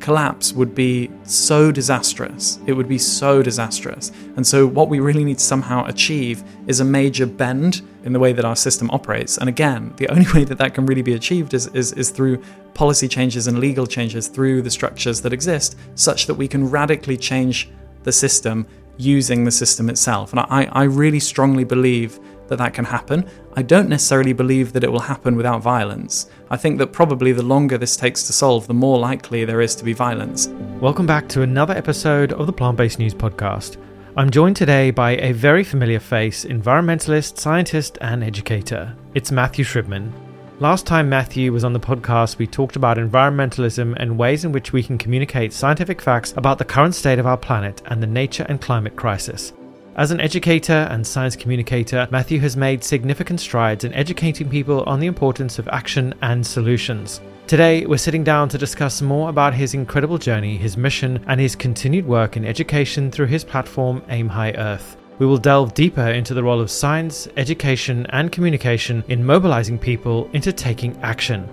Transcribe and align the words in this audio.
collapse 0.00 0.52
would 0.52 0.74
be 0.74 1.10
so 1.24 1.72
disastrous. 1.72 2.58
It 2.66 2.72
would 2.72 2.88
be 2.88 2.98
so 2.98 3.42
disastrous. 3.42 4.12
And 4.36 4.46
so, 4.46 4.66
what 4.66 4.88
we 4.88 5.00
really 5.00 5.24
need 5.24 5.38
to 5.38 5.44
somehow 5.44 5.84
achieve 5.86 6.42
is 6.66 6.80
a 6.80 6.84
major 6.84 7.26
bend 7.26 7.82
in 8.04 8.12
the 8.12 8.18
way 8.18 8.32
that 8.32 8.44
our 8.44 8.56
system 8.56 8.90
operates. 8.90 9.38
And 9.38 9.48
again, 9.48 9.92
the 9.96 10.08
only 10.08 10.26
way 10.34 10.44
that 10.44 10.58
that 10.58 10.74
can 10.74 10.86
really 10.86 11.02
be 11.02 11.14
achieved 11.14 11.54
is, 11.54 11.66
is, 11.68 11.92
is 11.92 12.10
through 12.10 12.42
policy 12.74 13.08
changes 13.08 13.46
and 13.46 13.58
legal 13.58 13.86
changes 13.86 14.28
through 14.28 14.62
the 14.62 14.70
structures 14.70 15.20
that 15.22 15.32
exist, 15.32 15.76
such 15.94 16.26
that 16.26 16.34
we 16.34 16.48
can 16.48 16.70
radically 16.70 17.16
change 17.16 17.68
the 18.04 18.12
system 18.12 18.66
using 18.98 19.44
the 19.44 19.50
system 19.50 19.88
itself. 19.88 20.32
And 20.32 20.40
I, 20.40 20.68
I 20.72 20.84
really 20.84 21.20
strongly 21.20 21.64
believe 21.64 22.18
that 22.52 22.58
that 22.58 22.74
can 22.74 22.84
happen. 22.84 23.26
I 23.56 23.62
don't 23.62 23.88
necessarily 23.88 24.34
believe 24.34 24.74
that 24.74 24.84
it 24.84 24.92
will 24.92 25.00
happen 25.00 25.36
without 25.36 25.62
violence. 25.62 26.28
I 26.50 26.58
think 26.58 26.76
that 26.78 26.92
probably 26.92 27.32
the 27.32 27.42
longer 27.42 27.78
this 27.78 27.96
takes 27.96 28.24
to 28.24 28.32
solve, 28.34 28.66
the 28.66 28.74
more 28.74 28.98
likely 28.98 29.46
there 29.46 29.62
is 29.62 29.74
to 29.76 29.84
be 29.84 29.94
violence. 29.94 30.48
Welcome 30.78 31.06
back 31.06 31.30
to 31.30 31.40
another 31.40 31.72
episode 31.72 32.34
of 32.34 32.46
the 32.46 32.52
Plant 32.52 32.76
Based 32.76 32.98
News 32.98 33.14
Podcast. 33.14 33.78
I'm 34.18 34.28
joined 34.28 34.56
today 34.56 34.90
by 34.90 35.12
a 35.12 35.32
very 35.32 35.64
familiar 35.64 35.98
face, 35.98 36.44
environmentalist, 36.44 37.38
scientist, 37.38 37.96
and 38.02 38.22
educator. 38.22 38.94
It's 39.14 39.32
Matthew 39.32 39.64
Shribman. 39.64 40.12
Last 40.60 40.86
time 40.86 41.08
Matthew 41.08 41.54
was 41.54 41.64
on 41.64 41.72
the 41.72 41.80
podcast, 41.80 42.36
we 42.36 42.46
talked 42.46 42.76
about 42.76 42.98
environmentalism 42.98 43.96
and 43.96 44.18
ways 44.18 44.44
in 44.44 44.52
which 44.52 44.74
we 44.74 44.82
can 44.82 44.98
communicate 44.98 45.54
scientific 45.54 46.02
facts 46.02 46.34
about 46.36 46.58
the 46.58 46.66
current 46.66 46.94
state 46.94 47.18
of 47.18 47.26
our 47.26 47.38
planet 47.38 47.80
and 47.86 48.02
the 48.02 48.06
nature 48.06 48.44
and 48.50 48.60
climate 48.60 48.94
crisis. 48.94 49.54
As 49.94 50.10
an 50.10 50.20
educator 50.20 50.88
and 50.90 51.06
science 51.06 51.36
communicator, 51.36 52.08
Matthew 52.10 52.40
has 52.40 52.56
made 52.56 52.82
significant 52.82 53.40
strides 53.40 53.84
in 53.84 53.92
educating 53.92 54.48
people 54.48 54.82
on 54.84 55.00
the 55.00 55.06
importance 55.06 55.58
of 55.58 55.68
action 55.68 56.14
and 56.22 56.46
solutions. 56.46 57.20
Today, 57.46 57.84
we're 57.84 57.98
sitting 57.98 58.24
down 58.24 58.48
to 58.48 58.56
discuss 58.56 59.02
more 59.02 59.28
about 59.28 59.52
his 59.52 59.74
incredible 59.74 60.16
journey, 60.16 60.56
his 60.56 60.78
mission, 60.78 61.22
and 61.28 61.38
his 61.38 61.54
continued 61.54 62.06
work 62.06 62.38
in 62.38 62.46
education 62.46 63.10
through 63.10 63.26
his 63.26 63.44
platform 63.44 64.00
AimHi 64.08 64.56
Earth. 64.56 64.96
We 65.18 65.26
will 65.26 65.36
delve 65.36 65.74
deeper 65.74 66.08
into 66.08 66.32
the 66.32 66.42
role 66.42 66.62
of 66.62 66.70
science, 66.70 67.28
education, 67.36 68.06
and 68.10 68.32
communication 68.32 69.04
in 69.08 69.22
mobilizing 69.22 69.78
people 69.78 70.30
into 70.32 70.54
taking 70.54 70.96
action. 71.02 71.46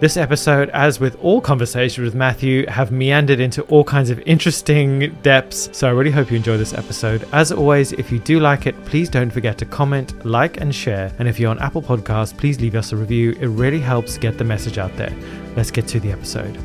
This 0.00 0.16
episode, 0.16 0.70
as 0.70 0.98
with 0.98 1.22
all 1.22 1.42
conversations 1.42 2.02
with 2.02 2.14
Matthew, 2.14 2.64
have 2.68 2.90
meandered 2.90 3.38
into 3.38 3.60
all 3.64 3.84
kinds 3.84 4.08
of 4.08 4.18
interesting 4.20 5.14
depths. 5.20 5.68
So 5.76 5.88
I 5.88 5.90
really 5.90 6.10
hope 6.10 6.30
you 6.30 6.38
enjoy 6.38 6.56
this 6.56 6.72
episode. 6.72 7.28
As 7.34 7.52
always, 7.52 7.92
if 7.92 8.10
you 8.10 8.18
do 8.18 8.40
like 8.40 8.66
it, 8.66 8.82
please 8.86 9.10
don't 9.10 9.30
forget 9.30 9.58
to 9.58 9.66
comment, 9.66 10.24
like, 10.24 10.58
and 10.58 10.74
share. 10.74 11.12
And 11.18 11.28
if 11.28 11.38
you're 11.38 11.50
on 11.50 11.58
Apple 11.58 11.82
Podcasts, 11.82 12.34
please 12.34 12.58
leave 12.62 12.76
us 12.76 12.92
a 12.92 12.96
review. 12.96 13.32
It 13.32 13.48
really 13.48 13.78
helps 13.78 14.16
get 14.16 14.38
the 14.38 14.44
message 14.44 14.78
out 14.78 14.96
there. 14.96 15.14
Let's 15.54 15.70
get 15.70 15.86
to 15.88 16.00
the 16.00 16.12
episode. 16.12 16.58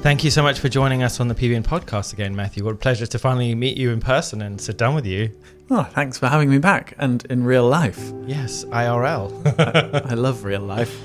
Thank 0.00 0.24
you 0.24 0.30
so 0.30 0.42
much 0.42 0.58
for 0.58 0.70
joining 0.70 1.02
us 1.02 1.20
on 1.20 1.28
the 1.28 1.34
PBN 1.34 1.64
podcast 1.64 2.14
again, 2.14 2.34
Matthew. 2.34 2.64
What 2.64 2.72
a 2.72 2.78
pleasure 2.78 3.06
to 3.06 3.18
finally 3.18 3.54
meet 3.54 3.76
you 3.76 3.90
in 3.90 4.00
person 4.00 4.40
and 4.40 4.58
sit 4.58 4.78
down 4.78 4.94
with 4.94 5.04
you. 5.04 5.30
Oh, 5.70 5.84
thanks 5.92 6.16
for 6.16 6.28
having 6.28 6.48
me 6.48 6.56
back 6.56 6.94
and 6.96 7.22
in 7.26 7.44
real 7.44 7.68
life. 7.68 8.12
Yes, 8.26 8.64
IRL. 8.64 9.30
I, 9.58 10.10
I 10.12 10.14
love 10.14 10.44
real 10.44 10.62
life. 10.62 10.98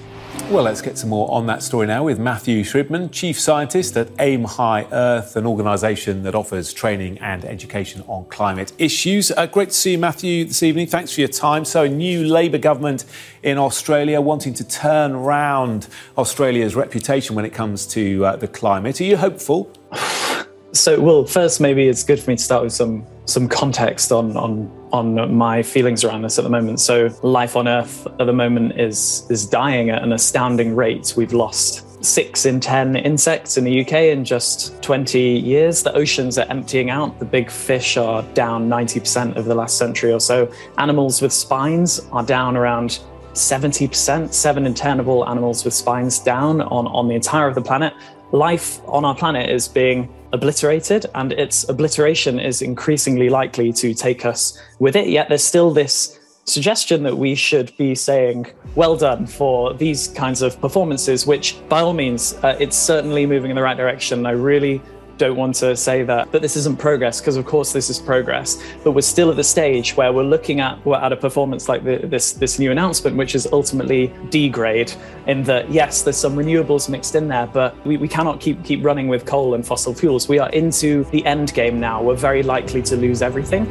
Well, 0.49 0.63
let's 0.63 0.81
get 0.81 0.97
some 0.97 1.09
more 1.09 1.29
on 1.29 1.45
that 1.47 1.61
story 1.61 1.87
now 1.87 2.05
with 2.05 2.19
Matthew 2.19 2.63
Shribman, 2.63 3.11
Chief 3.11 3.37
Scientist 3.37 3.97
at 3.97 4.07
AimHi 4.15 4.87
Earth, 4.93 5.35
an 5.35 5.45
organisation 5.45 6.23
that 6.23 6.35
offers 6.35 6.71
training 6.71 7.17
and 7.17 7.43
education 7.43 8.01
on 8.07 8.23
climate 8.25 8.71
issues. 8.77 9.29
Uh, 9.29 9.45
great 9.45 9.69
to 9.69 9.75
see 9.75 9.91
you, 9.91 9.97
Matthew, 9.97 10.45
this 10.45 10.63
evening. 10.63 10.87
Thanks 10.87 11.13
for 11.13 11.19
your 11.19 11.27
time. 11.27 11.65
So, 11.65 11.83
a 11.83 11.89
new 11.89 12.23
Labour 12.23 12.59
government 12.59 13.03
in 13.43 13.57
Australia 13.57 14.21
wanting 14.21 14.53
to 14.53 14.63
turn 14.63 15.11
around 15.11 15.89
Australia's 16.17 16.75
reputation 16.75 17.35
when 17.35 17.43
it 17.43 17.53
comes 17.53 17.85
to 17.87 18.25
uh, 18.25 18.35
the 18.37 18.47
climate. 18.47 19.01
Are 19.01 19.05
you 19.05 19.17
hopeful? 19.17 19.69
So, 20.73 20.99
well, 20.99 21.25
first, 21.25 21.59
maybe 21.59 21.87
it's 21.87 22.03
good 22.03 22.19
for 22.19 22.29
me 22.29 22.35
to 22.35 22.43
start 22.43 22.61
with 22.61 22.73
some 22.73 23.05
some 23.25 23.47
context 23.47 24.11
on 24.11 24.37
on 24.37 24.69
on 24.91 25.33
my 25.35 25.63
feelings 25.63 26.03
around 26.03 26.21
this 26.21 26.37
at 26.37 26.43
the 26.43 26.49
moment. 26.49 26.79
So, 26.79 27.09
life 27.23 27.55
on 27.55 27.67
Earth 27.67 28.07
at 28.19 28.25
the 28.25 28.33
moment 28.33 28.79
is 28.79 29.25
is 29.29 29.45
dying 29.45 29.89
at 29.89 30.03
an 30.03 30.13
astounding 30.13 30.75
rate. 30.75 31.13
We've 31.17 31.33
lost 31.33 31.83
six 32.03 32.45
in 32.45 32.59
10 32.59 32.95
insects 32.95 33.57
in 33.57 33.63
the 33.63 33.81
UK 33.81 33.93
in 33.93 34.23
just 34.23 34.81
20 34.83 35.19
years. 35.19 35.83
The 35.83 35.93
oceans 35.93 36.37
are 36.37 36.45
emptying 36.49 36.89
out. 36.89 37.17
The 37.19 37.25
big 37.25 37.49
fish 37.49 37.97
are 37.97 38.21
down 38.33 38.69
90% 38.69 39.35
over 39.35 39.47
the 39.47 39.55
last 39.55 39.77
century 39.77 40.13
or 40.13 40.19
so. 40.19 40.51
Animals 40.77 41.21
with 41.21 41.33
spines 41.33 41.99
are 42.11 42.23
down 42.23 42.55
around 42.55 42.99
70%, 43.33 44.33
seven 44.33 44.65
in 44.65 44.73
10 44.73 44.99
of 44.99 45.07
all 45.07 45.27
animals 45.27 45.63
with 45.63 45.73
spines 45.73 46.19
down 46.19 46.61
on, 46.61 46.87
on 46.87 47.07
the 47.07 47.15
entire 47.15 47.47
of 47.47 47.55
the 47.55 47.61
planet. 47.61 47.93
Life 48.31 48.81
on 48.87 49.05
our 49.05 49.15
planet 49.15 49.49
is 49.49 49.67
being 49.67 50.09
obliterated, 50.33 51.05
and 51.15 51.31
its 51.33 51.67
obliteration 51.69 52.39
is 52.39 52.61
increasingly 52.61 53.29
likely 53.29 53.71
to 53.73 53.93
take 53.93 54.25
us 54.25 54.61
with 54.79 54.95
it. 54.95 55.07
Yet 55.07 55.29
there's 55.29 55.43
still 55.43 55.71
this 55.71 56.19
suggestion 56.43 57.03
that 57.03 57.17
we 57.17 57.35
should 57.35 57.75
be 57.77 57.93
saying 57.93 58.47
well 58.75 58.95
done 58.95 59.27
for 59.27 59.73
these 59.73 60.07
kinds 60.09 60.41
of 60.41 60.59
performances, 60.59 61.25
which 61.27 61.57
by 61.69 61.81
all 61.81 61.93
means, 61.93 62.33
uh, 62.43 62.57
it's 62.59 62.77
certainly 62.77 63.25
moving 63.25 63.49
in 63.51 63.55
the 63.55 63.61
right 63.61 63.77
direction. 63.77 64.25
I 64.25 64.31
really 64.31 64.81
don't 65.17 65.37
want 65.37 65.55
to 65.55 65.75
say 65.75 66.03
that 66.03 66.31
that 66.31 66.41
this 66.41 66.55
isn't 66.55 66.77
progress 66.77 67.19
because 67.19 67.35
of 67.35 67.45
course 67.45 67.73
this 67.73 67.89
is 67.89 67.99
progress. 67.99 68.61
But 68.83 68.91
we're 68.91 69.01
still 69.01 69.29
at 69.29 69.35
the 69.35 69.43
stage 69.43 69.95
where 69.97 70.11
we're 70.11 70.23
looking 70.23 70.59
at 70.59 70.85
at 70.87 71.11
a 71.11 71.15
performance 71.15 71.69
like 71.69 71.83
the, 71.83 71.97
this 71.97 72.33
this 72.33 72.59
new 72.59 72.71
announcement 72.71 73.15
which 73.17 73.35
is 73.35 73.47
ultimately 73.51 74.13
degrade 74.29 74.91
in 75.27 75.43
that 75.43 75.69
yes 75.71 76.01
there's 76.01 76.17
some 76.17 76.35
renewables 76.35 76.89
mixed 76.89 77.15
in 77.15 77.27
there 77.27 77.47
but 77.47 77.85
we, 77.85 77.97
we 77.97 78.07
cannot 78.07 78.39
keep 78.39 78.63
keep 78.63 78.83
running 78.83 79.07
with 79.07 79.25
coal 79.25 79.53
and 79.53 79.65
fossil 79.65 79.93
fuels. 79.93 80.27
We 80.27 80.39
are 80.39 80.49
into 80.49 81.03
the 81.05 81.25
end 81.25 81.53
game 81.53 81.79
now. 81.79 82.01
We're 82.01 82.15
very 82.15 82.43
likely 82.43 82.81
to 82.83 82.95
lose 82.95 83.21
everything 83.21 83.65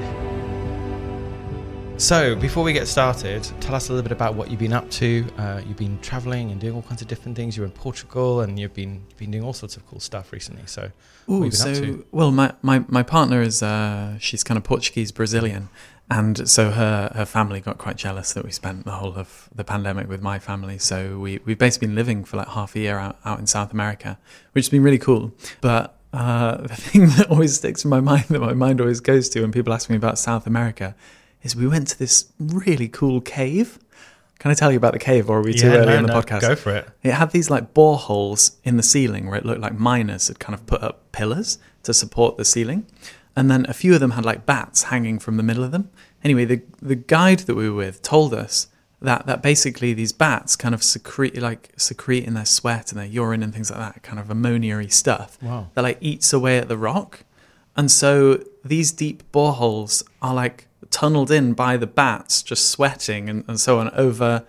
so, 1.98 2.36
before 2.36 2.62
we 2.62 2.72
get 2.72 2.86
started, 2.86 3.42
tell 3.60 3.74
us 3.74 3.88
a 3.88 3.92
little 3.92 4.02
bit 4.02 4.12
about 4.12 4.34
what 4.34 4.50
you've 4.50 4.60
been 4.60 4.72
up 4.74 4.90
to. 4.90 5.26
Uh, 5.38 5.62
you've 5.66 5.78
been 5.78 5.98
traveling 6.00 6.50
and 6.50 6.60
doing 6.60 6.74
all 6.74 6.82
kinds 6.82 7.00
of 7.00 7.08
different 7.08 7.36
things. 7.36 7.56
You're 7.56 7.64
in 7.64 7.72
Portugal 7.72 8.42
and 8.42 8.58
you've 8.58 8.74
been 8.74 9.02
been 9.16 9.30
doing 9.30 9.42
all 9.42 9.54
sorts 9.54 9.76
of 9.76 9.86
cool 9.86 10.00
stuff 10.00 10.32
recently. 10.32 10.66
So, 10.66 10.90
Ooh, 11.30 11.50
so 11.50 12.04
well, 12.12 12.30
my, 12.30 12.52
my, 12.60 12.84
my 12.88 13.02
partner 13.02 13.40
is 13.40 13.62
uh, 13.62 14.18
she's 14.18 14.44
kind 14.44 14.58
of 14.58 14.64
Portuguese 14.64 15.10
Brazilian, 15.10 15.70
and 16.10 16.48
so 16.48 16.70
her 16.70 17.10
her 17.14 17.24
family 17.24 17.60
got 17.60 17.78
quite 17.78 17.96
jealous 17.96 18.32
that 18.34 18.44
we 18.44 18.52
spent 18.52 18.84
the 18.84 18.92
whole 18.92 19.14
of 19.14 19.48
the 19.54 19.64
pandemic 19.64 20.08
with 20.08 20.20
my 20.20 20.38
family. 20.38 20.78
So 20.78 21.18
we 21.18 21.40
we've 21.46 21.58
basically 21.58 21.88
been 21.88 21.96
living 21.96 22.24
for 22.24 22.36
like 22.36 22.48
half 22.48 22.76
a 22.76 22.78
year 22.78 22.98
out, 22.98 23.18
out 23.24 23.38
in 23.38 23.46
South 23.46 23.72
America, 23.72 24.18
which 24.52 24.66
has 24.66 24.70
been 24.70 24.82
really 24.82 24.98
cool. 24.98 25.32
But 25.62 25.98
uh, 26.12 26.56
the 26.62 26.76
thing 26.76 27.06
that 27.06 27.30
always 27.30 27.56
sticks 27.56 27.84
in 27.84 27.90
my 27.90 28.00
mind, 28.00 28.24
that 28.28 28.40
my 28.40 28.54
mind 28.54 28.80
always 28.80 29.00
goes 29.00 29.28
to 29.30 29.40
when 29.40 29.52
people 29.52 29.72
ask 29.72 29.88
me 29.88 29.96
about 29.96 30.18
South 30.18 30.46
America, 30.46 30.94
is 31.46 31.56
we 31.56 31.66
went 31.66 31.88
to 31.88 31.98
this 31.98 32.30
really 32.38 32.88
cool 32.88 33.20
cave. 33.20 33.78
Can 34.38 34.50
I 34.50 34.54
tell 34.54 34.70
you 34.70 34.76
about 34.76 34.92
the 34.92 34.98
cave, 34.98 35.30
or 35.30 35.38
are 35.38 35.42
we 35.42 35.54
too 35.54 35.68
Yeah, 35.68 35.76
early 35.76 35.86
no, 35.92 35.96
on 35.98 36.02
the 36.02 36.12
no, 36.12 36.20
podcast? 36.20 36.40
go 36.42 36.54
for 36.56 36.70
it. 36.76 36.88
It 37.02 37.12
had 37.12 37.30
these 37.30 37.48
like 37.48 37.72
boreholes 37.72 38.56
in 38.64 38.76
the 38.76 38.82
ceiling 38.82 39.26
where 39.26 39.38
it 39.38 39.46
looked 39.46 39.60
like 39.62 39.78
miners 39.78 40.28
had 40.28 40.38
kind 40.38 40.54
of 40.54 40.66
put 40.66 40.82
up 40.82 41.10
pillars 41.12 41.58
to 41.84 41.94
support 41.94 42.36
the 42.36 42.44
ceiling. 42.44 42.86
And 43.34 43.50
then 43.50 43.66
a 43.68 43.74
few 43.74 43.94
of 43.94 44.00
them 44.00 44.12
had 44.12 44.24
like 44.24 44.44
bats 44.46 44.84
hanging 44.84 45.18
from 45.18 45.36
the 45.36 45.42
middle 45.42 45.64
of 45.64 45.70
them. 45.70 45.90
Anyway, 46.24 46.44
the 46.44 46.62
the 46.82 46.96
guide 46.96 47.40
that 47.40 47.54
we 47.54 47.68
were 47.70 47.76
with 47.76 48.02
told 48.02 48.34
us 48.34 48.68
that 49.00 49.26
that 49.26 49.42
basically 49.42 49.92
these 49.94 50.12
bats 50.12 50.56
kind 50.56 50.74
of 50.74 50.82
secrete 50.82 51.36
like 51.40 51.70
secrete 51.76 52.24
in 52.24 52.34
their 52.34 52.46
sweat 52.46 52.90
and 52.92 52.98
their 53.00 53.06
urine 53.06 53.42
and 53.42 53.52
things 53.54 53.70
like 53.70 53.78
that, 53.80 54.02
kind 54.02 54.18
of 54.18 54.30
ammonia-y 54.30 54.86
stuff 54.86 55.38
Wow. 55.42 55.68
that 55.74 55.82
like 55.82 55.98
eats 56.00 56.32
away 56.32 56.58
at 56.58 56.68
the 56.68 56.78
rock. 56.78 57.24
And 57.76 57.90
so 57.90 58.42
these 58.64 58.90
deep 58.92 59.22
boreholes 59.32 60.02
are 60.22 60.34
like 60.34 60.66
tunneled 60.96 61.30
in 61.30 61.52
by 61.52 61.76
the 61.76 61.86
bats 61.86 62.42
just 62.42 62.70
sweating 62.70 63.28
and, 63.28 63.44
and 63.46 63.60
so 63.60 63.78
on 63.78 63.90
over 63.90 64.46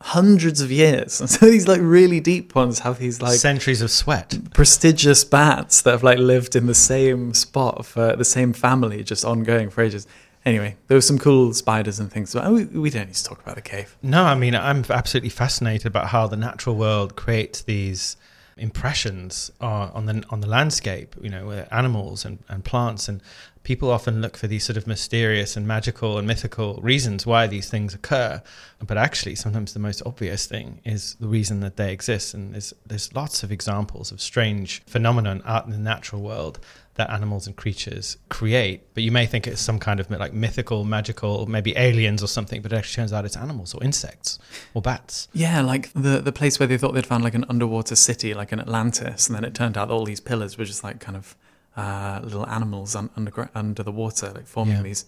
hundreds 0.00 0.62
of 0.62 0.72
years. 0.72 1.20
And 1.20 1.28
so 1.28 1.44
these 1.44 1.68
like 1.68 1.82
really 1.82 2.18
deep 2.18 2.54
ones 2.54 2.78
have 2.78 2.98
these 2.98 3.20
like 3.20 3.38
centuries 3.38 3.82
of 3.82 3.90
sweat. 3.90 4.38
prestigious 4.54 5.22
bats 5.22 5.82
that 5.82 5.90
have 5.90 6.02
like 6.02 6.16
lived 6.16 6.56
in 6.56 6.64
the 6.64 6.74
same 6.74 7.34
spot 7.34 7.84
for 7.84 8.16
the 8.16 8.24
same 8.24 8.54
family 8.54 9.04
just 9.04 9.22
ongoing 9.22 9.68
for 9.68 9.82
ages. 9.82 10.06
Anyway, 10.46 10.76
there 10.86 10.96
were 10.96 11.02
some 11.02 11.18
cool 11.18 11.52
spiders 11.52 12.00
and 12.00 12.10
things, 12.10 12.32
but 12.32 12.46
oh, 12.46 12.54
we, 12.54 12.64
we 12.64 12.88
don't 12.88 13.08
need 13.08 13.14
to 13.14 13.24
talk 13.24 13.42
about 13.42 13.56
the 13.56 13.60
cave. 13.60 13.94
No, 14.02 14.24
I 14.24 14.34
mean, 14.34 14.54
I'm 14.54 14.86
absolutely 14.88 15.28
fascinated 15.28 15.86
about 15.86 16.06
how 16.06 16.26
the 16.26 16.38
natural 16.38 16.74
world 16.74 17.16
creates 17.16 17.60
these 17.60 18.16
impressions 18.56 19.50
uh, 19.60 19.90
on 19.94 20.06
the 20.06 20.24
on 20.30 20.40
the 20.40 20.46
landscape. 20.46 21.14
You 21.20 21.30
know, 21.30 21.50
animals 21.70 22.24
and, 22.24 22.38
and 22.48 22.64
plants, 22.64 23.08
and 23.08 23.22
people 23.62 23.90
often 23.90 24.20
look 24.20 24.36
for 24.36 24.46
these 24.46 24.64
sort 24.64 24.76
of 24.76 24.86
mysterious 24.86 25.56
and 25.56 25.66
magical 25.66 26.18
and 26.18 26.26
mythical 26.26 26.80
reasons 26.82 27.26
why 27.26 27.46
these 27.46 27.70
things 27.70 27.94
occur. 27.94 28.42
But 28.84 28.96
actually, 28.96 29.36
sometimes 29.36 29.72
the 29.72 29.78
most 29.78 30.02
obvious 30.04 30.46
thing 30.46 30.80
is 30.84 31.14
the 31.20 31.28
reason 31.28 31.60
that 31.60 31.76
they 31.76 31.92
exist. 31.92 32.34
And 32.34 32.54
there's 32.54 32.74
there's 32.86 33.14
lots 33.14 33.42
of 33.42 33.52
examples 33.52 34.12
of 34.12 34.20
strange 34.20 34.82
phenomenon 34.86 35.42
out 35.44 35.66
in 35.66 35.72
the 35.72 35.78
natural 35.78 36.22
world 36.22 36.58
that 36.94 37.08
animals 37.10 37.46
and 37.46 37.56
creatures 37.56 38.18
create. 38.28 38.92
But 38.94 39.02
you 39.02 39.10
may 39.12 39.24
think 39.26 39.46
it's 39.46 39.60
some 39.60 39.78
kind 39.78 39.98
of 40.00 40.10
like 40.10 40.32
mythical, 40.34 40.84
magical, 40.84 41.46
maybe 41.46 41.74
aliens 41.76 42.22
or 42.22 42.26
something, 42.26 42.60
but 42.62 42.72
it 42.72 42.76
actually 42.76 43.00
turns 43.02 43.12
out 43.12 43.24
it's 43.24 43.36
animals 43.36 43.72
or 43.74 43.82
insects 43.82 44.38
or 44.74 44.82
bats. 44.82 45.28
Yeah, 45.32 45.62
like 45.62 45.92
the 45.94 46.20
the 46.20 46.32
place 46.32 46.58
where 46.60 46.66
they 46.66 46.76
thought 46.78 46.92
they'd 46.92 47.06
found 47.06 47.24
like 47.24 47.34
an 47.34 47.46
underwater 47.48 47.96
city, 47.96 48.34
like 48.34 48.52
in 48.52 48.60
Atlantis, 48.60 49.26
and 49.28 49.34
then 49.36 49.44
it 49.44 49.54
turned 49.54 49.78
out 49.78 49.90
all 49.90 50.04
these 50.04 50.20
pillars 50.20 50.58
were 50.58 50.64
just 50.66 50.84
like 50.84 51.00
kind 51.00 51.16
of 51.16 51.34
uh, 51.76 52.20
little 52.22 52.46
animals 52.48 52.94
un- 52.94 53.08
under 53.16 53.48
under 53.54 53.82
the 53.82 53.92
water, 53.92 54.30
like 54.34 54.46
forming 54.46 54.76
Yeah. 54.76 54.82
these. 54.82 55.06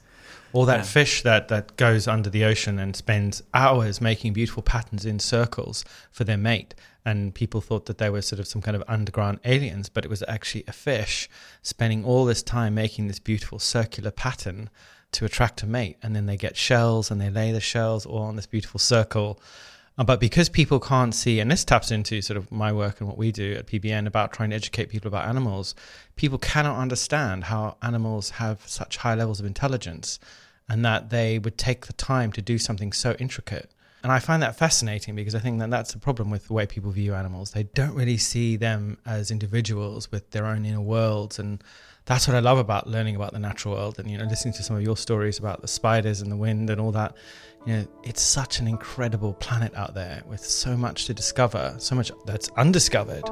Or 0.54 0.66
that 0.66 0.76
Yeah. 0.78 0.82
fish 0.84 1.22
that, 1.25 1.48
that 1.48 1.76
goes 1.76 2.06
under 2.06 2.30
the 2.30 2.44
ocean 2.44 2.78
and 2.78 2.94
spends 2.94 3.42
hours 3.52 4.00
making 4.00 4.34
beautiful 4.34 4.62
patterns 4.62 5.04
in 5.04 5.19
circles 5.19 5.84
for 6.12 6.22
their 6.25 6.37
mate. 6.38 6.75
And 7.04 7.34
people 7.34 7.60
thought 7.60 7.86
that 7.86 7.98
they 7.98 8.08
were 8.08 8.22
sort 8.22 8.40
of 8.40 8.46
some 8.46 8.62
kind 8.62 8.74
of 8.74 8.82
underground 8.88 9.40
aliens, 9.44 9.88
but 9.88 10.04
it 10.04 10.08
was 10.08 10.24
actually 10.26 10.64
a 10.66 10.72
fish 10.72 11.28
spending 11.60 12.04
all 12.04 12.24
this 12.24 12.42
time 12.42 12.74
making 12.74 13.08
this 13.08 13.18
beautiful 13.18 13.58
circular 13.58 14.10
pattern 14.10 14.70
to 15.12 15.24
attract 15.24 15.62
a 15.62 15.66
mate. 15.66 15.98
And 16.02 16.16
then 16.16 16.26
they 16.26 16.36
get 16.36 16.56
shells 16.56 17.10
and 17.10 17.20
they 17.20 17.30
lay 17.30 17.52
the 17.52 17.60
shells 17.60 18.06
all 18.06 18.22
on 18.22 18.36
this 18.36 18.46
beautiful 18.46 18.80
circle. 18.80 19.38
Uh, 19.96 20.04
But 20.04 20.18
because 20.18 20.48
people 20.48 20.80
can't 20.80 21.14
see, 21.14 21.40
and 21.40 21.50
this 21.50 21.64
taps 21.64 21.90
into 21.90 22.22
sort 22.22 22.36
of 22.36 22.50
my 22.50 22.72
work 22.72 23.00
and 23.00 23.08
what 23.08 23.18
we 23.18 23.30
do 23.30 23.54
at 23.54 23.66
PBN 23.66 24.06
about 24.06 24.32
trying 24.32 24.50
to 24.50 24.56
educate 24.56 24.88
people 24.88 25.08
about 25.08 25.28
animals, 25.28 25.74
people 26.16 26.38
cannot 26.38 26.78
understand 26.78 27.44
how 27.44 27.76
animals 27.82 28.30
have 28.30 28.66
such 28.66 28.96
high 28.98 29.14
levels 29.14 29.40
of 29.40 29.46
intelligence 29.46 30.18
and 30.68 30.84
that 30.84 31.10
they 31.10 31.38
would 31.38 31.58
take 31.58 31.86
the 31.86 31.92
time 31.92 32.32
to 32.32 32.42
do 32.42 32.58
something 32.58 32.92
so 32.92 33.14
intricate. 33.18 33.70
And 34.04 34.12
I 34.12 34.18
find 34.18 34.42
that 34.42 34.54
fascinating 34.54 35.14
because 35.16 35.34
I 35.34 35.38
think 35.38 35.58
that 35.60 35.70
that's 35.70 35.94
the 35.94 35.98
problem 35.98 36.30
with 36.30 36.46
the 36.46 36.52
way 36.52 36.66
people 36.66 36.90
view 36.90 37.14
animals. 37.14 37.52
They 37.52 37.62
don't 37.62 37.94
really 37.94 38.18
see 38.18 38.56
them 38.56 38.98
as 39.06 39.30
individuals 39.30 40.12
with 40.12 40.30
their 40.30 40.44
own 40.44 40.66
inner 40.66 40.82
worlds. 40.82 41.38
And 41.38 41.64
that's 42.04 42.28
what 42.28 42.36
I 42.36 42.40
love 42.40 42.58
about 42.58 42.86
learning 42.86 43.16
about 43.16 43.32
the 43.32 43.38
natural 43.38 43.72
world 43.72 43.98
and, 43.98 44.10
you 44.10 44.18
know, 44.18 44.26
listening 44.26 44.52
to 44.54 44.62
some 44.62 44.76
of 44.76 44.82
your 44.82 44.98
stories 44.98 45.38
about 45.38 45.62
the 45.62 45.68
spiders 45.68 46.20
and 46.20 46.30
the 46.30 46.36
wind 46.36 46.68
and 46.68 46.78
all 46.78 46.92
that. 46.92 47.16
You 47.64 47.76
know, 47.76 47.86
it's 48.02 48.20
such 48.20 48.60
an 48.60 48.68
incredible 48.68 49.32
planet 49.32 49.74
out 49.74 49.94
there 49.94 50.22
with 50.28 50.44
so 50.44 50.76
much 50.76 51.06
to 51.06 51.14
discover, 51.14 51.74
so 51.78 51.94
much 51.94 52.12
that's 52.26 52.50
undiscovered. 52.58 53.24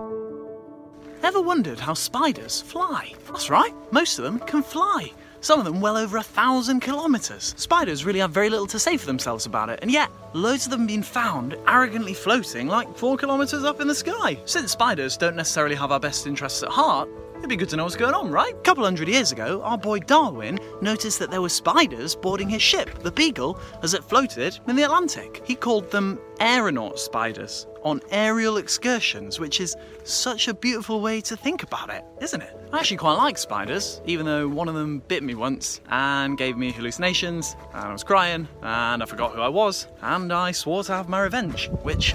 Ever 1.22 1.42
wondered 1.42 1.80
how 1.80 1.92
spiders 1.92 2.62
fly? 2.62 3.12
That's 3.26 3.50
right, 3.50 3.74
most 3.92 4.18
of 4.18 4.24
them 4.24 4.38
can 4.38 4.62
fly. 4.62 5.12
Some 5.42 5.58
of 5.58 5.64
them 5.64 5.80
well 5.80 5.96
over 5.96 6.18
a 6.18 6.22
thousand 6.22 6.80
kilometres. 6.80 7.52
Spiders 7.58 8.04
really 8.04 8.20
have 8.20 8.30
very 8.30 8.48
little 8.48 8.68
to 8.68 8.78
say 8.78 8.96
for 8.96 9.06
themselves 9.06 9.44
about 9.44 9.70
it, 9.70 9.80
and 9.82 9.90
yet, 9.90 10.08
loads 10.34 10.66
of 10.66 10.70
them 10.70 10.82
have 10.82 10.88
been 10.88 11.02
found 11.02 11.56
arrogantly 11.66 12.14
floating 12.14 12.68
like 12.68 12.96
four 12.96 13.16
kilometres 13.16 13.64
up 13.64 13.80
in 13.80 13.88
the 13.88 13.94
sky. 13.94 14.38
Since 14.44 14.70
spiders 14.70 15.16
don't 15.16 15.34
necessarily 15.34 15.74
have 15.74 15.90
our 15.90 15.98
best 15.98 16.28
interests 16.28 16.62
at 16.62 16.68
heart, 16.68 17.08
it'd 17.36 17.48
be 17.48 17.56
good 17.56 17.68
to 17.70 17.76
know 17.76 17.82
what's 17.82 17.96
going 17.96 18.14
on, 18.14 18.30
right? 18.30 18.54
A 18.54 18.58
couple 18.58 18.84
hundred 18.84 19.08
years 19.08 19.32
ago, 19.32 19.60
our 19.62 19.76
boy 19.76 19.98
Darwin 19.98 20.60
noticed 20.80 21.18
that 21.18 21.32
there 21.32 21.42
were 21.42 21.48
spiders 21.48 22.14
boarding 22.14 22.48
his 22.48 22.62
ship, 22.62 23.00
the 23.00 23.10
Beagle, 23.10 23.58
as 23.82 23.94
it 23.94 24.04
floated 24.04 24.60
in 24.68 24.76
the 24.76 24.84
Atlantic. 24.84 25.42
He 25.44 25.56
called 25.56 25.90
them 25.90 26.20
aeronaut 26.38 27.00
spiders 27.00 27.66
on 27.84 28.00
aerial 28.10 28.56
excursions, 28.56 29.40
which 29.40 29.60
is 29.60 29.76
such 30.04 30.48
a 30.48 30.54
beautiful 30.54 31.00
way 31.00 31.20
to 31.22 31.36
think 31.36 31.62
about 31.62 31.90
it, 31.90 32.04
isn't 32.20 32.40
it? 32.40 32.56
I 32.72 32.78
actually 32.78 32.96
quite 32.96 33.14
like 33.14 33.38
spiders, 33.38 34.00
even 34.06 34.26
though 34.26 34.48
one 34.48 34.68
of 34.68 34.74
them 34.74 35.00
bit 35.08 35.22
me 35.22 35.34
once 35.34 35.80
and 35.88 36.38
gave 36.38 36.56
me 36.56 36.72
hallucinations, 36.72 37.56
and 37.74 37.84
I 37.84 37.92
was 37.92 38.04
crying, 38.04 38.48
and 38.62 39.02
I 39.02 39.06
forgot 39.06 39.32
who 39.34 39.40
I 39.40 39.48
was, 39.48 39.86
and 40.00 40.32
I 40.32 40.52
swore 40.52 40.84
to 40.84 40.92
have 40.92 41.08
my 41.08 41.20
revenge, 41.20 41.68
which 41.82 42.14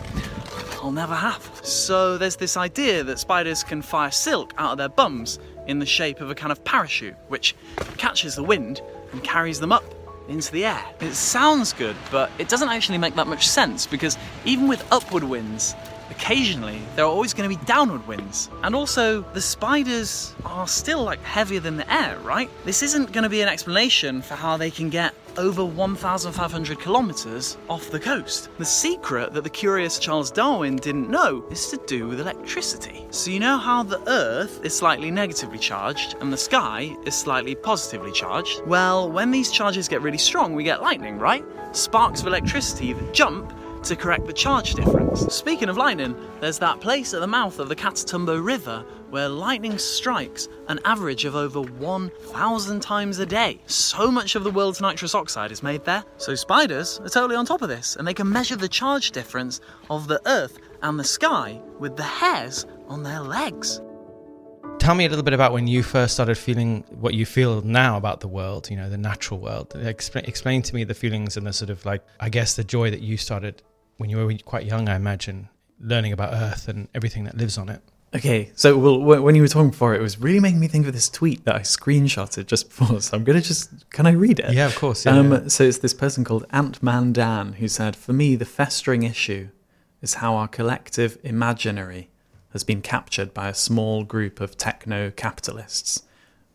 I'll 0.82 0.92
never 0.92 1.16
have. 1.16 1.50
So 1.64 2.18
there's 2.18 2.36
this 2.36 2.56
idea 2.56 3.04
that 3.04 3.20
spiders 3.20 3.64
can 3.64 3.82
fire 3.82 4.12
silk 4.12 4.54
out 4.58 4.72
of 4.74 4.78
their 4.78 4.90
bums 4.90 5.40
in 5.68 5.80
the 5.80 5.86
shape 5.86 6.22
of 6.22 6.30
a 6.30 6.36
kind 6.36 6.52
of 6.52 6.64
parachute, 6.64 7.16
which 7.28 7.56
catches 7.98 8.36
the 8.36 8.44
wind 8.44 8.82
and 9.12 9.24
carries 9.24 9.60
them 9.60 9.72
up 9.72 9.84
into 10.28 10.52
the 10.52 10.66
air. 10.66 10.84
It 11.00 11.14
sounds 11.14 11.74
good, 11.74 11.96
but 12.12 12.32
it 12.38 12.50
doesn't 12.50 12.70
actually 12.70 12.98
make 12.98 13.16
that 13.16 13.28
much 13.28 13.48
sense 13.48 13.88
because 13.88 14.18
even 14.46 14.68
with 14.68 14.86
upward 14.92 15.24
winds, 15.24 15.76
occasionally 16.10 16.82
there 16.96 17.06
are 17.06 17.10
always 17.10 17.34
going 17.34 17.50
to 17.50 17.56
be 17.56 17.66
downward 17.66 18.06
winds. 18.08 18.50
And 18.64 18.76
also, 18.76 19.22
the 19.34 19.42
spiders 19.42 20.36
are 20.46 20.68
still 20.68 21.04
like 21.04 21.22
heavier 21.24 21.60
than 21.60 21.78
the 21.78 21.94
air, 21.94 22.18
right? 22.20 22.50
This 22.66 22.84
isn't 22.84 23.12
going 23.12 23.24
to 23.24 23.30
be 23.30 23.42
an 23.42 23.50
explanation 23.50 24.22
for 24.22 24.36
how 24.36 24.58
they 24.58 24.72
can 24.72 24.90
get 24.90 25.14
over 25.38 25.64
1,500 25.64 26.80
kilometres 26.80 27.58
off 27.70 27.92
the 27.92 28.00
coast. 28.00 28.50
The 28.58 28.66
secret 28.66 29.34
that 29.34 29.44
the 29.44 29.50
curious 29.50 30.00
Charles 30.00 30.32
Darwin 30.32 30.78
didn't 30.78 31.10
know 31.10 31.46
is 31.52 31.70
to 31.70 31.78
do 31.86 32.08
with 32.08 32.20
electricity. 32.20 33.06
So, 33.12 33.32
you 33.32 33.40
know 33.40 33.58
how 33.58 33.84
the 33.84 34.02
Earth 34.10 34.60
is 34.64 34.76
slightly 34.76 35.12
negatively 35.12 35.60
charged 35.60 36.16
and 36.22 36.34
the 36.34 36.38
sky 36.38 36.96
is 37.06 37.16
slightly 37.16 37.56
positively 37.56 38.12
charged? 38.12 38.62
Well, 38.66 39.12
when 39.12 39.32
these 39.32 39.52
charges 39.52 39.88
get 39.88 40.02
really 40.02 40.18
strong, 40.18 40.56
we 40.56 40.64
get 40.64 40.82
lightning, 40.82 41.20
right? 41.20 41.46
Sparks 41.72 42.22
of 42.22 42.28
electricity 42.28 42.94
that 42.94 43.14
jump 43.14 43.54
to 43.88 43.96
correct 43.96 44.26
the 44.26 44.34
charge 44.34 44.74
difference. 44.74 45.22
Speaking 45.34 45.70
of 45.70 45.78
lightning, 45.78 46.14
there's 46.42 46.60
that 46.60 46.82
place 46.82 47.14
at 47.14 47.22
the 47.22 47.28
mouth 47.28 47.58
of 47.58 47.70
the 47.70 47.76
Catatumbo 47.76 48.44
River 48.44 48.84
where 49.10 49.30
lightning 49.30 49.78
strikes 49.78 50.50
an 50.68 50.82
average 50.84 51.24
of 51.24 51.36
over 51.36 51.62
1,000 51.62 52.82
times 52.82 53.20
a 53.20 53.26
day. 53.26 53.62
So 53.68 54.12
much 54.12 54.36
of 54.36 54.44
the 54.44 54.52
world's 54.52 54.82
nitrous 54.82 55.16
oxide 55.16 55.54
is 55.54 55.64
made 55.64 55.86
there. 55.86 56.04
So 56.18 56.36
spiders 56.36 57.00
are 57.00 57.08
totally 57.08 57.38
on 57.38 57.46
top 57.46 57.62
of 57.62 57.70
this, 57.70 57.96
and 57.96 58.06
they 58.06 58.14
can 58.14 58.30
measure 58.30 58.58
the 58.58 58.68
charge 58.68 59.12
difference 59.12 59.62
of 59.90 60.10
the 60.10 60.22
Earth 60.28 60.60
and 60.82 61.00
the 61.00 61.06
sky 61.06 61.62
with 61.80 61.96
the 61.96 62.04
hairs 62.04 62.66
on 62.90 63.04
their 63.04 63.22
legs. 63.22 63.80
Tell 64.80 64.96
me 64.96 65.06
a 65.06 65.10
little 65.10 65.24
bit 65.24 65.34
about 65.34 65.54
when 65.54 65.66
you 65.66 65.82
first 65.82 66.14
started 66.14 66.38
feeling 66.38 66.84
what 66.90 67.14
you 67.14 67.26
feel 67.26 67.62
now 67.62 67.96
about 67.96 68.20
the 68.20 68.28
world, 68.28 68.70
you 68.70 68.76
know, 68.76 68.90
the 68.90 68.98
natural 68.98 69.40
world. 69.40 69.74
Explain, 69.76 70.26
explain 70.26 70.62
to 70.64 70.76
me 70.76 70.84
the 70.84 70.94
feelings 70.94 71.38
and 71.38 71.48
the 71.48 71.54
sort 71.54 71.70
of 71.70 71.86
like, 71.86 72.04
I 72.20 72.28
guess, 72.28 72.58
the 72.58 72.66
joy 72.66 72.92
that 72.92 73.00
you 73.00 73.16
started 73.16 73.64
when 73.98 74.10
you 74.10 74.18
were 74.18 74.34
quite 74.46 74.66
young, 74.66 74.88
I 74.90 74.96
imagine, 74.96 75.50
learning 75.80 76.14
about 76.14 76.34
Earth 76.34 76.68
and 76.68 76.88
everything 76.96 77.26
that 77.26 77.38
lives 77.38 77.58
on 77.58 77.70
it. 77.70 77.82
Okay, 78.16 78.52
so 78.56 78.78
well, 78.78 79.22
when 79.22 79.36
you 79.36 79.42
were 79.42 79.50
talking 79.50 79.70
before, 79.70 79.94
it 79.94 80.02
was 80.02 80.18
really 80.18 80.40
making 80.40 80.62
me 80.62 80.68
think 80.68 80.88
of 80.88 80.94
this 80.94 81.10
tweet 81.10 81.44
that 81.44 81.56
I 81.56 81.60
screenshotted 81.60 82.46
just 82.46 82.70
before. 82.70 83.02
So 83.02 83.18
I'm 83.18 83.24
gonna 83.24 83.42
just 83.42 83.90
can 83.90 84.08
I 84.08 84.12
read 84.12 84.40
it? 84.40 84.54
Yeah, 84.54 84.68
of 84.68 84.76
course. 84.76 85.06
Yeah, 85.06 85.18
um, 85.18 85.32
yeah. 85.32 85.48
So 85.50 85.66
it's 85.66 85.80
this 85.80 85.94
person 85.94 86.24
called 86.24 86.46
Ant 86.52 86.82
Man 86.82 87.12
Dan 87.12 87.54
who 87.54 87.68
said, 87.68 87.96
"For 87.96 88.14
me, 88.14 88.36
the 88.36 88.46
festering 88.46 89.04
issue 89.04 89.50
is 90.02 90.16
how 90.16 90.36
our 90.36 90.48
collective 90.48 91.18
imaginary 91.24 92.10
has 92.54 92.64
been 92.64 92.82
captured 92.82 93.34
by 93.34 93.50
a 93.50 93.54
small 93.54 94.04
group 94.04 94.40
of 94.40 94.58
techno 94.58 95.12
capitalists. 95.12 96.04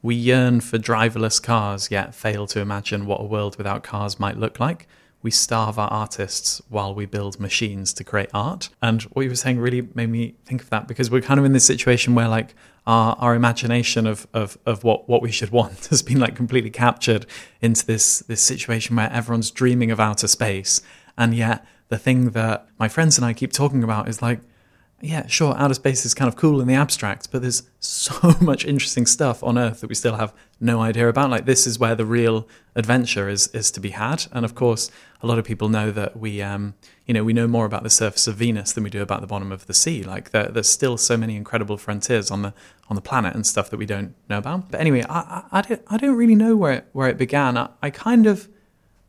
We 0.00 0.15
yearn 0.15 0.62
for 0.62 0.79
driverless 0.79 1.41
cars, 1.41 1.91
yet 1.91 2.15
fail 2.15 2.47
to 2.49 2.61
imagine 2.61 3.05
what 3.05 3.21
a 3.21 3.25
world 3.25 3.56
without 3.59 3.83
cars 3.83 4.19
might 4.19 4.38
look 4.38 4.59
like." 4.59 4.88
We 5.23 5.31
starve 5.31 5.79
our 5.79 5.89
artists 5.89 6.61
while 6.69 6.95
we 6.95 7.07
build 7.07 7.39
machines 7.39 7.93
to 7.95 8.05
create 8.05 8.29
art. 8.35 8.69
And 8.83 9.03
what 9.03 9.23
you 9.23 9.29
were 9.29 9.37
saying 9.37 9.59
really 9.59 9.89
made 9.95 10.11
me 10.11 10.35
think 10.45 10.63
of 10.63 10.71
that 10.71 10.89
because 10.89 11.11
we're 11.11 11.23
kind 11.23 11.39
of 11.39 11.47
in 11.47 11.53
this 11.53 11.65
situation 11.65 12.15
where 12.15 12.29
like 12.29 12.55
our, 12.87 13.15
our 13.19 13.35
imagination 13.35 14.07
of, 14.07 14.26
of, 14.35 14.59
of 14.67 14.83
what, 14.83 15.09
what 15.09 15.23
we 15.23 15.31
should 15.31 15.50
want 15.50 15.87
has 15.91 16.02
been 16.02 16.19
like 16.19 16.35
completely 16.35 16.71
captured 16.71 17.26
into 17.61 17.87
this 17.87 18.21
this 18.21 18.43
situation 18.43 18.97
where 18.97 19.11
everyone's 19.12 19.50
dreaming 19.50 19.91
of 19.91 20.00
outer 20.00 20.29
space. 20.29 20.83
And 21.17 21.35
yet 21.35 21.64
the 21.88 21.99
thing 21.99 22.31
that 22.31 22.67
my 22.79 22.88
friends 22.88 23.19
and 23.19 23.25
I 23.25 23.33
keep 23.33 23.52
talking 23.52 23.85
about 23.85 24.09
is 24.09 24.23
like, 24.23 24.41
yeah, 25.02 25.26
sure, 25.26 25.55
outer 25.59 25.75
space 25.75 26.07
is 26.07 26.14
kind 26.14 26.29
of 26.29 26.37
cool 26.37 26.61
in 26.61 26.69
the 26.69 26.75
abstract, 26.75 27.31
but 27.33 27.43
there's 27.43 27.64
so 27.81 28.35
much 28.41 28.64
interesting 28.64 29.05
stuff 29.05 29.43
on 29.43 29.59
Earth 29.59 29.81
that 29.81 29.88
we 29.88 29.97
still 29.97 30.14
have 30.14 30.33
no 30.61 30.81
idea 30.81 31.09
about. 31.09 31.29
Like 31.29 31.45
this 31.45 31.67
is 31.67 31.79
where 31.79 31.97
the 31.97 32.07
real 32.07 32.49
adventure 32.75 33.29
is 33.29 33.49
is 33.49 33.71
to 33.73 33.81
be 33.81 33.91
had. 33.91 34.26
And 34.33 34.45
of 34.45 34.55
course, 34.55 34.91
a 35.23 35.26
lot 35.26 35.38
of 35.38 35.45
people 35.45 35.69
know 35.69 35.91
that 35.91 36.17
we, 36.17 36.43
um, 36.43 36.75
you 37.07 37.14
know, 37.14 37.23
we 37.23 37.33
know 37.33 37.47
more 37.47 37.64
about 37.64 37.85
the 37.85 37.91
surface 37.91 38.26
of 38.26 38.35
Venus 38.35 38.73
than 38.73 38.83
we 38.83 38.91
do 38.91 39.02
about 39.02 39.21
the 39.21 39.26
bottom 39.26 39.52
of 39.52 39.67
the 39.67 39.75
sea. 39.75 40.02
Like 40.02 40.31
there, 40.31 40.49
there's 40.49 40.69
still 40.69 40.97
so 40.97 41.17
many 41.17 41.37
incredible 41.37 41.76
frontiers 41.79 42.31
on 42.31 42.43
the 42.43 42.52
on 42.88 42.97
the 42.97 43.02
planet 43.02 43.35
and 43.35 43.47
stuff 43.47 43.71
that 43.71 43.76
we 43.76 43.87
don't 43.87 44.14
know 44.29 44.38
about. 44.38 44.71
But 44.71 44.81
anyway, 44.81 45.05
I 45.09 45.19
I, 45.19 45.59
I 45.59 45.61
don't 45.62 45.83
I 45.88 45.97
don't 45.97 46.17
really 46.17 46.35
know 46.35 46.57
where 46.57 46.73
it, 46.73 46.88
where 46.93 47.09
it 47.09 47.19
began. 47.19 47.57
I, 47.57 47.69
I 47.83 47.91
kind 47.91 48.26
of 48.26 48.49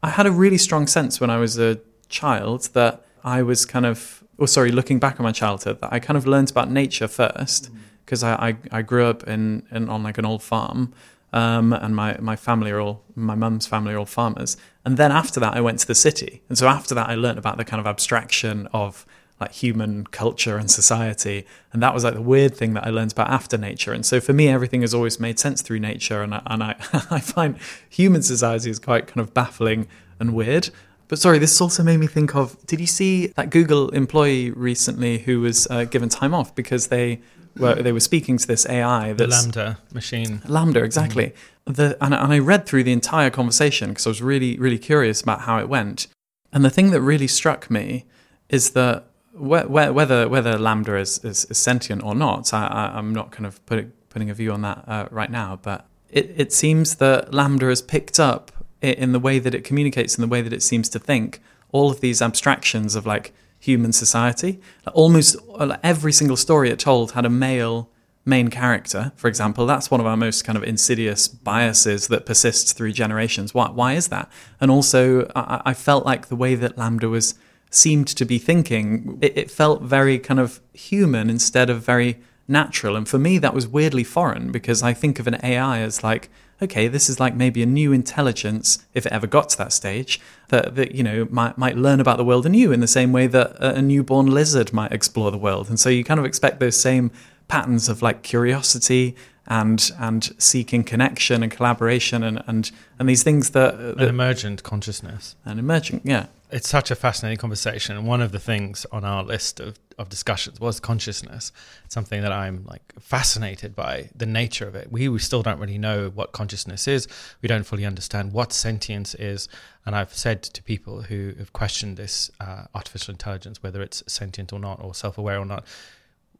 I 0.03 0.09
had 0.09 0.27
a 0.27 0.31
really 0.31 0.57
strong 0.57 0.85
sense 0.85 1.19
when 1.21 1.29
I 1.29 1.37
was 1.37 1.57
a 1.57 1.79
child 2.09 2.69
that 2.73 3.05
I 3.23 3.41
was 3.41 3.65
kind 3.65 3.85
of, 3.85 4.23
oh, 4.37 4.45
sorry, 4.45 4.71
looking 4.71 4.99
back 4.99 5.19
on 5.19 5.23
my 5.23 5.31
childhood, 5.31 5.79
that 5.81 5.93
I 5.93 5.99
kind 5.99 6.17
of 6.17 6.27
learned 6.27 6.51
about 6.51 6.69
nature 6.69 7.07
first 7.07 7.69
because 8.05 8.21
I, 8.21 8.33
I, 8.49 8.57
I 8.71 8.81
grew 8.81 9.05
up 9.05 9.27
in, 9.27 9.65
in 9.71 9.89
on 9.89 10.03
like 10.03 10.17
an 10.17 10.25
old 10.25 10.43
farm. 10.43 10.93
Um, 11.33 11.73
and 11.73 11.95
my, 11.95 12.15
my 12.19 12.35
family 12.35 12.69
are 12.71 12.79
all, 12.79 13.03
my 13.15 13.33
mum's 13.33 13.65
family 13.65 13.93
are 13.93 13.97
all 13.97 14.05
farmers. 14.05 14.55
And 14.85 14.97
then 14.97 15.11
after 15.11 15.39
that, 15.39 15.55
I 15.55 15.61
went 15.61 15.79
to 15.79 15.87
the 15.87 15.95
city. 15.95 16.43
And 16.47 16.57
so 16.57 16.67
after 16.67 16.93
that, 16.93 17.09
I 17.09 17.15
learned 17.15 17.39
about 17.39 17.57
the 17.57 17.65
kind 17.65 17.81
of 17.81 17.87
abstraction 17.87 18.67
of 18.71 19.05
like 19.41 19.51
human 19.51 20.05
culture 20.05 20.57
and 20.57 20.69
society. 20.69 21.45
And 21.73 21.81
that 21.81 21.93
was 21.93 22.03
like 22.03 22.13
the 22.13 22.21
weird 22.21 22.55
thing 22.55 22.75
that 22.75 22.85
I 22.85 22.91
learned 22.91 23.13
about 23.13 23.29
after 23.29 23.57
nature. 23.57 23.93
And 23.93 24.05
so 24.05 24.21
for 24.21 24.31
me, 24.31 24.47
everything 24.47 24.81
has 24.81 24.93
always 24.93 25.19
made 25.19 25.39
sense 25.39 25.63
through 25.63 25.79
nature. 25.79 26.21
And 26.21 26.35
I, 26.35 26.43
and 26.45 26.63
I, 26.63 26.75
I 27.09 27.19
find 27.19 27.57
human 27.89 28.21
society 28.21 28.69
is 28.69 28.77
quite 28.77 29.07
kind 29.07 29.19
of 29.19 29.33
baffling 29.33 29.87
and 30.19 30.35
weird. 30.35 30.69
But 31.07 31.17
sorry, 31.17 31.39
this 31.39 31.59
also 31.59 31.83
made 31.83 31.97
me 31.97 32.07
think 32.07 32.35
of 32.35 32.63
did 32.67 32.79
you 32.79 32.87
see 32.87 33.27
that 33.27 33.49
Google 33.49 33.89
employee 33.89 34.51
recently 34.51 35.17
who 35.19 35.41
was 35.41 35.67
uh, 35.69 35.85
given 35.85 36.09
time 36.09 36.33
off 36.33 36.53
because 36.53 36.87
they 36.87 37.21
where 37.55 37.75
they 37.75 37.91
were 37.91 37.99
speaking 37.99 38.37
to 38.37 38.47
this 38.47 38.67
AI 38.67 39.13
The 39.13 39.27
LaMDA 39.27 39.77
machine. 39.93 40.39
LaMDA, 40.45 40.83
exactly. 40.83 41.33
The, 41.65 41.97
and, 42.01 42.13
and 42.13 42.33
I 42.33 42.39
read 42.39 42.65
through 42.65 42.83
the 42.83 42.91
entire 42.91 43.29
conversation 43.29 43.89
because 43.89 44.07
I 44.07 44.09
was 44.09 44.21
really, 44.21 44.57
really 44.57 44.79
curious 44.79 45.21
about 45.21 45.41
how 45.41 45.59
it 45.59 45.69
went. 45.69 46.07
And 46.51 46.65
the 46.65 46.69
thing 46.69 46.91
that 46.91 47.01
really 47.01 47.27
struck 47.27 47.69
me 47.69 48.05
is 48.49 48.71
that 48.71 49.05
whe- 49.33 49.65
whe- 49.67 49.91
whether 49.91 50.27
whether 50.27 50.57
LaMDA 50.57 50.99
is, 50.99 51.23
is, 51.23 51.45
is 51.45 51.57
sentient 51.57 52.03
or 52.03 52.15
not, 52.15 52.53
I, 52.53 52.91
I'm 52.95 53.13
not 53.13 53.31
kind 53.31 53.45
of 53.45 53.65
putting 53.65 53.91
putting 54.09 54.29
a 54.29 54.33
view 54.33 54.51
on 54.51 54.61
that 54.61 54.83
uh, 54.87 55.07
right 55.09 55.31
now. 55.31 55.59
But 55.61 55.87
it, 56.09 56.33
it 56.35 56.53
seems 56.53 56.95
that 56.95 57.31
LaMDA 57.31 57.69
has 57.69 57.81
picked 57.81 58.19
up 58.19 58.51
in 58.81 59.13
the 59.13 59.19
way 59.19 59.39
that 59.39 59.55
it 59.55 59.63
communicates, 59.63 60.15
in 60.17 60.21
the 60.21 60.27
way 60.27 60.41
that 60.41 60.53
it 60.53 60.61
seems 60.61 60.89
to 60.89 60.99
think, 60.99 61.41
all 61.71 61.89
of 61.89 62.01
these 62.01 62.21
abstractions 62.21 62.95
of 62.95 63.05
like 63.05 63.33
human 63.63 63.93
society. 63.93 64.59
Almost 64.93 65.37
every 65.83 66.11
single 66.11 66.35
story 66.35 66.69
it 66.69 66.79
told 66.79 67.13
had 67.13 67.25
a 67.25 67.29
male 67.29 67.89
main 68.25 68.49
character, 68.49 69.13
for 69.15 69.29
example. 69.29 69.65
That's 69.65 69.89
one 69.89 70.01
of 70.01 70.05
our 70.05 70.17
most 70.17 70.43
kind 70.43 70.57
of 70.57 70.65
insidious 70.65 71.29
biases 71.29 72.09
that 72.09 72.25
persists 72.25 72.73
through 72.73 72.91
generations. 72.91 73.53
Why, 73.53 73.69
why 73.69 73.93
is 73.93 74.09
that? 74.09 74.29
And 74.59 74.69
also, 74.69 75.31
I, 75.33 75.61
I 75.67 75.73
felt 75.73 76.05
like 76.05 76.27
the 76.27 76.35
way 76.35 76.55
that 76.55 76.75
LaMDA 76.75 77.09
was 77.09 77.35
seemed 77.69 78.07
to 78.07 78.25
be 78.25 78.37
thinking, 78.37 79.17
it, 79.21 79.37
it 79.37 79.49
felt 79.49 79.81
very 79.81 80.19
kind 80.19 80.41
of 80.41 80.59
human 80.73 81.29
instead 81.29 81.69
of 81.69 81.81
very 81.81 82.19
natural. 82.49 82.97
And 82.97 83.07
for 83.07 83.17
me, 83.17 83.37
that 83.37 83.53
was 83.53 83.65
weirdly 83.65 84.03
foreign 84.03 84.51
because 84.51 84.83
I 84.83 84.93
think 84.93 85.19
of 85.19 85.27
an 85.27 85.39
AI 85.41 85.79
as 85.79 86.03
like, 86.03 86.29
okay, 86.63 86.87
this 86.87 87.09
is 87.09 87.19
like 87.19 87.35
maybe 87.35 87.61
a 87.61 87.65
new 87.65 87.91
intelligence, 87.91 88.85
if 88.93 89.05
it 89.05 89.11
ever 89.11 89.27
got 89.27 89.49
to 89.49 89.57
that 89.57 89.71
stage, 89.73 90.19
that, 90.49 90.75
that 90.75 90.95
you 90.95 91.03
know 91.03 91.27
might 91.29 91.57
might 91.57 91.77
learn 91.77 91.99
about 91.99 92.17
the 92.17 92.25
world 92.25 92.45
anew 92.45 92.71
in 92.71 92.79
the 92.79 92.87
same 92.87 93.11
way 93.11 93.27
that 93.27 93.51
a, 93.59 93.75
a 93.75 93.81
newborn 93.81 94.27
lizard 94.27 94.73
might 94.73 94.91
explore 94.91 95.31
the 95.31 95.37
world. 95.37 95.69
And 95.69 95.79
so 95.79 95.89
you 95.89 96.03
kind 96.03 96.19
of 96.19 96.25
expect 96.25 96.59
those 96.59 96.79
same 96.79 97.11
patterns 97.47 97.89
of 97.89 98.01
like 98.01 98.23
curiosity 98.23 99.15
and 99.47 99.91
and 99.99 100.33
seeking 100.37 100.83
connection 100.83 101.43
and 101.43 101.51
collaboration 101.51 102.23
and 102.23 102.41
and, 102.47 102.71
and 102.99 103.09
these 103.09 103.23
things 103.23 103.49
that, 103.51 103.73
uh, 103.75 103.93
An 104.03 104.09
emergent 104.09 104.63
consciousness. 104.63 105.35
and 105.45 105.59
emergent 105.59 106.01
yeah. 106.05 106.27
It's 106.53 106.69
such 106.69 106.91
a 106.91 106.95
fascinating 106.95 107.39
conversation. 107.39 107.97
And 107.97 108.05
one 108.05 108.21
of 108.21 108.31
the 108.31 108.39
things 108.39 108.85
on 108.91 109.03
our 109.03 109.23
list 109.23 109.59
of, 109.59 109.79
of 109.97 110.07
discussions 110.07 110.59
was 110.59 110.79
consciousness. 110.79 111.51
Something 111.89 112.21
that 112.21 112.31
I'm 112.31 112.63
like 112.65 112.93
fascinated 112.99 113.75
by 113.75 114.11
the 114.15 114.27
nature 114.27 114.67
of 114.67 114.75
it. 114.75 114.91
We, 114.91 115.09
we 115.09 115.17
still 115.17 115.41
don't 115.41 115.59
really 115.59 115.79
know 115.79 116.09
what 116.09 116.31
consciousness 116.31 116.87
is. 116.87 117.07
We 117.41 117.47
don't 117.47 117.63
fully 117.63 117.87
understand 117.87 118.33
what 118.33 118.53
sentience 118.53 119.15
is. 119.15 119.49
And 119.83 119.95
I've 119.95 120.13
said 120.13 120.43
to 120.43 120.61
people 120.61 121.01
who 121.01 121.33
have 121.39 121.53
questioned 121.53 121.97
this 121.97 122.29
uh, 122.39 122.65
artificial 122.75 123.13
intelligence, 123.13 123.63
whether 123.63 123.81
it's 123.81 124.03
sentient 124.05 124.53
or 124.53 124.59
not, 124.59 124.79
or 124.79 124.93
self 124.93 125.17
aware 125.17 125.39
or 125.39 125.45
not, 125.45 125.65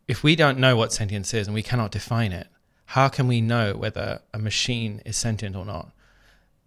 if 0.08 0.22
we 0.22 0.36
don't 0.36 0.60
know 0.60 0.76
what 0.76 0.94
sentience 0.94 1.34
is 1.34 1.48
and 1.48 1.56
we 1.56 1.64
cannot 1.64 1.90
define 1.90 2.32
it, 2.32 2.46
how 2.86 3.08
can 3.08 3.28
we 3.28 3.42
know 3.42 3.74
whether 3.74 4.22
a 4.32 4.38
machine 4.38 5.02
is 5.06 5.18
sentient 5.18 5.56
or 5.56 5.66
not? 5.66 5.92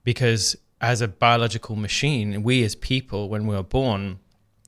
Because 0.03 0.57
as 0.81 1.01
a 1.01 1.09
biological 1.09 1.77
machine, 1.77 2.43
we 2.43 2.63
as 2.65 2.75
people, 2.75 3.29
when 3.29 3.47
we 3.47 3.57
are 3.57 3.63
born, 3.63 4.19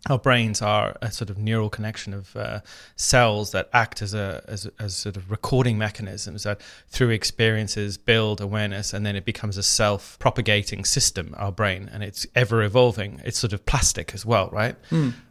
our 0.09 0.19
brains 0.19 0.63
are 0.63 0.97
a 1.03 1.11
sort 1.11 1.29
of 1.29 1.39
neural 1.39 1.69
connection 1.69 2.15
of 2.15 2.35
uh, 2.37 2.61
cells 2.97 3.51
that 3.51 3.69
act 3.73 4.01
as 4.01 4.15
a 4.15 4.43
as, 4.47 4.69
as 4.79 4.97
sort 4.97 5.17
of 5.17 5.31
recording 5.31 5.77
mechanisms 5.77 6.45
that 6.45 6.61
through 6.89 7.11
experiences 7.11 7.99
build 7.99 8.41
awareness 8.41 8.95
and 8.95 9.05
then 9.05 9.17
it 9.17 9.25
becomes 9.25 9.57
a 9.57 9.63
self-propagating 9.63 10.85
system 10.85 11.35
our 11.37 11.51
brain 11.51 11.91
and 11.93 12.03
it's 12.03 12.27
ever 12.35 12.63
evolving. 12.63 13.21
It's 13.25 13.39
sort 13.39 13.53
of 13.53 13.67
plastic 13.67 14.15
as 14.15 14.25
well 14.25 14.49
right? 14.51 14.77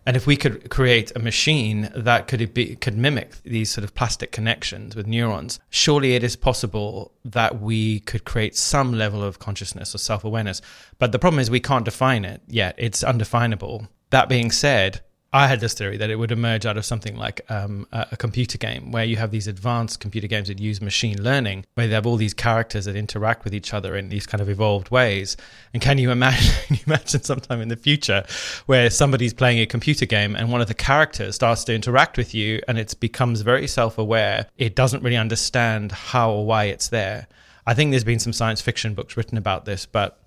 And 0.06 0.16
if 0.16 0.28
we 0.28 0.38
could 0.38 0.70
create 0.70 1.12
a 1.16 1.20
machine 1.20 1.90
that 1.96 2.28
could 2.28 2.54
be 2.54 2.76
could 2.76 2.98
mimic 2.98 3.42
these 3.44 3.72
sort 3.72 3.84
of 3.84 3.96
plastic 3.96 4.32
connections 4.32 4.96
with 4.96 5.08
neurons 5.08 5.60
surely 5.70 6.16
it 6.16 6.24
is 6.24 6.36
possible 6.36 7.14
that 7.24 7.62
we 7.62 8.02
could 8.02 8.26
create 8.26 8.56
some 8.56 8.94
level 8.94 9.24
of 9.24 9.40
consciousness 9.40 9.96
or 9.96 9.98
self-awareness. 9.98 10.62
But 11.00 11.12
the 11.12 11.20
problem 11.20 11.40
is 11.40 11.50
we 11.50 11.60
can't 11.60 11.86
define 11.86 12.26
it 12.26 12.42
yet. 12.48 12.76
It's 12.78 13.04
undefinable 13.04 13.88
that 14.10 14.30
being 14.30 14.52
said, 14.52 15.02
I 15.34 15.48
had 15.48 15.60
this 15.60 15.74
theory 15.74 15.98
that 15.98 16.10
it 16.10 16.16
would 16.16 16.32
emerge 16.32 16.66
out 16.66 16.78
of 16.78 16.86
something 16.86 17.18
like 17.18 17.42
um, 17.52 17.86
a, 17.92 18.08
a 18.14 18.18
computer 18.18 18.58
game 18.58 18.92
where 18.92 19.04
you 19.04 19.18
have 19.18 19.30
these 19.30 19.46
advanced 19.46 20.00
computer 20.00 20.26
games 20.26 20.48
that 20.48 20.60
use 20.60 20.82
machine 20.82 21.22
learning, 21.22 21.66
where 21.76 21.86
they 21.86 21.94
have 21.94 22.08
all 22.08 22.16
these 22.16 22.34
characters 22.34 22.86
that 22.86 22.96
interact 22.96 23.44
with 23.44 23.54
each 23.54 23.74
other 23.74 23.98
in 23.98 24.08
these 24.08 24.26
kind 24.26 24.40
of 24.40 24.50
evolved 24.50 24.90
ways. 24.90 25.36
And 25.74 25.82
can 25.82 25.98
you 25.98 26.12
imagine, 26.12 26.54
can 26.68 26.76
you 26.78 26.84
imagine 26.88 27.24
sometime 27.24 27.60
in 27.60 27.68
the 27.68 27.76
future 27.76 28.24
where 28.68 28.90
somebody's 28.90 29.34
playing 29.34 29.60
a 29.60 29.66
computer 29.66 30.06
game 30.06 30.36
and 30.36 30.50
one 30.50 30.62
of 30.62 30.70
the 30.70 30.74
characters 30.74 31.36
starts 31.36 31.66
to 31.66 31.76
interact 31.76 32.18
with 32.18 32.34
you 32.34 32.62
and 32.68 32.78
it 32.78 32.96
becomes 33.02 33.42
very 33.42 33.68
self 33.68 33.98
aware? 33.98 34.48
It 34.58 34.76
doesn't 34.76 35.04
really 35.04 35.18
understand 35.18 35.92
how 35.92 36.32
or 36.32 36.46
why 36.46 36.66
it's 36.66 36.88
there. 36.88 37.28
I 37.66 37.74
think 37.74 37.92
there's 37.92 38.06
been 38.06 38.20
some 38.20 38.34
science 38.34 38.62
fiction 38.62 38.94
books 38.94 39.18
written 39.18 39.38
about 39.38 39.66
this, 39.66 39.86
but 39.86 40.22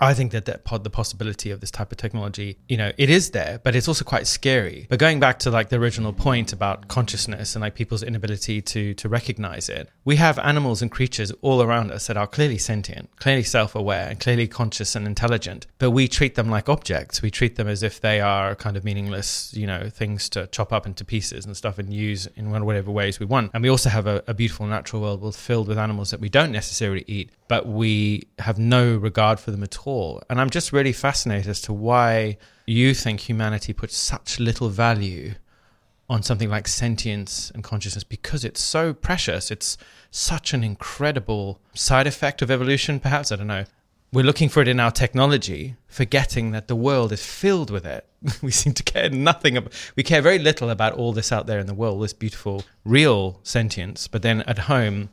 I 0.00 0.14
think 0.14 0.32
that, 0.32 0.44
that 0.44 0.64
pod, 0.64 0.84
the 0.84 0.90
possibility 0.90 1.50
of 1.50 1.60
this 1.60 1.70
type 1.70 1.90
of 1.90 1.98
technology, 1.98 2.58
you 2.68 2.76
know, 2.76 2.92
it 2.98 3.08
is 3.08 3.30
there, 3.30 3.60
but 3.64 3.74
it's 3.74 3.88
also 3.88 4.04
quite 4.04 4.26
scary. 4.26 4.86
But 4.88 4.98
going 4.98 5.18
back 5.18 5.38
to 5.40 5.50
like 5.50 5.70
the 5.70 5.76
original 5.76 6.12
point 6.12 6.52
about 6.52 6.88
consciousness 6.88 7.54
and 7.54 7.62
like 7.62 7.74
people's 7.74 8.02
inability 8.02 8.60
to 8.62 8.94
to 8.94 9.08
recognize 9.08 9.68
it, 9.68 9.88
we 10.04 10.16
have 10.16 10.38
animals 10.38 10.82
and 10.82 10.90
creatures 10.90 11.32
all 11.40 11.62
around 11.62 11.90
us 11.90 12.06
that 12.06 12.16
are 12.16 12.26
clearly 12.26 12.58
sentient, 12.58 13.08
clearly 13.16 13.42
self-aware, 13.42 14.08
and 14.10 14.20
clearly 14.20 14.46
conscious 14.46 14.94
and 14.94 15.06
intelligent. 15.06 15.66
But 15.78 15.92
we 15.92 16.06
treat 16.06 16.34
them 16.34 16.50
like 16.50 16.68
objects. 16.68 17.22
We 17.22 17.30
treat 17.30 17.56
them 17.56 17.66
as 17.66 17.82
if 17.82 18.00
they 18.00 18.20
are 18.20 18.54
kind 18.54 18.76
of 18.76 18.84
meaningless, 18.84 19.54
you 19.54 19.66
know, 19.66 19.88
things 19.88 20.28
to 20.30 20.46
chop 20.48 20.72
up 20.72 20.86
into 20.86 21.04
pieces 21.04 21.46
and 21.46 21.56
stuff 21.56 21.78
and 21.78 21.92
use 21.92 22.26
in 22.36 22.50
whatever 22.50 22.90
ways 22.90 23.18
we 23.18 23.26
want. 23.26 23.50
And 23.54 23.62
we 23.62 23.70
also 23.70 23.88
have 23.88 24.06
a, 24.06 24.22
a 24.26 24.34
beautiful 24.34 24.66
natural 24.66 25.02
world 25.02 25.34
filled 25.34 25.68
with 25.68 25.78
animals 25.78 26.10
that 26.10 26.20
we 26.20 26.28
don't 26.28 26.52
necessarily 26.52 27.04
eat, 27.06 27.30
but 27.48 27.66
we 27.66 28.28
have 28.38 28.58
no 28.58 28.96
regard 28.96 29.40
for 29.40 29.50
them 29.50 29.62
at 29.62 29.76
all. 29.76 29.77
And 29.86 30.40
I'm 30.40 30.50
just 30.50 30.72
really 30.72 30.92
fascinated 30.92 31.48
as 31.48 31.60
to 31.62 31.72
why 31.72 32.38
you 32.66 32.94
think 32.94 33.20
humanity 33.20 33.72
puts 33.72 33.96
such 33.96 34.38
little 34.38 34.68
value 34.68 35.34
on 36.10 36.22
something 36.22 36.48
like 36.48 36.66
sentience 36.66 37.50
and 37.54 37.62
consciousness 37.62 38.04
because 38.04 38.44
it's 38.44 38.60
so 38.60 38.94
precious. 38.94 39.50
It's 39.50 39.76
such 40.10 40.54
an 40.54 40.64
incredible 40.64 41.60
side 41.74 42.06
effect 42.06 42.42
of 42.42 42.50
evolution, 42.50 42.98
perhaps. 42.98 43.30
I 43.30 43.36
don't 43.36 43.46
know. 43.46 43.64
We're 44.10 44.24
looking 44.24 44.48
for 44.48 44.62
it 44.62 44.68
in 44.68 44.80
our 44.80 44.90
technology, 44.90 45.76
forgetting 45.86 46.52
that 46.52 46.66
the 46.66 46.76
world 46.76 47.12
is 47.12 47.24
filled 47.24 47.70
with 47.70 47.84
it. 47.84 48.06
We 48.42 48.50
seem 48.50 48.72
to 48.72 48.82
care 48.82 49.10
nothing 49.10 49.56
about, 49.56 49.72
we 49.96 50.02
care 50.02 50.22
very 50.22 50.38
little 50.38 50.70
about 50.70 50.94
all 50.94 51.12
this 51.12 51.30
out 51.30 51.46
there 51.46 51.58
in 51.58 51.66
the 51.66 51.74
world, 51.74 52.02
this 52.02 52.14
beautiful, 52.14 52.64
real 52.84 53.38
sentience. 53.42 54.08
But 54.08 54.22
then 54.22 54.40
at 54.42 54.60
home, 54.60 55.10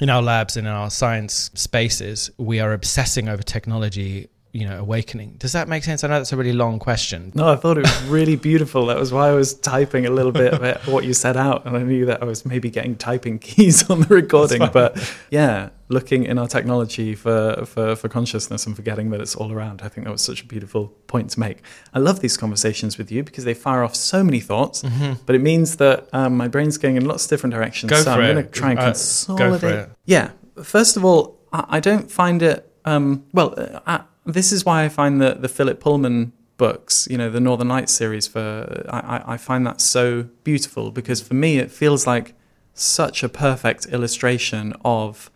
in 0.00 0.10
our 0.10 0.22
labs 0.22 0.56
and 0.56 0.66
in 0.66 0.72
our 0.72 0.90
science 0.90 1.50
spaces, 1.54 2.30
we 2.36 2.60
are 2.60 2.72
obsessing 2.72 3.28
over 3.28 3.42
technology, 3.42 4.28
you 4.52 4.66
know, 4.66 4.78
awakening. 4.78 5.36
Does 5.38 5.52
that 5.52 5.68
make 5.68 5.84
sense? 5.84 6.04
I 6.04 6.08
know 6.08 6.18
that's 6.18 6.32
a 6.32 6.36
really 6.36 6.52
long 6.52 6.78
question. 6.78 7.32
No, 7.34 7.48
I 7.48 7.56
thought 7.56 7.78
it 7.78 7.82
was 7.82 8.02
really 8.04 8.36
beautiful. 8.36 8.86
That 8.86 8.98
was 8.98 9.12
why 9.12 9.28
I 9.28 9.32
was 9.32 9.54
typing 9.54 10.06
a 10.06 10.10
little 10.10 10.32
bit 10.32 10.52
about 10.54 10.86
what 10.86 11.04
you 11.04 11.14
said 11.14 11.36
out, 11.36 11.64
and 11.66 11.76
I 11.76 11.82
knew 11.82 12.06
that 12.06 12.22
I 12.22 12.24
was 12.24 12.44
maybe 12.44 12.70
getting 12.70 12.96
typing 12.96 13.38
keys 13.40 13.88
on 13.90 14.00
the 14.00 14.14
recording. 14.14 14.62
But 14.72 14.96
yeah, 15.30 15.70
looking 15.94 16.24
in 16.30 16.36
our 16.38 16.48
technology 16.56 17.14
for, 17.14 17.64
for 17.72 17.86
for 18.00 18.08
consciousness 18.18 18.66
and 18.66 18.74
forgetting 18.76 19.06
that 19.12 19.20
it's 19.24 19.34
all 19.40 19.50
around. 19.56 19.76
I 19.86 19.88
think 19.88 20.02
that 20.06 20.10
was 20.18 20.22
such 20.30 20.40
a 20.42 20.46
beautiful 20.54 20.82
point 21.12 21.26
to 21.34 21.40
make. 21.46 21.58
I 21.96 21.98
love 22.08 22.16
these 22.20 22.36
conversations 22.44 22.98
with 22.98 23.08
you 23.14 23.20
because 23.28 23.44
they 23.48 23.54
fire 23.54 23.82
off 23.86 23.94
so 23.94 24.18
many 24.28 24.40
thoughts, 24.50 24.82
but 25.26 25.34
it 25.38 25.42
means 25.50 25.68
that 25.76 25.98
um, 26.12 26.32
my 26.42 26.48
brain's 26.54 26.76
going 26.84 26.96
in 26.96 27.04
lots 27.12 27.22
of 27.24 27.30
different 27.30 27.54
directions. 27.54 27.90
Go 27.90 28.02
so 28.02 28.10
I'm 28.12 28.20
going 28.34 28.44
to 28.44 28.50
try 28.60 28.70
and 28.72 28.78
Uh, 28.80 28.84
consolidate. 28.92 29.78
it. 29.80 29.90
Yeah. 30.16 30.26
First 30.62 30.96
of 30.98 31.04
all, 31.04 31.20
I, 31.52 31.60
I 31.76 31.80
don't 31.88 32.08
find 32.10 32.42
it. 32.42 32.58
Um, 32.84 33.24
well, 33.32 33.54
uh, 33.56 33.80
I, 33.92 33.94
this 34.38 34.52
is 34.52 34.60
why 34.66 34.84
I 34.84 34.88
find 35.00 35.20
the 35.22 35.30
the 35.44 35.48
Philip 35.48 35.78
Pullman 35.80 36.32
books, 36.56 37.08
you 37.10 37.18
know, 37.20 37.30
the 37.30 37.40
Northern 37.48 37.68
Lights 37.76 37.92
series. 37.92 38.26
For 38.34 38.44
I- 38.88 39.22
I 39.34 39.36
find 39.48 39.66
that 39.68 39.80
so 39.80 40.04
beautiful 40.44 40.84
because 40.90 41.20
for 41.28 41.34
me 41.34 41.50
it 41.64 41.70
feels 41.82 42.06
like 42.06 42.26
such 42.74 43.22
a 43.22 43.28
perfect 43.28 43.86
illustration 43.96 44.64
of 44.84 45.30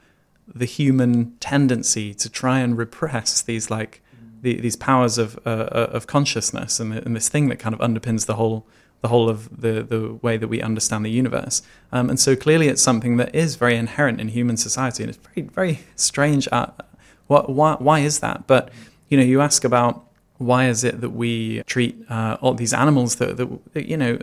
the 0.55 0.65
human 0.65 1.37
tendency 1.41 2.15
to 2.15 2.29
try 2.29 2.61
and 2.61 2.77
repress 2.77 3.43
these 3.43 3.71
like 3.71 4.03
the, 4.41 4.61
these 4.61 4.77
powers 4.77 5.19
of 5.19 5.39
uh, 5.45 5.51
uh, 5.51 5.91
of 5.93 6.07
consciousness 6.07 6.81
and, 6.81 6.95
and 6.95 7.15
this 7.15 7.29
thing 7.29 7.49
that 7.49 7.57
kind 7.57 7.75
of 7.75 7.81
underpins 7.81 8.27
the 8.27 8.35
whole 8.35 8.67
the 9.01 9.09
whole 9.09 9.29
of 9.29 9.61
the 9.61 9.83
the 9.83 10.15
way 10.23 10.37
that 10.37 10.49
we 10.49 10.61
understand 10.61 11.05
the 11.05 11.11
universe. 11.11 11.63
Um, 11.93 12.11
and 12.11 12.19
so 12.19 12.35
clearly, 12.35 12.69
it's 12.69 12.83
something 12.83 13.17
that 13.19 13.35
is 13.35 13.57
very 13.57 13.77
inherent 13.77 14.21
in 14.21 14.29
human 14.29 14.57
society, 14.57 15.03
and 15.05 15.11
it's 15.11 15.19
very 15.29 15.47
very 15.47 15.81
strange. 15.97 16.49
Uh, 16.51 16.69
what 17.27 17.49
why 17.51 17.77
why 17.79 18.01
is 18.01 18.21
that? 18.21 18.47
But 18.47 18.71
you 19.09 19.17
know, 19.17 19.25
you 19.25 19.41
ask 19.41 19.65
about 19.65 20.05
why 20.39 20.69
is 20.69 20.85
it 20.85 21.01
that 21.01 21.11
we 21.11 21.63
treat 21.65 21.99
uh, 22.09 22.37
all 22.41 22.55
these 22.55 22.73
animals 22.73 23.17
that, 23.17 23.37
that 23.37 23.75
that, 23.75 23.87
you 23.87 23.97
know 23.97 24.19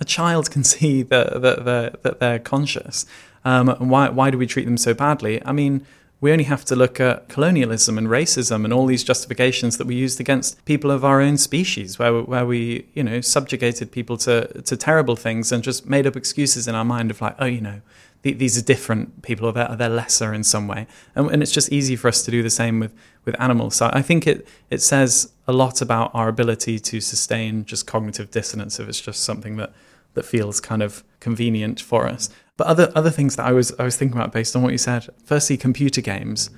a 0.00 0.04
child 0.04 0.50
can 0.50 0.64
see 0.74 1.02
that 1.02 1.42
that 1.42 1.64
they're, 1.64 1.90
that 2.02 2.20
they're 2.20 2.38
conscious. 2.38 3.06
Um, 3.44 3.68
why 3.68 4.08
why 4.08 4.30
do 4.30 4.38
we 4.38 4.46
treat 4.46 4.64
them 4.64 4.76
so 4.76 4.94
badly? 4.94 5.44
I 5.44 5.52
mean, 5.52 5.86
we 6.20 6.32
only 6.32 6.44
have 6.44 6.64
to 6.66 6.76
look 6.76 7.00
at 7.00 7.28
colonialism 7.28 7.96
and 7.96 8.06
racism 8.06 8.64
and 8.64 8.72
all 8.72 8.84
these 8.84 9.02
justifications 9.02 9.78
that 9.78 9.86
we 9.86 9.94
used 9.94 10.20
against 10.20 10.62
people 10.66 10.90
of 10.90 11.04
our 11.04 11.20
own 11.20 11.38
species, 11.38 11.98
where, 11.98 12.20
where 12.20 12.44
we, 12.44 12.86
you 12.92 13.02
know, 13.02 13.20
subjugated 13.22 13.90
people 13.90 14.18
to, 14.18 14.62
to 14.62 14.76
terrible 14.76 15.16
things 15.16 15.50
and 15.50 15.64
just 15.64 15.86
made 15.86 16.06
up 16.06 16.16
excuses 16.16 16.68
in 16.68 16.74
our 16.74 16.84
mind 16.84 17.10
of 17.10 17.22
like, 17.22 17.36
oh, 17.38 17.46
you 17.46 17.60
know, 17.60 17.80
these 18.22 18.58
are 18.58 18.62
different 18.62 19.22
people, 19.22 19.48
or 19.48 19.52
they're, 19.52 19.74
they're 19.76 19.88
lesser 19.88 20.34
in 20.34 20.44
some 20.44 20.68
way. 20.68 20.86
And, 21.14 21.30
and, 21.30 21.42
it's 21.42 21.52
just 21.52 21.72
easy 21.72 21.96
for 21.96 22.08
us 22.08 22.22
to 22.24 22.30
do 22.30 22.42
the 22.42 22.50
same 22.50 22.78
with, 22.78 22.92
with 23.24 23.40
animals. 23.40 23.76
So 23.76 23.88
I 23.94 24.02
think 24.02 24.26
it, 24.26 24.46
it 24.68 24.82
says 24.82 25.32
a 25.48 25.54
lot 25.54 25.80
about 25.80 26.10
our 26.12 26.28
ability 26.28 26.78
to 26.80 27.00
sustain 27.00 27.64
just 27.64 27.86
cognitive 27.86 28.30
dissonance 28.30 28.78
if 28.78 28.90
it's 28.90 29.00
just 29.00 29.24
something 29.24 29.56
that, 29.56 29.72
that 30.12 30.26
feels 30.26 30.60
kind 30.60 30.82
of 30.82 31.02
convenient 31.18 31.80
for 31.80 32.06
us. 32.06 32.28
But 32.60 32.66
other 32.66 32.92
other 32.94 33.08
things 33.08 33.36
that 33.36 33.46
I 33.46 33.52
was 33.52 33.72
I 33.78 33.84
was 33.84 33.96
thinking 33.96 34.18
about 34.18 34.32
based 34.32 34.54
on 34.54 34.60
what 34.60 34.72
you 34.72 34.76
said. 34.76 35.08
Firstly, 35.24 35.56
computer 35.56 36.02
games. 36.02 36.50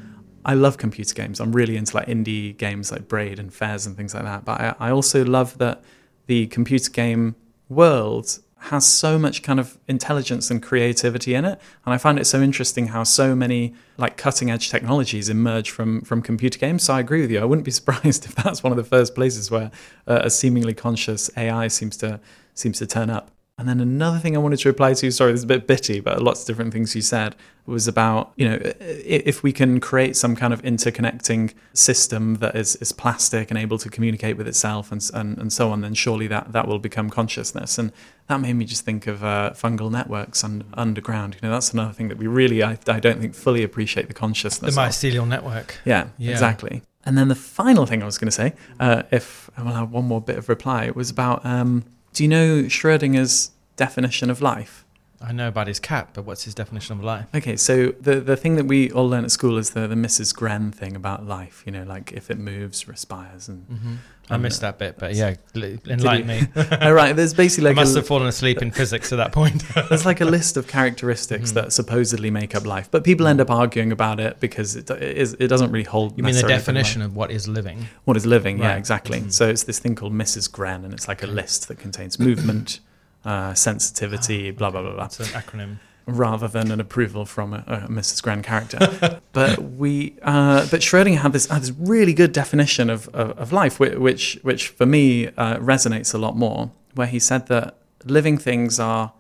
I 0.45 0.55
love 0.55 0.77
computer 0.77 1.15
games. 1.15 1.39
I'm 1.39 1.53
really 1.53 1.77
into 1.77 1.95
like 1.95 2.09
indie 2.09 2.57
games 2.57 2.91
like 2.91 3.07
Braid 3.07 3.39
and 3.39 3.55
Fez 3.55 3.87
and 3.87 3.97
things 3.97 4.13
like 4.13 4.25
that. 4.25 4.45
But 4.45 4.61
I, 4.61 4.75
I 4.81 4.91
also 4.91 5.25
love 5.25 5.59
that 5.59 5.81
the 6.27 6.49
computer 6.49 6.91
game 6.91 7.37
world 7.69 8.41
has 8.57 8.85
so 8.85 9.17
much 9.17 9.45
kind 9.45 9.61
of 9.61 9.79
intelligence 9.87 10.51
and 10.51 10.61
creativity 10.61 11.35
in 11.35 11.45
it 11.45 11.61
and 11.85 11.93
i 11.93 11.99
find 11.99 12.17
it 12.17 12.25
so 12.25 12.41
interesting 12.41 12.87
how 12.87 13.03
so 13.03 13.35
many 13.35 13.75
like 13.97 14.17
cutting 14.17 14.53
edge 14.53 14.71
technologies 14.71 15.29
emerge 15.29 15.69
from 15.69 16.01
from 16.03 16.23
computer 16.23 16.61
games 16.61 16.85
so 16.85 16.95
i 16.95 17.01
agree 17.01 17.23
with 17.23 17.31
you 17.33 17.41
i 17.41 17.45
wouldn't 17.45 17.65
be 17.65 17.71
surprised 17.81 18.25
if 18.25 18.37
that's 18.37 18.63
one 18.63 18.73
of 18.73 18.77
the 18.77 18.85
first 18.85 19.17
places 19.17 19.51
where 19.51 19.69
uh, 20.07 20.21
a 20.23 20.31
seemingly 20.31 20.75
conscious 20.75 21.29
ai 21.37 21.67
seems 21.67 21.97
to 21.97 22.21
seems 22.55 22.79
to 22.79 22.87
turn 22.87 23.11
up 23.11 23.33
and 23.59 23.69
then 23.69 23.81
another 23.81 24.19
thing 24.19 24.35
I 24.35 24.41
wanted 24.41 24.59
to 24.61 24.69
reply 24.69 24.95
to, 24.95 25.11
sorry, 25.11 25.33
this 25.33 25.41
is 25.41 25.45
a 25.45 25.47
bit 25.47 25.67
bitty, 25.67 26.01
but 26.01 26.23
lots 26.23 26.41
of 26.41 26.47
different 26.47 26.73
things 26.73 26.95
you 26.97 27.03
said 27.03 27.37
was 27.67 27.87
about, 27.87 28.33
you 28.37 28.49
know, 28.49 28.59
if 28.81 29.43
we 29.43 29.53
can 29.53 29.79
create 29.79 30.17
some 30.17 30.35
kind 30.35 30.53
of 30.53 30.63
interconnecting 30.63 31.53
system 31.73 32.37
that 32.37 32.57
is, 32.57 32.77
is 32.77 32.91
plastic 32.93 33.51
and 33.51 33.59
able 33.59 33.79
to 33.79 33.89
communicate 33.89 34.37
with 34.37 34.49
itself 34.49 34.91
and, 34.91 35.09
and, 35.15 35.39
and 35.39 35.53
so 35.53 35.71
on, 35.71 35.83
then 35.83 35.95
surely 35.95 36.27
that, 36.27 36.53
that 36.53 36.67
will 36.67 36.79
become 36.81 37.09
consciousness. 37.11 37.79
And 37.79 37.93
that 38.27 38.41
made 38.41 38.55
me 38.55 38.65
just 38.65 38.85
think 38.85 39.07
of 39.07 39.23
uh, 39.23 39.53
fungal 39.55 39.93
networks 39.93 40.43
and 40.43 40.65
underground. 40.75 41.35
You 41.35 41.47
know, 41.47 41.53
that's 41.55 41.73
another 41.73 41.93
thing 41.93 42.09
that 42.09 42.19
we 42.19 42.27
really, 42.27 42.65
I, 42.65 42.79
I 42.89 42.99
don't 43.01 43.21
think, 43.21 43.35
fully 43.35 43.63
appreciate 43.63 44.09
the 44.09 44.15
consciousness 44.15 44.75
The 44.75 44.81
mycelial 44.81 45.23
of. 45.23 45.29
network. 45.29 45.79
Yeah, 45.85 46.09
yeah, 46.19 46.31
exactly. 46.33 46.83
And 47.05 47.19
then 47.19 47.29
the 47.29 47.35
final 47.35 47.85
thing 47.87 48.03
I 48.03 48.07
was 48.07 48.17
going 48.19 48.29
to 48.29 48.33
say, 48.33 48.55
uh, 48.81 49.03
if 49.11 49.51
I 49.57 49.63
will 49.63 49.73
have 49.73 49.91
one 49.93 50.07
more 50.07 50.21
bit 50.21 50.39
of 50.39 50.49
reply, 50.49 50.91
was 50.91 51.11
about 51.11 51.45
um, 51.45 51.85
do 52.13 52.23
you 52.23 52.29
know 52.29 52.63
Schrodinger's 52.65 53.51
definition 53.77 54.31
of 54.31 54.41
life? 54.41 54.85
I 55.21 55.33
know 55.33 55.49
about 55.49 55.69
his 55.69 55.79
cat, 55.79 56.09
but 56.15 56.25
what's 56.25 56.45
his 56.45 56.55
definition 56.55 56.99
of 56.99 57.05
life? 57.05 57.27
Okay, 57.35 57.57
so 57.57 57.93
the 58.01 58.21
the 58.21 58.37
thing 58.37 58.57
that 58.57 58.67
we 58.67 58.91
all 58.91 59.09
learn 59.09 59.25
at 59.25 59.31
school 59.31 59.57
is 59.57 59.71
the 59.71 59.87
the 59.87 59.95
Mrs. 59.95 60.35
Gren 60.35 60.73
thing 60.73 60.97
about 60.97 61.27
life. 61.27 61.63
You 61.65 61.73
know, 61.73 61.85
like 61.85 62.13
if 62.13 62.31
it 62.31 62.39
moves, 62.39 62.89
respires, 62.89 63.49
and. 63.49 63.69
Mm-hmm. 63.69 63.95
I 64.31 64.37
missed 64.37 64.61
that 64.61 64.79
bit, 64.79 64.99
but 64.99 65.15
yeah, 65.15 65.35
enlighten 65.55 66.27
me. 66.27 66.43
oh, 66.81 66.93
right, 66.93 67.15
there's 67.15 67.35
basically 67.35 67.71
like 67.71 67.77
I 67.77 67.83
must 67.83 67.95
a, 67.95 67.99
have 67.99 68.07
fallen 68.07 68.29
asleep 68.29 68.63
in 68.63 68.71
physics 68.71 69.13
at 69.13 69.17
that 69.17 69.33
point. 69.33 69.63
there's 69.89 70.07
like 70.07 70.21
a 70.21 70.25
list 70.25 70.57
of 70.57 70.67
characteristics 70.69 71.51
mm-hmm. 71.51 71.61
that 71.61 71.73
supposedly 71.73 72.31
make 72.31 72.55
up 72.55 72.65
life, 72.65 72.91
but 72.91 73.05
people 73.05 73.27
end 73.27 73.41
up 73.41 73.51
arguing 73.51 73.93
about 73.93 74.21
it 74.21 74.41
because 74.41 74.77
it 74.77 74.91
it, 74.91 75.17
is, 75.17 75.35
it 75.35 75.49
doesn't 75.49 75.71
really 75.71 75.85
hold. 75.85 76.17
You 76.17 76.25
mean 76.25 76.35
the 76.35 76.43
definition 76.43 77.03
of 77.03 77.17
what 77.17 77.31
is 77.31 77.49
living? 77.49 77.87
What 78.05 78.17
is 78.17 78.25
living? 78.25 78.59
Right. 78.59 78.69
Yeah, 78.69 78.77
exactly. 78.77 79.21
Mm-hmm. 79.21 79.31
So 79.31 79.49
it's 79.49 79.65
this 79.65 79.79
thing 79.79 79.95
called 79.95 80.13
Mrs. 80.13 80.51
Gren, 80.51 80.85
and 80.85 80.95
it's 80.95 81.09
like 81.09 81.23
a 81.23 81.27
list 81.27 81.69
that 81.69 81.79
contains 81.79 82.19
movement 82.19 82.81
uh, 83.25 83.55
sensitivity, 83.55 84.51
blah 84.51 84.71
blah 84.71 84.83
blah 84.83 84.95
blah. 84.95 85.05
It's 85.07 85.21
an 85.21 85.27
acronym. 85.27 85.79
Rather 86.07 86.49
than 86.49 86.71
an 86.71 86.81
approval 86.81 87.25
from 87.25 87.55
a, 87.55 87.65
a 87.67 87.77
Mrs. 87.89 88.23
Grand 88.23 88.43
character, 88.45 89.21
but 89.33 89.63
we, 89.63 90.17
uh, 90.23 90.67
but 90.71 90.81
Schrödinger 90.81 91.19
had 91.19 91.33
this 91.33 91.47
had 91.47 91.63
this 91.63 91.73
really 91.79 92.13
good 92.13 92.33
definition 92.33 92.91
of 92.91 93.09
of, 93.09 93.39
of 93.39 93.53
life, 93.53 93.79
which 93.79 94.39
which 94.43 94.69
for 94.69 94.87
me 94.87 95.29
uh, 95.29 95.57
resonates 95.59 96.13
a 96.15 96.19
lot 96.19 96.37
more. 96.37 96.73
Where 96.95 97.07
he 97.07 97.19
said 97.19 97.47
that 97.47 97.79
living 98.05 98.37
things 98.37 98.81
are 98.81 99.13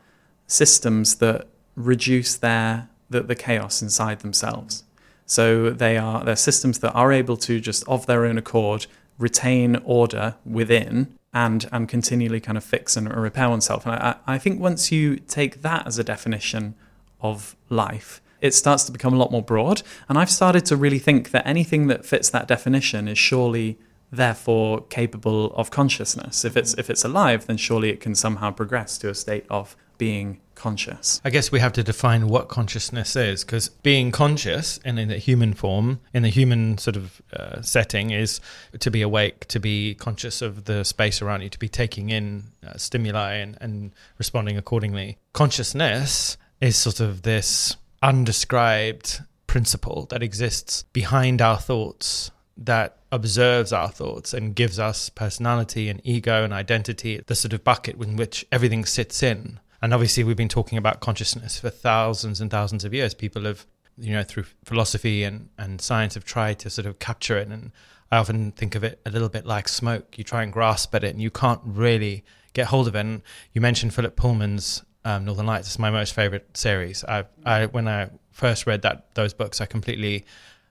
systems 0.46 1.16
that 1.16 1.46
reduce 1.76 2.36
their 2.36 2.88
the, 3.10 3.22
the 3.22 3.34
chaos 3.34 3.80
inside 3.82 4.20
themselves. 4.20 4.84
So 5.26 5.70
they 5.70 5.96
are 5.96 6.24
they're 6.24 6.36
systems 6.36 6.80
that 6.80 6.92
are 6.92 7.12
able 7.12 7.36
to 7.38 7.60
just 7.60 7.86
of 7.88 8.06
their 8.06 8.24
own 8.24 8.38
accord 8.38 8.86
retain 9.18 9.76
order 9.84 10.34
within 10.44 11.16
and 11.32 11.66
and 11.72 11.88
continually 11.88 12.40
kind 12.40 12.58
of 12.58 12.64
fix 12.64 12.96
and 12.96 13.12
repair 13.14 13.48
oneself. 13.48 13.86
And 13.86 13.94
I, 13.94 14.16
I 14.26 14.38
think 14.38 14.60
once 14.60 14.92
you 14.92 15.16
take 15.16 15.62
that 15.62 15.86
as 15.86 15.98
a 15.98 16.04
definition 16.04 16.74
of 17.20 17.56
life, 17.68 18.20
it 18.40 18.52
starts 18.52 18.84
to 18.84 18.92
become 18.92 19.14
a 19.14 19.16
lot 19.16 19.30
more 19.30 19.42
broad. 19.42 19.82
And 20.08 20.18
I've 20.18 20.30
started 20.30 20.66
to 20.66 20.76
really 20.76 20.98
think 20.98 21.30
that 21.30 21.46
anything 21.46 21.86
that 21.86 22.04
fits 22.04 22.28
that 22.30 22.48
definition 22.48 23.08
is 23.08 23.16
surely 23.16 23.78
therefore 24.10 24.84
capable 24.90 25.54
of 25.54 25.70
consciousness. 25.70 26.44
If 26.44 26.56
it's 26.56 26.74
if 26.74 26.90
it's 26.90 27.04
alive, 27.04 27.46
then 27.46 27.56
surely 27.56 27.88
it 27.88 28.00
can 28.00 28.14
somehow 28.14 28.50
progress 28.50 28.98
to 28.98 29.08
a 29.08 29.14
state 29.14 29.46
of 29.48 29.74
being 29.96 30.40
conscious. 30.62 31.20
I 31.24 31.30
guess 31.30 31.50
we 31.50 31.58
have 31.58 31.72
to 31.72 31.82
define 31.82 32.28
what 32.28 32.46
consciousness 32.46 33.16
is 33.16 33.42
because 33.42 33.68
being 33.82 34.12
conscious 34.12 34.78
in, 34.84 34.94
the 35.08 35.18
human 35.18 35.54
form, 35.54 35.98
in 36.14 36.22
the 36.22 36.28
human 36.28 36.78
sort 36.78 36.94
of 36.94 37.20
uh, 37.36 37.60
setting, 37.62 38.12
is 38.12 38.40
to 38.78 38.88
be 38.88 39.02
awake, 39.02 39.48
to 39.48 39.58
be 39.58 39.96
conscious 39.96 40.40
of 40.40 40.66
the 40.66 40.84
space 40.84 41.20
around 41.20 41.42
you, 41.42 41.48
to 41.48 41.58
be 41.58 41.68
taking 41.68 42.10
in 42.10 42.44
uh, 42.64 42.76
stimuli 42.76 43.32
and, 43.34 43.58
and 43.60 43.92
responding 44.18 44.56
accordingly. 44.56 45.18
Consciousness 45.32 46.36
is 46.60 46.76
sort 46.76 47.00
of 47.00 47.22
this 47.22 47.76
undescribed 48.00 49.20
principle 49.48 50.06
that 50.10 50.22
exists 50.22 50.84
behind 50.92 51.42
our 51.42 51.58
thoughts 51.58 52.30
that 52.56 52.98
observes 53.10 53.72
our 53.72 53.88
thoughts 53.88 54.32
and 54.32 54.54
gives 54.54 54.78
us 54.78 55.08
personality 55.08 55.88
and 55.88 56.00
ego 56.04 56.44
and 56.44 56.52
identity, 56.52 57.20
the 57.26 57.34
sort 57.34 57.52
of 57.52 57.64
bucket 57.64 57.96
in 58.00 58.14
which 58.14 58.46
everything 58.52 58.84
sits 58.84 59.24
in. 59.24 59.58
And 59.82 59.92
obviously, 59.92 60.22
we've 60.22 60.36
been 60.36 60.48
talking 60.48 60.78
about 60.78 61.00
consciousness 61.00 61.58
for 61.58 61.68
thousands 61.68 62.40
and 62.40 62.50
thousands 62.50 62.84
of 62.84 62.94
years. 62.94 63.14
People 63.14 63.44
have, 63.44 63.66
you 63.98 64.12
know, 64.12 64.22
through 64.22 64.44
philosophy 64.64 65.24
and, 65.24 65.48
and 65.58 65.80
science 65.80 66.14
have 66.14 66.24
tried 66.24 66.60
to 66.60 66.70
sort 66.70 66.86
of 66.86 67.00
capture 67.00 67.36
it. 67.36 67.48
And 67.48 67.72
I 68.12 68.18
often 68.18 68.52
think 68.52 68.76
of 68.76 68.84
it 68.84 69.00
a 69.04 69.10
little 69.10 69.28
bit 69.28 69.44
like 69.44 69.68
smoke. 69.68 70.16
You 70.16 70.22
try 70.22 70.44
and 70.44 70.52
grasp 70.52 70.94
at 70.94 71.02
it 71.02 71.12
and 71.12 71.20
you 71.20 71.30
can't 71.30 71.60
really 71.64 72.24
get 72.52 72.68
hold 72.68 72.86
of 72.86 72.94
it. 72.94 73.00
And 73.00 73.22
you 73.52 73.60
mentioned 73.60 73.92
Philip 73.92 74.14
Pullman's 74.14 74.84
um, 75.04 75.24
Northern 75.24 75.46
Lights. 75.46 75.66
It's 75.66 75.78
my 75.80 75.90
most 75.90 76.14
favorite 76.14 76.56
series. 76.56 77.02
I, 77.04 77.24
I, 77.44 77.66
when 77.66 77.88
I 77.88 78.10
first 78.30 78.68
read 78.68 78.82
that 78.82 79.14
those 79.14 79.34
books, 79.34 79.60
I 79.60 79.66
completely, 79.66 80.24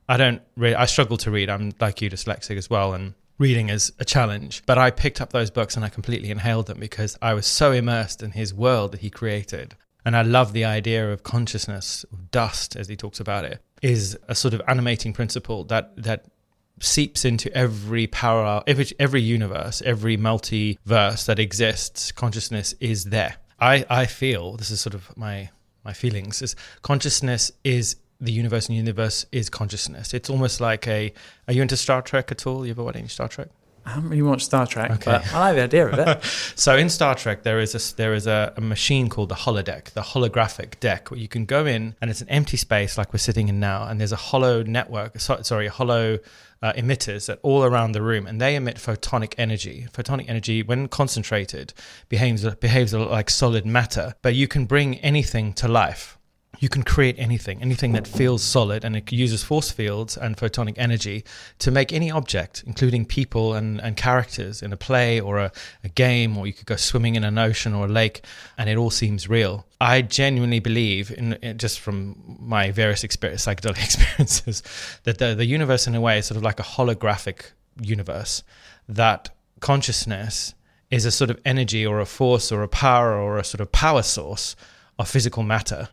I 0.08 0.16
don't 0.16 0.42
really, 0.56 0.76
I 0.76 0.86
struggle 0.86 1.18
to 1.18 1.32
read. 1.32 1.50
I'm 1.50 1.74
like 1.82 2.02
you, 2.02 2.10
dyslexic 2.10 2.58
as 2.58 2.70
well. 2.70 2.94
And 2.94 3.14
reading 3.38 3.70
as 3.70 3.92
a 4.00 4.06
challenge. 4.06 4.64
But 4.66 4.78
I 4.78 4.92
picked 4.92 5.22
up 5.22 5.32
those 5.32 5.50
books 5.50 5.76
and 5.76 5.84
I 5.84 5.90
completely 5.90 6.32
inhaled 6.32 6.68
them 6.68 6.80
because 6.80 7.18
I 7.22 7.34
was 7.34 7.46
so 7.46 7.72
immersed 7.72 8.22
in 8.24 8.32
his 8.32 8.54
world 8.54 8.92
that 8.94 9.02
he 9.02 9.10
created. 9.10 9.76
And 10.04 10.16
I 10.16 10.24
love 10.24 10.54
the 10.54 10.66
idea 10.66 11.12
of 11.12 11.24
consciousness, 11.24 12.06
of 12.12 12.32
dust, 12.32 12.76
as 12.76 12.88
he 12.88 12.96
talks 12.96 13.20
about 13.20 13.46
it, 13.46 13.62
is 13.82 14.18
a 14.28 14.36
sort 14.36 14.54
of 14.54 14.62
animating 14.68 15.14
principle 15.14 15.64
that 15.66 15.96
that 16.02 16.26
seeps 16.80 17.26
into 17.26 17.56
every 17.56 18.08
parallel, 18.08 18.64
every, 18.66 18.88
every 18.98 19.22
universe, 19.22 19.84
every 19.86 20.18
multiverse 20.18 21.26
that 21.26 21.38
exists. 21.38 22.12
Consciousness 22.12 22.74
is 22.80 23.06
there. 23.06 23.36
I, 23.60 23.86
I 23.88 24.08
feel 24.08 24.58
this 24.58 24.72
is 24.72 24.82
sort 24.82 24.96
of 24.96 25.16
my 25.16 25.50
my 25.84 25.94
feelings 25.94 26.42
is 26.42 26.56
consciousness 26.82 27.52
is 27.64 27.96
the 28.22 28.32
universe 28.32 28.68
and 28.68 28.78
universe 28.78 29.26
is 29.32 29.50
consciousness. 29.50 30.14
It's 30.14 30.30
almost 30.30 30.62
like 30.62 30.88
a. 30.88 31.12
Are 31.48 31.54
you 31.54 31.62
into 31.62 31.76
Star 31.76 32.02
Trek 32.02 32.32
at 32.32 32.46
all? 32.48 32.66
You 32.66 32.72
ever 32.72 32.84
watched 32.84 32.98
any 32.98 33.08
Star 33.08 33.28
Trek? 33.28 33.50
I 33.84 33.92
haven't 33.92 34.12
really 34.12 34.22
watched 34.22 34.46
Star 34.46 34.68
Trek, 34.68 34.92
okay. 34.92 35.06
but 35.06 35.34
I 35.34 35.40
like 35.40 35.56
the 35.56 35.64
idea 35.64 35.88
of 35.88 35.98
it. 35.98 36.24
so 36.56 36.78
in 36.78 36.88
Star 36.88 37.16
Trek, 37.16 37.42
there 37.42 37.60
is 37.60 37.74
a 37.74 37.96
there 37.96 38.14
is 38.14 38.28
a, 38.28 38.54
a, 38.56 38.62
machine 38.62 39.10
called 39.10 39.30
the 39.30 39.36
holodeck, 39.36 39.86
the 39.92 40.02
holographic 40.02 40.80
deck, 40.80 41.10
where 41.10 41.20
you 41.20 41.28
can 41.28 41.46
go 41.46 41.66
in 41.66 41.96
and 42.00 42.12
it's 42.12 42.22
an 42.22 42.30
empty 42.30 42.58
space 42.58 42.96
like 42.96 43.12
we're 43.12 43.18
sitting 43.18 43.48
in 43.48 43.60
now, 43.60 43.88
and 43.88 44.00
there's 44.00 44.12
a 44.12 44.18
hollow 44.18 44.62
network, 44.62 45.20
sorry, 45.20 45.66
a 45.66 45.72
hollow 45.72 46.20
uh, 46.62 46.74
emitters 46.74 47.26
that 47.26 47.40
all 47.42 47.64
around 47.64 47.94
the 47.94 48.04
room, 48.04 48.28
and 48.28 48.40
they 48.40 48.56
emit 48.56 48.76
photonic 48.76 49.34
energy. 49.40 49.88
Photonic 49.92 50.30
energy, 50.30 50.62
when 50.62 50.88
concentrated, 50.88 51.74
behaves 52.08 52.46
behaves 52.56 52.94
like 52.94 53.32
solid 53.32 53.66
matter, 53.66 54.14
but 54.22 54.36
you 54.36 54.48
can 54.48 54.66
bring 54.66 55.00
anything 55.00 55.54
to 55.54 55.68
life 55.68 56.20
you 56.60 56.70
can 56.70 56.84
create 56.84 57.16
anything, 57.18 57.62
anything 57.62 57.94
that 57.94 58.06
feels 58.06 58.44
solid, 58.44 58.84
and 58.84 58.96
it 58.96 59.12
uses 59.12 59.44
force 59.44 59.72
fields 59.72 60.18
and 60.18 60.38
photonic 60.38 60.76
energy 60.78 61.24
to 61.60 61.72
make 61.72 61.94
any 61.94 62.12
object, 62.12 62.64
including 62.68 63.06
people 63.06 63.54
and, 63.54 63.82
and 63.82 63.96
characters 63.98 64.62
in 64.62 64.72
a 64.74 64.78
play 64.78 65.20
or 65.20 65.40
a, 65.40 65.52
a 65.84 65.90
game, 65.90 66.38
or 66.38 66.46
you 66.46 66.54
could 66.54 66.66
go 66.66 66.76
swimming 66.76 67.16
in 67.16 67.24
an 67.24 67.38
ocean 67.38 67.74
or 67.74 67.86
a 67.86 67.90
lake, 67.90 68.24
and 68.58 68.70
it 68.70 68.78
all 68.78 68.92
seems 68.92 69.28
real. 69.30 69.66
I 69.80 70.02
genuinely 70.02 70.60
believe, 70.60 71.10
in, 71.12 71.34
in 71.34 71.58
just 71.58 71.80
from 71.80 72.38
my 72.40 72.70
various 72.72 73.04
experience, 73.04 73.46
psychedelic 73.46 73.84
experiences, 73.84 74.62
that 75.04 75.18
the, 75.18 75.34
the 75.34 75.46
universe, 75.46 75.88
in 75.88 75.96
a 75.96 76.02
way, 76.02 76.20
is 76.20 76.28
sort 76.28 76.38
of 76.38 76.44
like 76.44 76.60
a 76.60 76.64
holographic 76.64 77.52
universe, 77.82 78.44
that 78.90 79.30
consciousness 79.62 80.54
is 80.92 81.06
a 81.06 81.12
sort 81.12 81.30
of 81.30 81.40
energy 81.46 81.86
or 81.86 82.02
a 82.02 82.06
force 82.06 82.52
or 82.52 82.62
a 82.62 82.68
power 82.68 83.14
or 83.14 83.38
a 83.38 83.44
sort 83.44 83.62
of 83.62 83.72
power 83.72 84.04
source 84.04 84.56
of 85.00 85.08
physical 85.08 85.42
matter 85.42 85.90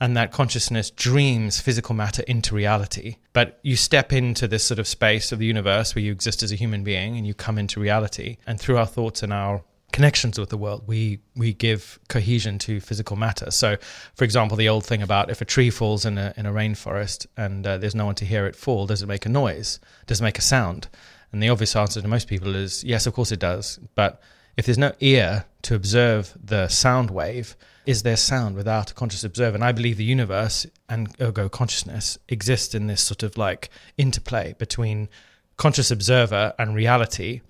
and 0.00 0.16
that 0.16 0.32
consciousness 0.32 0.90
dreams 0.90 1.60
physical 1.60 1.94
matter 1.94 2.22
into 2.26 2.54
reality. 2.54 3.16
But 3.32 3.58
you 3.62 3.76
step 3.76 4.12
into 4.12 4.48
this 4.48 4.64
sort 4.64 4.78
of 4.78 4.88
space 4.88 5.30
of 5.30 5.38
the 5.38 5.46
universe 5.46 5.94
where 5.94 6.02
you 6.02 6.12
exist 6.12 6.42
as 6.42 6.52
a 6.52 6.56
human 6.56 6.82
being 6.82 7.16
and 7.16 7.26
you 7.26 7.34
come 7.34 7.58
into 7.58 7.80
reality. 7.80 8.38
And 8.46 8.58
through 8.58 8.78
our 8.78 8.86
thoughts 8.86 9.22
and 9.22 9.32
our 9.32 9.62
connections 9.92 10.38
with 10.38 10.48
the 10.48 10.56
world, 10.56 10.84
we 10.86 11.20
we 11.36 11.52
give 11.52 11.98
cohesion 12.08 12.58
to 12.60 12.80
physical 12.80 13.16
matter. 13.16 13.50
So, 13.50 13.76
for 14.14 14.24
example, 14.24 14.56
the 14.56 14.68
old 14.68 14.86
thing 14.86 15.02
about 15.02 15.30
if 15.30 15.40
a 15.40 15.44
tree 15.44 15.70
falls 15.70 16.04
in 16.06 16.16
a 16.16 16.32
in 16.36 16.46
a 16.46 16.52
rainforest 16.52 17.26
and 17.36 17.66
uh, 17.66 17.76
there's 17.76 17.94
no 17.94 18.06
one 18.06 18.14
to 18.16 18.24
hear 18.24 18.46
it 18.46 18.56
fall, 18.56 18.86
does 18.86 19.02
it 19.02 19.06
make 19.06 19.26
a 19.26 19.28
noise? 19.28 19.80
Does 20.06 20.20
it 20.20 20.24
make 20.24 20.38
a 20.38 20.42
sound? 20.42 20.88
And 21.32 21.42
the 21.42 21.50
obvious 21.50 21.76
answer 21.76 22.00
to 22.00 22.08
most 22.08 22.26
people 22.26 22.56
is 22.56 22.82
yes, 22.84 23.06
of 23.06 23.12
course 23.12 23.32
it 23.32 23.38
does. 23.38 23.78
But 23.94 24.22
if 24.56 24.66
there's 24.66 24.78
no 24.78 24.92
ear 25.00 25.44
to 25.62 25.74
observe 25.74 26.36
the 26.42 26.68
sound 26.68 27.10
wave, 27.10 27.56
is 27.90 28.04
there 28.04 28.16
sound 28.16 28.54
without 28.54 28.92
a 28.92 28.94
conscious 28.94 29.24
observer? 29.24 29.56
And 29.56 29.64
I 29.64 29.72
believe 29.72 29.96
the 29.96 30.04
universe 30.04 30.64
and 30.88 31.12
ergo 31.20 31.48
consciousness 31.48 32.18
exist 32.28 32.72
in 32.72 32.86
this 32.86 33.02
sort 33.02 33.24
of 33.24 33.36
like 33.36 33.68
interplay 33.98 34.54
between 34.58 35.08
conscious 35.56 35.90
observer 35.90 36.54
and 36.56 36.76
reality 36.76 37.40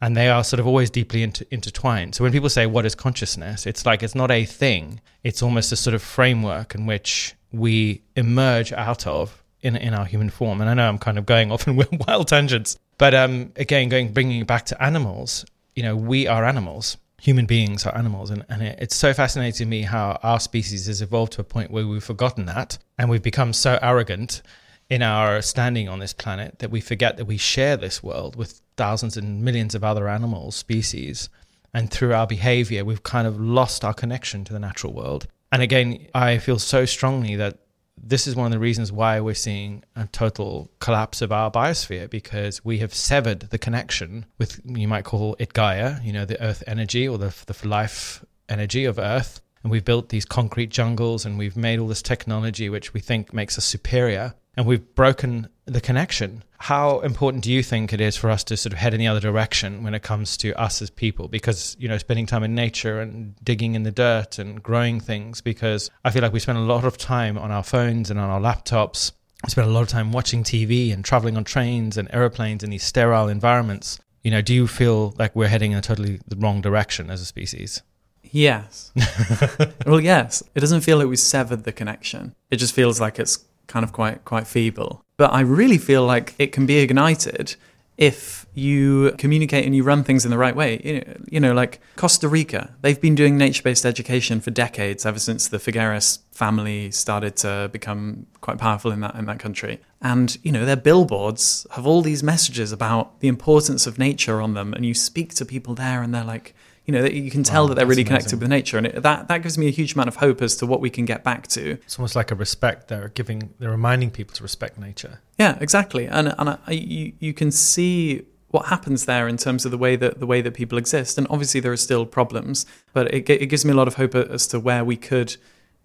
and 0.00 0.16
they 0.16 0.30
are 0.30 0.42
sort 0.42 0.60
of 0.60 0.66
always 0.66 0.88
deeply 0.88 1.22
inter- 1.22 1.44
intertwined. 1.50 2.14
So 2.14 2.24
when 2.24 2.32
people 2.32 2.48
say, 2.48 2.64
What 2.64 2.86
is 2.86 2.94
consciousness? 2.94 3.66
it's 3.66 3.84
like 3.84 4.02
it's 4.02 4.14
not 4.14 4.30
a 4.30 4.46
thing, 4.46 5.00
it's 5.24 5.42
almost 5.42 5.72
a 5.72 5.76
sort 5.76 5.92
of 5.92 6.02
framework 6.02 6.74
in 6.74 6.86
which 6.86 7.34
we 7.52 8.00
emerge 8.16 8.72
out 8.72 9.06
of 9.06 9.44
in, 9.60 9.76
in 9.76 9.92
our 9.92 10.06
human 10.06 10.30
form. 10.30 10.62
And 10.62 10.70
I 10.70 10.74
know 10.74 10.88
I'm 10.88 10.98
kind 10.98 11.18
of 11.18 11.26
going 11.26 11.52
off 11.52 11.68
in 11.68 11.76
wild 12.08 12.28
tangents, 12.28 12.78
but 12.96 13.14
um, 13.14 13.52
again, 13.56 13.90
going 13.90 14.10
bringing 14.10 14.40
it 14.40 14.46
back 14.46 14.64
to 14.66 14.82
animals, 14.82 15.44
you 15.76 15.82
know, 15.82 15.94
we 15.94 16.26
are 16.26 16.46
animals. 16.46 16.96
Human 17.22 17.46
beings 17.46 17.86
are 17.86 17.96
animals, 17.96 18.30
and, 18.30 18.44
and 18.48 18.62
it, 18.62 18.76
it's 18.80 18.96
so 18.96 19.14
fascinating 19.14 19.52
to 19.58 19.64
me 19.64 19.82
how 19.82 20.18
our 20.24 20.40
species 20.40 20.88
has 20.88 21.00
evolved 21.00 21.34
to 21.34 21.40
a 21.40 21.44
point 21.44 21.70
where 21.70 21.86
we've 21.86 22.02
forgotten 22.02 22.46
that, 22.46 22.78
and 22.98 23.08
we've 23.08 23.22
become 23.22 23.52
so 23.52 23.78
arrogant 23.80 24.42
in 24.90 25.02
our 25.02 25.40
standing 25.40 25.88
on 25.88 26.00
this 26.00 26.12
planet 26.12 26.58
that 26.58 26.72
we 26.72 26.80
forget 26.80 27.18
that 27.18 27.26
we 27.26 27.36
share 27.36 27.76
this 27.76 28.02
world 28.02 28.34
with 28.34 28.60
thousands 28.76 29.16
and 29.16 29.40
millions 29.40 29.76
of 29.76 29.84
other 29.84 30.08
animal 30.08 30.50
species. 30.50 31.28
And 31.72 31.92
through 31.92 32.12
our 32.12 32.26
behavior, 32.26 32.84
we've 32.84 33.04
kind 33.04 33.28
of 33.28 33.40
lost 33.40 33.84
our 33.84 33.94
connection 33.94 34.42
to 34.46 34.52
the 34.52 34.58
natural 34.58 34.92
world. 34.92 35.28
And 35.52 35.62
again, 35.62 36.08
I 36.16 36.38
feel 36.38 36.58
so 36.58 36.84
strongly 36.86 37.36
that 37.36 37.58
this 38.02 38.26
is 38.26 38.34
one 38.34 38.46
of 38.46 38.52
the 38.52 38.58
reasons 38.58 38.90
why 38.90 39.20
we're 39.20 39.34
seeing 39.34 39.84
a 39.94 40.06
total 40.08 40.70
collapse 40.80 41.22
of 41.22 41.30
our 41.30 41.50
biosphere 41.50 42.10
because 42.10 42.64
we 42.64 42.78
have 42.78 42.92
severed 42.92 43.40
the 43.40 43.58
connection 43.58 44.26
with, 44.38 44.60
you 44.64 44.88
might 44.88 45.04
call 45.04 45.36
it 45.38 45.52
Gaia, 45.52 46.00
you 46.02 46.12
know, 46.12 46.24
the 46.24 46.42
earth 46.42 46.64
energy 46.66 47.08
or 47.08 47.16
the, 47.16 47.34
the 47.46 47.68
life 47.68 48.24
energy 48.48 48.84
of 48.84 48.98
earth. 48.98 49.40
And 49.62 49.70
we've 49.70 49.84
built 49.84 50.08
these 50.08 50.24
concrete 50.24 50.70
jungles 50.70 51.24
and 51.24 51.38
we've 51.38 51.56
made 51.56 51.78
all 51.78 51.86
this 51.86 52.02
technology 52.02 52.68
which 52.68 52.92
we 52.92 52.98
think 52.98 53.32
makes 53.32 53.56
us 53.56 53.64
superior 53.64 54.34
and 54.56 54.66
we've 54.66 54.94
broken 54.94 55.48
the 55.64 55.80
connection. 55.80 56.44
How 56.58 57.00
important 57.00 57.42
do 57.42 57.52
you 57.52 57.62
think 57.62 57.92
it 57.92 58.00
is 58.00 58.16
for 58.16 58.30
us 58.30 58.44
to 58.44 58.56
sort 58.56 58.72
of 58.72 58.78
head 58.78 58.94
in 58.94 59.00
the 59.00 59.06
other 59.06 59.20
direction 59.20 59.82
when 59.82 59.94
it 59.94 60.02
comes 60.02 60.36
to 60.38 60.52
us 60.60 60.82
as 60.82 60.90
people? 60.90 61.28
Because, 61.28 61.76
you 61.78 61.88
know, 61.88 61.98
spending 61.98 62.26
time 62.26 62.44
in 62.44 62.54
nature 62.54 63.00
and 63.00 63.34
digging 63.42 63.74
in 63.74 63.82
the 63.82 63.90
dirt 63.90 64.38
and 64.38 64.62
growing 64.62 65.00
things, 65.00 65.40
because 65.40 65.90
I 66.04 66.10
feel 66.10 66.22
like 66.22 66.32
we 66.32 66.40
spend 66.40 66.58
a 66.58 66.62
lot 66.62 66.84
of 66.84 66.98
time 66.98 67.38
on 67.38 67.50
our 67.50 67.64
phones 67.64 68.10
and 68.10 68.20
on 68.20 68.30
our 68.30 68.40
laptops. 68.40 69.12
We 69.44 69.50
spend 69.50 69.68
a 69.68 69.72
lot 69.72 69.82
of 69.82 69.88
time 69.88 70.12
watching 70.12 70.44
TV 70.44 70.92
and 70.92 71.04
traveling 71.04 71.36
on 71.36 71.44
trains 71.44 71.96
and 71.96 72.08
aeroplanes 72.12 72.62
in 72.62 72.70
these 72.70 72.84
sterile 72.84 73.28
environments. 73.28 73.98
You 74.22 74.30
know, 74.30 74.42
do 74.42 74.54
you 74.54 74.68
feel 74.68 75.14
like 75.18 75.34
we're 75.34 75.48
heading 75.48 75.72
in 75.72 75.78
a 75.78 75.82
totally 75.82 76.20
the 76.28 76.36
wrong 76.36 76.60
direction 76.60 77.10
as 77.10 77.20
a 77.20 77.24
species? 77.24 77.82
Yes. 78.22 78.92
well, 79.86 80.00
yes. 80.00 80.42
It 80.54 80.60
doesn't 80.60 80.82
feel 80.82 80.96
like 80.96 81.08
we 81.08 81.16
severed 81.16 81.64
the 81.64 81.72
connection. 81.72 82.34
It 82.50 82.56
just 82.56 82.74
feels 82.74 83.00
like 83.00 83.18
it's 83.18 83.44
kind 83.72 83.84
of 83.84 83.92
quite 83.92 84.24
quite 84.24 84.46
feeble. 84.46 85.02
But 85.16 85.32
I 85.32 85.40
really 85.40 85.78
feel 85.78 86.04
like 86.04 86.34
it 86.38 86.52
can 86.52 86.66
be 86.66 86.78
ignited 86.78 87.56
if 87.96 88.46
you 88.54 89.12
communicate 89.18 89.64
and 89.64 89.74
you 89.76 89.82
run 89.82 90.02
things 90.02 90.24
in 90.24 90.30
the 90.30 90.38
right 90.38 90.56
way. 90.56 90.80
You 90.84 90.94
know, 90.94 91.16
you 91.34 91.40
know, 91.40 91.52
like 91.52 91.80
Costa 91.96 92.28
Rica, 92.28 92.74
they've 92.82 93.00
been 93.00 93.14
doing 93.14 93.38
nature-based 93.38 93.86
education 93.86 94.40
for 94.40 94.50
decades, 94.50 95.06
ever 95.06 95.18
since 95.18 95.48
the 95.48 95.58
Figueres 95.58 96.18
family 96.32 96.90
started 96.90 97.36
to 97.36 97.70
become 97.72 98.26
quite 98.40 98.58
powerful 98.58 98.90
in 98.92 99.00
that 99.00 99.14
in 99.14 99.26
that 99.26 99.38
country. 99.38 99.80
And 100.00 100.36
you 100.42 100.52
know, 100.52 100.64
their 100.64 100.76
billboards 100.76 101.66
have 101.70 101.86
all 101.86 102.02
these 102.02 102.22
messages 102.22 102.72
about 102.72 103.20
the 103.20 103.28
importance 103.28 103.86
of 103.86 103.98
nature 103.98 104.40
on 104.42 104.54
them, 104.54 104.74
and 104.74 104.84
you 104.84 104.94
speak 104.94 105.34
to 105.34 105.44
people 105.44 105.74
there, 105.74 106.02
and 106.02 106.14
they're 106.14 106.32
like 106.36 106.54
you 106.84 106.92
know, 106.92 107.04
you 107.04 107.30
can 107.30 107.44
tell 107.44 107.64
wow, 107.64 107.68
that 107.68 107.74
they're 107.76 107.86
really 107.86 108.02
connected 108.04 108.40
with 108.40 108.48
nature, 108.48 108.76
and 108.76 108.86
it, 108.86 109.02
that 109.02 109.28
that 109.28 109.42
gives 109.42 109.56
me 109.56 109.68
a 109.68 109.70
huge 109.70 109.94
amount 109.94 110.08
of 110.08 110.16
hope 110.16 110.42
as 110.42 110.56
to 110.56 110.66
what 110.66 110.80
we 110.80 110.90
can 110.90 111.04
get 111.04 111.22
back 111.22 111.46
to. 111.48 111.72
It's 111.72 111.98
almost 111.98 112.16
like 112.16 112.30
a 112.30 112.34
respect. 112.34 112.88
They're 112.88 113.08
giving, 113.08 113.54
they're 113.58 113.70
reminding 113.70 114.10
people 114.10 114.34
to 114.34 114.42
respect 114.42 114.78
nature. 114.78 115.20
Yeah, 115.38 115.58
exactly, 115.60 116.06
and 116.06 116.34
and 116.38 116.50
I, 116.50 116.58
you 116.70 117.12
you 117.20 117.32
can 117.34 117.52
see 117.52 118.26
what 118.48 118.66
happens 118.66 119.06
there 119.06 119.28
in 119.28 119.36
terms 119.36 119.64
of 119.64 119.70
the 119.70 119.78
way 119.78 119.96
that 119.96 120.18
the 120.18 120.26
way 120.26 120.40
that 120.42 120.54
people 120.54 120.76
exist, 120.76 121.18
and 121.18 121.26
obviously 121.30 121.60
there 121.60 121.72
are 121.72 121.76
still 121.76 122.04
problems, 122.04 122.66
but 122.92 123.12
it 123.14 123.28
it 123.30 123.46
gives 123.46 123.64
me 123.64 123.70
a 123.72 123.76
lot 123.76 123.86
of 123.86 123.94
hope 123.94 124.14
as 124.14 124.46
to 124.48 124.58
where 124.58 124.84
we 124.84 124.96
could 124.96 125.36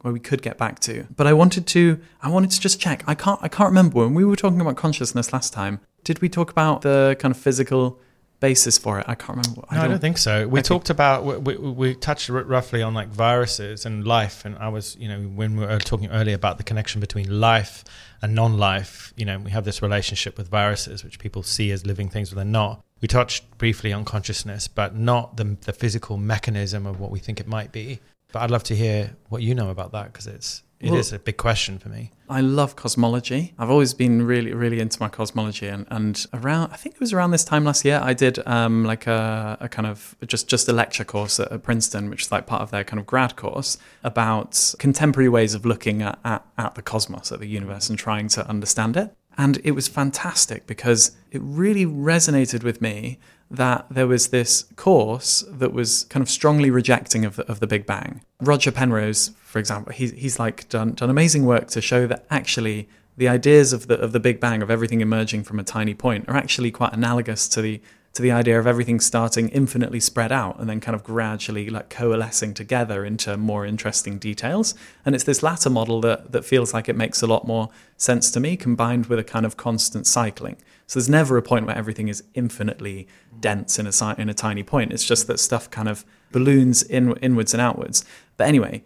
where 0.02 0.14
we 0.14 0.20
could 0.20 0.42
get 0.42 0.58
back 0.58 0.80
to. 0.80 1.06
But 1.16 1.28
I 1.28 1.34
wanted 1.34 1.68
to 1.68 2.00
I 2.22 2.30
wanted 2.30 2.52
to 2.52 2.60
just 2.60 2.80
check. 2.80 3.04
I 3.08 3.14
can't 3.14 3.40
I 3.44 3.48
can't 3.48 3.70
remember 3.70 4.00
when 4.00 4.14
we 4.14 4.26
were 4.26 4.36
talking 4.36 4.62
about 4.62 4.78
consciousness 4.78 5.32
last 5.32 5.54
time. 5.54 5.80
Did 6.04 6.22
we 6.22 6.30
talk 6.30 6.50
about 6.50 6.82
the 6.82 7.16
kind 7.20 7.34
of 7.34 7.40
physical 7.40 8.00
basis 8.39 8.78
for 8.78 9.00
it. 9.00 9.06
I 9.08 9.15
can't 9.15 9.38
remember. 9.38 9.63
I, 9.69 9.76
no, 9.76 9.82
don't, 9.82 9.86
I 9.86 9.88
don't 9.93 10.02
think 10.02 10.17
so. 10.17 10.47
We 10.47 10.60
okay. 10.60 10.67
talked 10.67 10.89
about 10.89 11.26
we, 11.26 11.56
we, 11.56 11.71
we 11.71 11.95
touched 11.95 12.30
roughly 12.30 12.82
on 12.82 12.93
like 12.93 13.10
viruses 13.10 13.86
and 13.86 14.06
life, 14.06 14.45
and 14.45 14.58
I 14.58 14.69
was 14.69 14.95
you 14.97 15.08
know 15.08 15.21
when 15.21 15.58
we 15.58 15.65
were 15.65 15.80
talking 15.80 16.10
earlier 16.10 16.36
about 16.36 16.58
the 16.58 16.63
connection 16.63 17.02
between 17.02 17.39
life 17.39 17.84
and 18.21 18.36
non-life. 18.36 19.13
You 19.15 19.26
know, 19.26 19.39
we 19.39 19.52
have 19.52 19.65
this 19.65 19.82
relationship 19.82 20.38
with 20.38 20.47
viruses, 20.50 21.04
which 21.04 21.19
people 21.19 21.43
see 21.43 21.71
as 21.71 21.86
living 21.86 22.10
things, 22.10 22.30
but 22.30 22.36
they're 22.36 22.45
not. 22.45 22.84
We 23.02 23.08
touched 23.08 23.58
briefly 23.58 23.93
on 23.93 24.06
consciousness, 24.06 24.67
but 24.67 24.95
not 24.95 25.38
the 25.38 25.58
the 25.62 25.73
physical 25.73 26.17
mechanism 26.17 26.86
of 26.86 27.00
what 27.00 27.12
we 27.12 27.19
think 27.19 27.39
it 27.39 27.47
might 27.47 27.71
be. 27.71 28.00
But 28.32 28.41
I'd 28.41 28.52
love 28.52 28.63
to 28.65 28.76
hear 28.76 29.15
what 29.30 29.41
you 29.41 29.56
know 29.56 29.69
about 29.69 29.93
that 29.93 30.12
because 30.12 30.28
it's 30.28 30.63
it 30.80 30.92
well, 30.92 31.00
is 31.00 31.12
a 31.12 31.18
big 31.18 31.38
question 31.38 31.80
for 31.80 31.90
me. 31.90 32.12
I 32.30 32.42
love 32.42 32.76
cosmology. 32.76 33.54
I've 33.58 33.70
always 33.70 33.94
been 33.94 34.22
really, 34.22 34.54
really 34.54 34.80
into 34.80 35.02
my 35.02 35.10
cosmology, 35.10 35.68
and, 35.68 35.88
and 35.90 36.24
around 36.34 36.72
I 36.72 36.76
think 36.76 36.96
it 36.96 37.00
was 37.02 37.13
around 37.13 37.32
this 37.32 37.44
time 37.44 37.63
last 37.63 37.84
year, 37.84 38.00
I 38.04 38.13
did 38.13 38.46
um, 38.46 38.84
like 38.84 39.08
a, 39.08 39.58
a 39.60 39.70
kind 39.70 39.88
of 39.88 40.16
just 40.26 40.48
just 40.48 40.68
a 40.70 40.74
lecture 40.74 41.04
course 41.04 41.40
at, 41.40 41.52
at, 41.52 41.63
Princeton, 41.63 42.10
which 42.10 42.24
is 42.24 42.32
like 42.32 42.46
part 42.46 42.62
of 42.62 42.70
their 42.70 42.84
kind 42.84 43.00
of 43.00 43.08
grad 43.08 43.36
course 43.36 43.78
about 44.04 44.74
contemporary 44.78 45.30
ways 45.30 45.56
of 45.56 45.66
looking 45.66 46.02
at, 46.02 46.20
at, 46.24 46.46
at 46.58 46.76
the 46.76 46.82
cosmos, 46.82 47.32
at 47.32 47.40
the 47.40 47.48
universe, 47.48 47.90
and 47.90 47.98
trying 47.98 48.28
to 48.30 48.48
understand 48.48 48.98
it. 48.98 49.16
And 49.38 49.60
it 49.63 49.72
was 49.72 49.88
fantastic 49.88 50.66
because 50.68 51.16
it 51.32 51.42
really 51.44 51.86
resonated 51.86 52.63
with 52.63 52.82
me 52.82 53.20
that 53.50 53.86
there 53.90 54.08
was 54.08 54.28
this 54.30 54.66
course 54.76 55.44
that 55.50 55.72
was 55.72 56.06
kind 56.06 56.22
of 56.22 56.30
strongly 56.30 56.70
rejecting 56.70 57.26
of 57.26 57.38
the, 57.38 57.50
of 57.50 57.60
the 57.60 57.68
Big 57.68 57.86
Bang. 57.86 58.22
Roger 58.42 58.72
Penrose, 58.72 59.32
for 59.42 59.60
example, 59.60 59.94
he, 59.94 60.08
he's 60.10 60.40
like 60.40 60.68
done, 60.70 60.94
done 60.94 61.10
amazing 61.10 61.46
work 61.46 61.68
to 61.68 61.82
show 61.82 62.08
that 62.08 62.26
actually 62.30 62.90
the 63.16 63.28
ideas 63.28 63.74
of 63.74 63.88
the 63.88 64.00
of 64.00 64.12
the 64.12 64.20
Big 64.20 64.40
Bang 64.40 64.62
of 64.62 64.70
everything 64.70 65.02
emerging 65.02 65.44
from 65.44 65.60
a 65.60 65.64
tiny 65.64 65.94
point 65.94 66.30
are 66.30 66.36
actually 66.36 66.72
quite 66.72 66.94
analogous 66.94 67.48
to 67.50 67.62
the 67.62 67.82
to 68.18 68.24
the 68.24 68.32
idea 68.32 68.60
of 68.60 68.66
everything 68.66 69.00
starting 69.00 69.48
infinitely 69.50 70.00
spread 70.00 70.32
out 70.32 70.60
and 70.60 70.68
then 70.68 70.80
kind 70.80 70.96
of 70.96 71.04
gradually 71.04 71.70
like 71.70 71.88
coalescing 71.92 72.52
together 72.52 73.06
into 73.06 73.38
more 73.38 73.64
interesting 73.64 74.18
details. 74.18 74.74
And 75.06 75.14
it's 75.14 75.24
this 75.24 75.44
latter 75.44 75.70
model 75.70 76.02
that 76.02 76.32
that 76.32 76.44
feels 76.44 76.74
like 76.74 76.90
it 76.90 76.96
makes 76.96 77.22
a 77.22 77.28
lot 77.28 77.46
more 77.46 77.70
sense 77.96 78.32
to 78.32 78.40
me, 78.40 78.58
combined 78.58 79.06
with 79.06 79.20
a 79.20 79.24
kind 79.24 79.46
of 79.46 79.56
constant 79.56 80.08
cycling. 80.08 80.58
So 80.88 80.98
there's 80.98 81.08
never 81.08 81.38
a 81.38 81.44
point 81.44 81.68
where 81.68 81.78
everything 81.78 82.08
is 82.08 82.24
infinitely 82.34 83.08
dense 83.40 83.78
in 83.78 83.86
a 83.86 84.16
in 84.18 84.30
a 84.30 84.34
tiny 84.34 84.64
point. 84.64 84.92
It's 84.92 85.06
just 85.06 85.28
that 85.28 85.40
stuff 85.40 85.70
kind 85.70 85.88
of 85.88 86.04
balloons 86.32 86.82
in 86.82 87.16
inwards 87.18 87.54
and 87.54 87.62
outwards. 87.62 88.04
But 88.36 88.48
anyway, 88.48 88.84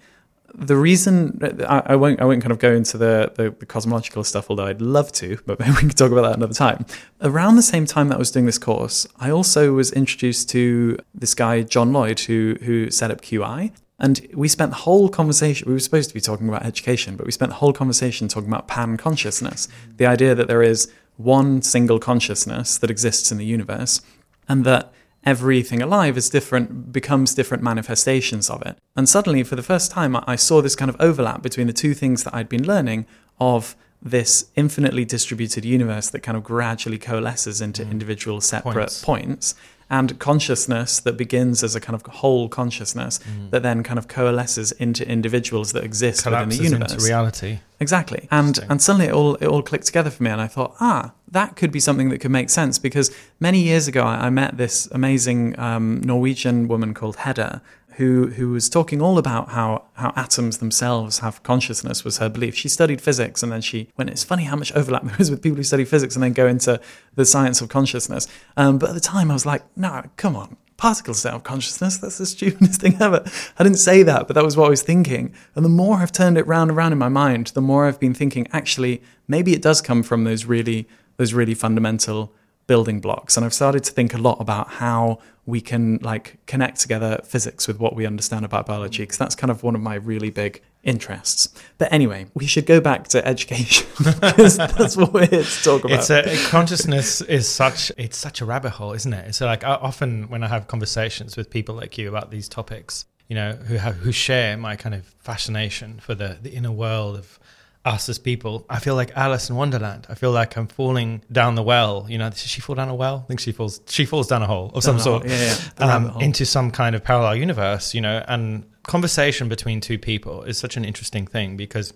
the 0.53 0.75
reason 0.75 1.39
I, 1.67 1.81
I, 1.87 1.95
won't 1.95 2.21
I 2.21 2.25
won't 2.25 2.41
kind 2.41 2.51
of 2.51 2.59
go 2.59 2.73
into 2.73 2.97
the, 2.97 3.31
the, 3.35 3.51
the 3.51 3.65
cosmological 3.65 4.23
stuff, 4.23 4.49
although 4.49 4.65
I'd 4.65 4.81
love 4.81 5.11
to, 5.13 5.37
but 5.45 5.59
maybe 5.59 5.71
we 5.75 5.79
can 5.79 5.89
talk 5.89 6.11
about 6.11 6.23
that 6.23 6.35
another 6.35 6.53
time. 6.53 6.85
Around 7.21 7.55
the 7.55 7.61
same 7.61 7.85
time 7.85 8.09
that 8.09 8.15
I 8.15 8.19
was 8.19 8.31
doing 8.31 8.45
this 8.45 8.57
course, 8.57 9.07
I 9.19 9.29
also 9.29 9.73
was 9.73 9.91
introduced 9.91 10.49
to 10.49 10.97
this 11.13 11.33
guy 11.33 11.63
John 11.63 11.93
Lloyd 11.93 12.19
who 12.21 12.57
who 12.61 12.89
set 12.91 13.11
up 13.11 13.21
QI. 13.21 13.71
And 13.99 14.27
we 14.33 14.47
spent 14.47 14.71
the 14.71 14.77
whole 14.77 15.09
conversation, 15.09 15.67
we 15.67 15.73
were 15.73 15.79
supposed 15.79 16.09
to 16.09 16.15
be 16.15 16.21
talking 16.21 16.49
about 16.49 16.65
education, 16.65 17.15
but 17.15 17.27
we 17.27 17.31
spent 17.31 17.51
the 17.51 17.57
whole 17.57 17.71
conversation 17.71 18.27
talking 18.27 18.49
about 18.49 18.67
pan 18.67 18.97
consciousness 18.97 19.67
the 19.97 20.07
idea 20.07 20.33
that 20.33 20.47
there 20.47 20.63
is 20.63 20.91
one 21.17 21.61
single 21.61 21.99
consciousness 21.99 22.79
that 22.79 22.89
exists 22.89 23.31
in 23.31 23.37
the 23.37 23.45
universe, 23.45 24.01
and 24.49 24.65
that 24.65 24.91
everything 25.23 25.81
alive 25.81 26.17
is 26.17 26.29
different, 26.29 26.91
becomes 26.91 27.33
different 27.33 27.63
manifestations 27.63 28.49
of 28.49 28.61
it. 28.63 28.77
And 28.95 29.07
suddenly, 29.07 29.43
for 29.43 29.55
the 29.55 29.63
first 29.63 29.91
time, 29.91 30.15
I 30.27 30.35
saw 30.35 30.61
this 30.61 30.75
kind 30.75 30.89
of 30.89 30.95
overlap 30.99 31.41
between 31.41 31.67
the 31.67 31.73
two 31.73 31.93
things 31.93 32.23
that 32.23 32.33
I'd 32.33 32.49
been 32.49 32.65
learning 32.65 33.05
of 33.39 33.75
this 34.01 34.49
infinitely 34.55 35.05
distributed 35.05 35.63
universe 35.63 36.09
that 36.09 36.21
kind 36.21 36.35
of 36.35 36.43
gradually 36.43 36.97
coalesces 36.97 37.61
into 37.61 37.83
mm. 37.83 37.91
individual 37.91 38.41
separate 38.41 38.73
points. 38.73 39.03
points 39.03 39.55
and 39.91 40.17
consciousness 40.19 41.01
that 41.01 41.17
begins 41.17 41.63
as 41.63 41.75
a 41.75 41.81
kind 41.81 41.95
of 41.95 42.01
whole 42.13 42.47
consciousness 42.47 43.19
that 43.49 43.61
then 43.61 43.83
kind 43.83 43.99
of 43.99 44.07
coalesces 44.07 44.71
into 44.71 45.05
individuals 45.07 45.73
that 45.73 45.83
exist 45.83 46.25
within 46.25 46.47
the 46.47 46.55
Collapses 46.55 46.71
universe. 46.71 46.93
into 46.93 47.03
reality. 47.03 47.59
Exactly. 47.81 48.27
And 48.31 48.57
and 48.69 48.81
suddenly 48.81 49.07
it 49.07 49.13
all 49.13 49.35
it 49.35 49.47
all 49.47 49.61
clicked 49.61 49.85
together 49.87 50.09
for 50.09 50.23
me 50.23 50.29
and 50.31 50.39
I 50.39 50.47
thought, 50.47 50.75
ah, 50.79 51.11
that 51.29 51.57
could 51.57 51.71
be 51.73 51.81
something 51.81 52.09
that 52.09 52.19
could 52.19 52.31
make 52.31 52.49
sense 52.49 52.79
because 52.79 53.13
many 53.41 53.59
years 53.59 53.89
ago 53.89 54.03
I, 54.03 54.27
I 54.27 54.29
met 54.29 54.55
this 54.55 54.87
amazing 54.93 55.59
um, 55.59 55.99
Norwegian 56.01 56.69
woman 56.69 56.93
called 56.93 57.17
Hedda 57.17 57.61
who 57.93 58.27
who 58.27 58.49
was 58.49 58.69
talking 58.69 59.01
all 59.01 59.17
about 59.17 59.49
how 59.49 59.83
how 59.93 60.13
atoms 60.15 60.59
themselves 60.59 61.19
have 61.19 61.43
consciousness 61.43 62.03
was 62.03 62.17
her 62.17 62.29
belief. 62.29 62.55
She 62.55 62.69
studied 62.69 63.01
physics 63.01 63.43
and 63.43 63.51
then 63.51 63.61
she 63.61 63.89
went, 63.97 64.09
it's 64.09 64.23
funny 64.23 64.43
how 64.43 64.55
much 64.55 64.71
overlap 64.73 65.03
there 65.03 65.15
is 65.19 65.29
with 65.29 65.41
people 65.41 65.57
who 65.57 65.63
study 65.63 65.85
physics 65.85 66.15
and 66.15 66.23
then 66.23 66.33
go 66.33 66.47
into 66.47 66.79
the 67.15 67.25
science 67.25 67.61
of 67.61 67.69
consciousness. 67.69 68.27
Um, 68.57 68.77
but 68.77 68.89
at 68.89 68.95
the 68.95 69.01
time 69.01 69.29
I 69.29 69.33
was 69.33 69.45
like, 69.45 69.63
no, 69.77 70.03
come 70.17 70.35
on 70.35 70.57
particles 70.81 71.21
don't 71.21 71.33
have 71.33 71.43
consciousness. 71.43 71.99
That's 71.99 72.17
the 72.17 72.25
stupidest 72.25 72.81
thing 72.81 72.97
ever. 72.99 73.23
I 73.59 73.63
didn't 73.63 73.77
say 73.77 74.01
that, 74.01 74.25
but 74.25 74.33
that 74.33 74.43
was 74.43 74.57
what 74.57 74.65
I 74.65 74.69
was 74.69 74.81
thinking. 74.81 75.31
And 75.53 75.63
the 75.63 75.69
more 75.69 75.97
I've 75.97 76.11
turned 76.11 76.39
it 76.39 76.47
round 76.47 76.71
and 76.71 76.77
round 76.77 76.91
in 76.91 76.97
my 76.97 77.07
mind, 77.07 77.47
the 77.47 77.61
more 77.61 77.85
I've 77.85 77.99
been 77.99 78.15
thinking, 78.15 78.47
actually, 78.51 79.03
maybe 79.27 79.53
it 79.53 79.61
does 79.61 79.79
come 79.79 80.01
from 80.01 80.23
those 80.23 80.45
really, 80.45 80.87
those 81.17 81.35
really 81.35 81.53
fundamental 81.53 82.33
building 82.67 82.99
blocks. 82.99 83.37
And 83.37 83.45
I've 83.45 83.53
started 83.53 83.83
to 83.85 83.91
think 83.91 84.13
a 84.13 84.17
lot 84.17 84.37
about 84.39 84.67
how 84.69 85.19
we 85.45 85.59
can 85.59 85.97
like 86.01 86.37
connect 86.45 86.79
together 86.79 87.19
physics 87.23 87.67
with 87.67 87.79
what 87.79 87.95
we 87.95 88.05
understand 88.05 88.45
about 88.45 88.65
biology, 88.65 89.03
because 89.03 89.17
that's 89.17 89.35
kind 89.35 89.49
of 89.49 89.63
one 89.63 89.75
of 89.75 89.81
my 89.81 89.95
really 89.95 90.29
big 90.29 90.61
interests. 90.83 91.49
But 91.77 91.91
anyway, 91.91 92.27
we 92.33 92.45
should 92.45 92.65
go 92.65 92.79
back 92.79 93.07
to 93.09 93.25
education 93.27 93.87
because 93.97 94.57
that's 94.57 94.95
what 94.95 95.13
we're 95.13 95.27
here 95.27 95.43
to 95.43 95.63
talk 95.63 95.83
about. 95.83 95.99
It's 95.99 96.09
a 96.09 96.49
consciousness 96.49 97.21
is 97.21 97.47
such 97.47 97.91
it's 97.97 98.17
such 98.17 98.41
a 98.41 98.45
rabbit 98.45 98.71
hole, 98.71 98.93
isn't 98.93 99.13
it? 99.13 99.35
So 99.35 99.45
like 99.45 99.63
I, 99.63 99.75
often 99.75 100.29
when 100.29 100.43
I 100.43 100.47
have 100.47 100.67
conversations 100.67 101.37
with 101.37 101.49
people 101.49 101.75
like 101.75 101.97
you 101.97 102.09
about 102.09 102.31
these 102.31 102.47
topics, 102.47 103.05
you 103.27 103.35
know, 103.35 103.53
who 103.53 103.75
have 103.75 103.97
who 103.97 104.11
share 104.11 104.57
my 104.57 104.75
kind 104.75 104.95
of 104.95 105.05
fascination 105.19 105.99
for 105.99 106.15
the 106.15 106.37
the 106.41 106.51
inner 106.51 106.71
world 106.71 107.17
of 107.17 107.39
us 107.83 108.09
as 108.09 108.19
people, 108.19 108.65
I 108.69 108.79
feel 108.79 108.95
like 108.95 109.11
Alice 109.15 109.49
in 109.49 109.55
Wonderland. 109.55 110.05
I 110.09 110.15
feel 110.15 110.31
like 110.31 110.55
I'm 110.55 110.67
falling 110.67 111.23
down 111.31 111.55
the 111.55 111.63
well. 111.63 112.05
You 112.07 112.17
know, 112.17 112.29
does 112.29 112.39
she 112.39 112.61
fall 112.61 112.75
down 112.75 112.89
a 112.89 112.95
well? 112.95 113.21
I 113.23 113.27
think 113.27 113.39
she 113.39 113.51
falls. 113.51 113.81
She 113.87 114.05
falls 114.05 114.27
down 114.27 114.43
a 114.43 114.47
hole 114.47 114.71
of 114.73 114.83
some 114.83 114.97
Down 114.97 115.07
a 115.07 115.09
hole, 115.09 115.19
sort, 115.19 115.29
yeah, 115.29 115.57
yeah, 115.79 115.95
um, 115.95 116.05
hole. 116.09 116.21
into 116.21 116.45
some 116.45 116.71
kind 116.71 116.95
of 116.95 117.03
parallel 117.03 117.35
universe. 117.35 117.93
You 117.93 118.01
know, 118.01 118.23
and 118.27 118.65
conversation 118.83 119.49
between 119.49 119.81
two 119.81 119.97
people 119.97 120.43
is 120.43 120.57
such 120.57 120.77
an 120.77 120.85
interesting 120.85 121.25
thing 121.25 121.57
because 121.57 121.93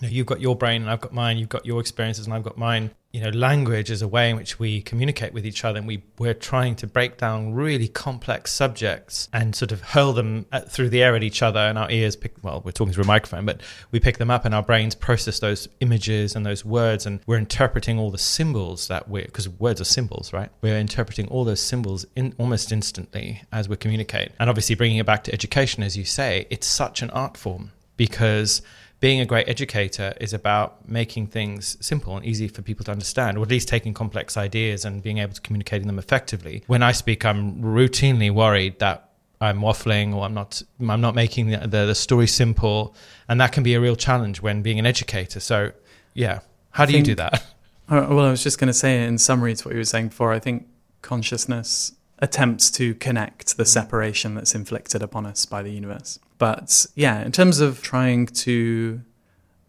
you 0.00 0.08
know, 0.08 0.12
you've 0.12 0.26
got 0.26 0.40
your 0.40 0.56
brain 0.56 0.82
and 0.82 0.90
I've 0.90 1.00
got 1.00 1.12
mine, 1.12 1.38
you've 1.38 1.48
got 1.48 1.66
your 1.66 1.80
experiences 1.80 2.26
and 2.26 2.34
I've 2.34 2.44
got 2.44 2.56
mine. 2.56 2.90
You 3.12 3.22
know, 3.22 3.30
language 3.30 3.90
is 3.90 4.02
a 4.02 4.06
way 4.06 4.28
in 4.28 4.36
which 4.36 4.58
we 4.58 4.82
communicate 4.82 5.32
with 5.32 5.46
each 5.46 5.64
other 5.64 5.78
and 5.78 5.88
we, 5.88 6.02
we're 6.18 6.34
trying 6.34 6.76
to 6.76 6.86
break 6.86 7.16
down 7.16 7.54
really 7.54 7.88
complex 7.88 8.52
subjects 8.52 9.30
and 9.32 9.56
sort 9.56 9.72
of 9.72 9.80
hurl 9.80 10.12
them 10.12 10.44
at, 10.52 10.70
through 10.70 10.90
the 10.90 11.02
air 11.02 11.16
at 11.16 11.22
each 11.22 11.42
other 11.42 11.58
and 11.58 11.78
our 11.78 11.90
ears 11.90 12.16
pick, 12.16 12.34
well, 12.42 12.60
we're 12.64 12.70
talking 12.70 12.92
through 12.92 13.04
a 13.04 13.06
microphone, 13.06 13.46
but 13.46 13.62
we 13.92 13.98
pick 13.98 14.18
them 14.18 14.30
up 14.30 14.44
and 14.44 14.54
our 14.54 14.62
brains 14.62 14.94
process 14.94 15.38
those 15.38 15.68
images 15.80 16.36
and 16.36 16.44
those 16.44 16.66
words 16.66 17.06
and 17.06 17.20
we're 17.26 17.38
interpreting 17.38 17.98
all 17.98 18.10
the 18.10 18.18
symbols 18.18 18.88
that 18.88 19.08
we're, 19.08 19.24
because 19.24 19.48
words 19.48 19.80
are 19.80 19.84
symbols, 19.84 20.32
right? 20.34 20.50
We're 20.60 20.78
interpreting 20.78 21.28
all 21.28 21.44
those 21.44 21.60
symbols 21.60 22.04
in 22.14 22.34
almost 22.36 22.70
instantly 22.72 23.42
as 23.52 23.70
we 23.70 23.76
communicate. 23.76 24.32
And 24.38 24.50
obviously 24.50 24.74
bringing 24.74 24.98
it 24.98 25.06
back 25.06 25.24
to 25.24 25.32
education, 25.32 25.82
as 25.82 25.96
you 25.96 26.04
say, 26.04 26.46
it's 26.50 26.66
such 26.66 27.00
an 27.00 27.08
art 27.10 27.38
form 27.38 27.72
because 27.96 28.62
being 29.00 29.20
a 29.20 29.26
great 29.26 29.48
educator 29.48 30.12
is 30.20 30.32
about 30.32 30.88
making 30.88 31.28
things 31.28 31.76
simple 31.80 32.16
and 32.16 32.26
easy 32.26 32.48
for 32.48 32.62
people 32.62 32.84
to 32.84 32.90
understand, 32.90 33.38
or 33.38 33.42
at 33.42 33.48
least 33.48 33.68
taking 33.68 33.94
complex 33.94 34.36
ideas 34.36 34.84
and 34.84 35.02
being 35.02 35.18
able 35.18 35.32
to 35.32 35.40
communicate 35.40 35.84
them 35.86 35.98
effectively. 35.98 36.64
When 36.66 36.82
I 36.82 36.92
speak, 36.92 37.24
I'm 37.24 37.62
routinely 37.62 38.30
worried 38.30 38.78
that 38.80 39.10
I'm 39.40 39.60
waffling 39.60 40.14
or 40.14 40.24
I'm 40.24 40.34
not 40.34 40.62
I'm 40.80 41.00
not 41.00 41.14
making 41.14 41.48
the, 41.48 41.58
the, 41.58 41.86
the 41.86 41.94
story 41.94 42.26
simple, 42.26 42.94
and 43.28 43.40
that 43.40 43.52
can 43.52 43.62
be 43.62 43.74
a 43.74 43.80
real 43.80 43.96
challenge 43.96 44.42
when 44.42 44.62
being 44.62 44.80
an 44.80 44.86
educator. 44.86 45.38
So, 45.38 45.72
yeah, 46.14 46.40
how 46.72 46.86
do 46.86 46.92
you 46.96 47.02
do 47.02 47.14
that? 47.14 47.44
Uh, 47.88 48.06
Well, 48.10 48.26
I 48.26 48.30
was 48.30 48.42
just 48.42 48.58
going 48.58 48.66
to 48.66 48.74
say 48.74 49.02
in 49.04 49.16
summary 49.16 49.54
to 49.54 49.64
what 49.64 49.72
you 49.72 49.78
were 49.78 49.84
saying 49.84 50.08
before, 50.08 50.32
I 50.32 50.38
think 50.38 50.66
consciousness 51.00 51.92
attempts 52.18 52.70
to 52.72 52.94
connect 52.96 53.56
the 53.56 53.64
separation 53.64 54.34
that's 54.34 54.54
inflicted 54.54 55.02
upon 55.02 55.24
us 55.24 55.46
by 55.46 55.62
the 55.62 55.70
universe. 55.70 56.18
But 56.38 56.86
yeah, 56.94 57.22
in 57.22 57.32
terms 57.32 57.60
of 57.60 57.82
trying 57.82 58.26
to 58.26 59.02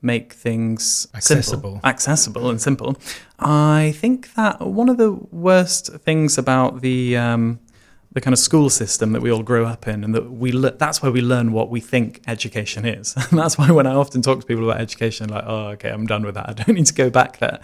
make 0.01 0.33
things 0.33 1.07
Accessible. 1.13 1.43
simple, 1.43 1.81
accessible 1.83 2.49
and 2.49 2.61
simple, 2.61 2.95
I 3.39 3.93
think 3.97 4.33
that 4.35 4.61
one 4.61 4.87
of 4.87 4.97
the 4.97 5.11
worst 5.11 5.91
things 6.05 6.37
about 6.37 6.81
the 6.81 7.17
um, 7.17 7.59
the 8.11 8.21
kind 8.21 8.33
of 8.33 8.39
school 8.39 8.69
system 8.69 9.11
that 9.11 9.21
we 9.21 9.31
all 9.31 9.43
grow 9.43 9.65
up 9.65 9.87
in, 9.87 10.03
and 10.03 10.15
that 10.15 10.31
we 10.31 10.51
le- 10.51 10.71
that's 10.71 11.01
where 11.01 11.11
we 11.11 11.21
learn 11.21 11.51
what 11.51 11.69
we 11.69 11.79
think 11.79 12.21
education 12.27 12.85
is. 12.85 13.15
And 13.15 13.27
that's 13.39 13.57
why 13.57 13.71
when 13.71 13.87
I 13.87 13.93
often 13.93 14.21
talk 14.21 14.39
to 14.41 14.45
people 14.45 14.69
about 14.69 14.81
education, 14.81 15.29
like, 15.29 15.43
oh, 15.45 15.67
okay, 15.69 15.89
I'm 15.89 16.05
done 16.05 16.23
with 16.25 16.35
that. 16.35 16.49
I 16.49 16.53
don't 16.53 16.75
need 16.75 16.87
to 16.87 16.93
go 16.93 17.09
back 17.09 17.37
there. 17.39 17.59